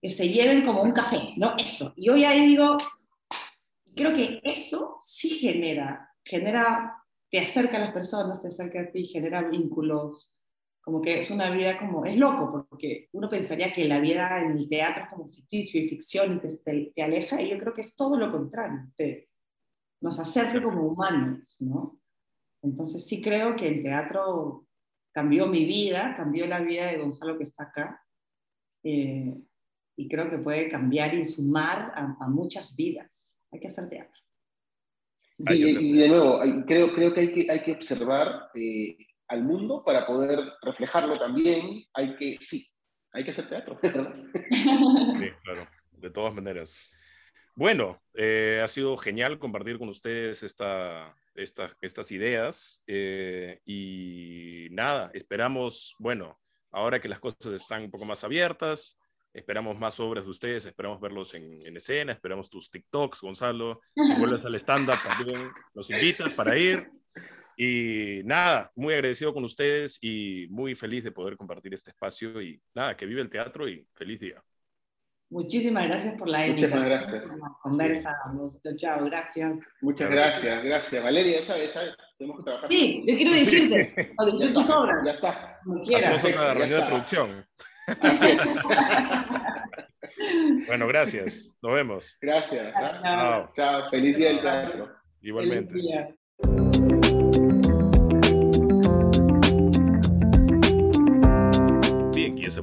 [0.01, 1.55] que se lleven como un café, ¿no?
[1.57, 1.93] Eso.
[1.95, 2.77] Y hoy ahí digo,
[3.95, 9.05] creo que eso sí genera, genera te acerca a las personas, te acerca a ti,
[9.05, 10.33] genera vínculos,
[10.81, 14.57] como que es una vida como, es loco, porque uno pensaría que la vida en
[14.57, 17.81] el teatro es como ficticio y ficción y te, te, aleja, y yo creo que
[17.81, 19.27] es todo lo contrario, te,
[20.01, 21.99] nos acerca como humanos, ¿no?
[22.61, 24.65] Entonces sí creo que el teatro
[25.13, 28.03] cambió mi vida, cambió la vida de Gonzalo que está acá,
[28.83, 29.35] eh,
[29.95, 33.33] y creo que puede cambiar y sumar a, a muchas vidas.
[33.51, 34.21] Hay que hacer teatro
[35.37, 38.97] y, de nuevo, creo, creo que hay que, hay que observar eh,
[39.27, 41.83] al mundo para poder reflejarlo también.
[41.93, 42.67] Hay que, sí,
[43.11, 43.79] hay que hacer teatro.
[44.49, 46.89] Sí, claro, de todas maneras.
[47.57, 55.09] Bueno, eh, ha sido genial compartir con ustedes esta, esta estas ideas eh, y nada,
[55.15, 56.39] esperamos, bueno,
[56.69, 58.99] ahora que las cosas están un poco más abiertas,
[59.33, 63.81] Esperamos más obras de ustedes, esperamos verlos en, en escena, esperamos tus TikToks, Gonzalo.
[63.93, 66.89] Si vuelves al stand-up también nos invitas para ir.
[67.55, 72.41] Y nada, muy agradecido con ustedes y muy feliz de poder compartir este espacio.
[72.41, 74.43] Y nada, que vive el teatro y feliz día.
[75.29, 76.83] Muchísimas gracias por la invitación.
[76.83, 77.37] Muchas gracias.
[77.61, 78.15] conversa.
[78.77, 79.59] Chao, gracias.
[79.81, 81.03] Muchas gracias, gracias.
[81.03, 81.73] Valeria, ¿sabes?
[81.73, 81.93] ¿sabes?
[82.17, 82.69] Tenemos que trabajar.
[82.69, 84.13] Sí, yo quiero decirte, sí.
[84.53, 85.05] tus obras.
[85.05, 85.59] Ya está.
[85.65, 86.15] Como quieras.
[86.15, 87.45] Hacemos otra reunión de producción.
[90.67, 91.51] bueno, gracias.
[91.61, 92.17] Nos vemos.
[92.21, 92.73] Gracias.
[92.75, 93.49] ¿ah?
[93.53, 93.89] Chao.
[93.89, 94.95] Feliz día del teatro.
[95.21, 95.75] Igualmente.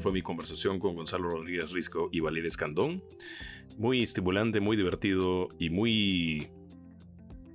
[0.01, 3.03] Fue mi conversación con Gonzalo Rodríguez Risco y Valeria Escandón.
[3.77, 6.49] Muy estimulante, muy divertido y muy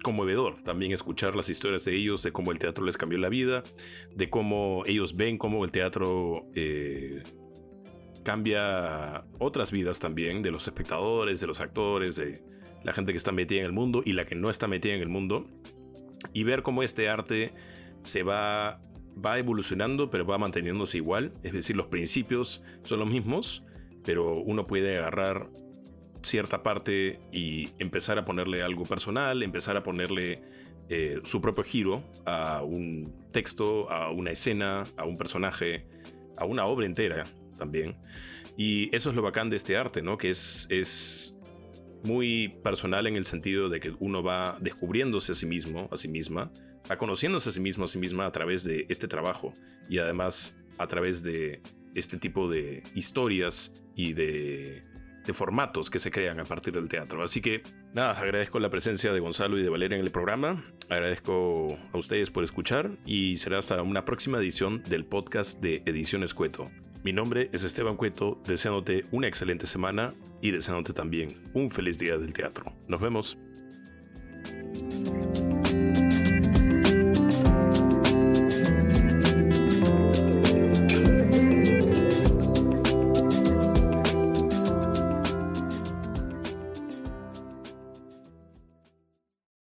[0.03, 3.63] conmovedor también escuchar las historias de ellos, de cómo el teatro les cambió la vida,
[4.15, 7.23] de cómo ellos ven cómo el teatro eh,
[8.23, 12.41] cambia otras vidas también de los espectadores, de los actores, de
[12.83, 15.01] la gente que está metida en el mundo y la que no está metida en
[15.01, 15.47] el mundo.
[16.33, 17.53] Y ver cómo este arte
[18.03, 18.81] se va,
[19.17, 21.33] va evolucionando, pero va manteniéndose igual.
[21.43, 23.63] Es decir, los principios son los mismos,
[24.03, 25.49] pero uno puede agarrar
[26.21, 30.41] cierta parte y empezar a ponerle algo personal, empezar a ponerle
[30.89, 35.85] eh, su propio giro a un texto, a una escena, a un personaje,
[36.37, 37.25] a una obra entera
[37.57, 37.97] también.
[38.57, 40.17] Y eso es lo bacán de este arte, ¿no?
[40.17, 41.37] Que es, es
[42.03, 46.07] muy personal en el sentido de que uno va descubriéndose a sí mismo, a sí
[46.07, 46.51] misma,
[46.89, 49.53] va conociéndose a sí mismo, a sí misma a través de este trabajo
[49.89, 51.61] y además a través de
[51.95, 54.83] este tipo de historias y de,
[55.25, 57.23] de, formatos que se crean a partir del teatro.
[57.23, 57.63] Así que
[57.93, 62.29] nada, agradezco la presencia de Gonzalo y de Valeria en el programa, agradezco a ustedes
[62.31, 66.71] por escuchar y será hasta una próxima edición del podcast de Ediciones Cueto.
[67.03, 72.17] Mi nombre es Esteban Cueto, deseándote una excelente semana y deseándote también un feliz día
[72.17, 72.73] del teatro.
[72.87, 73.37] Nos vemos.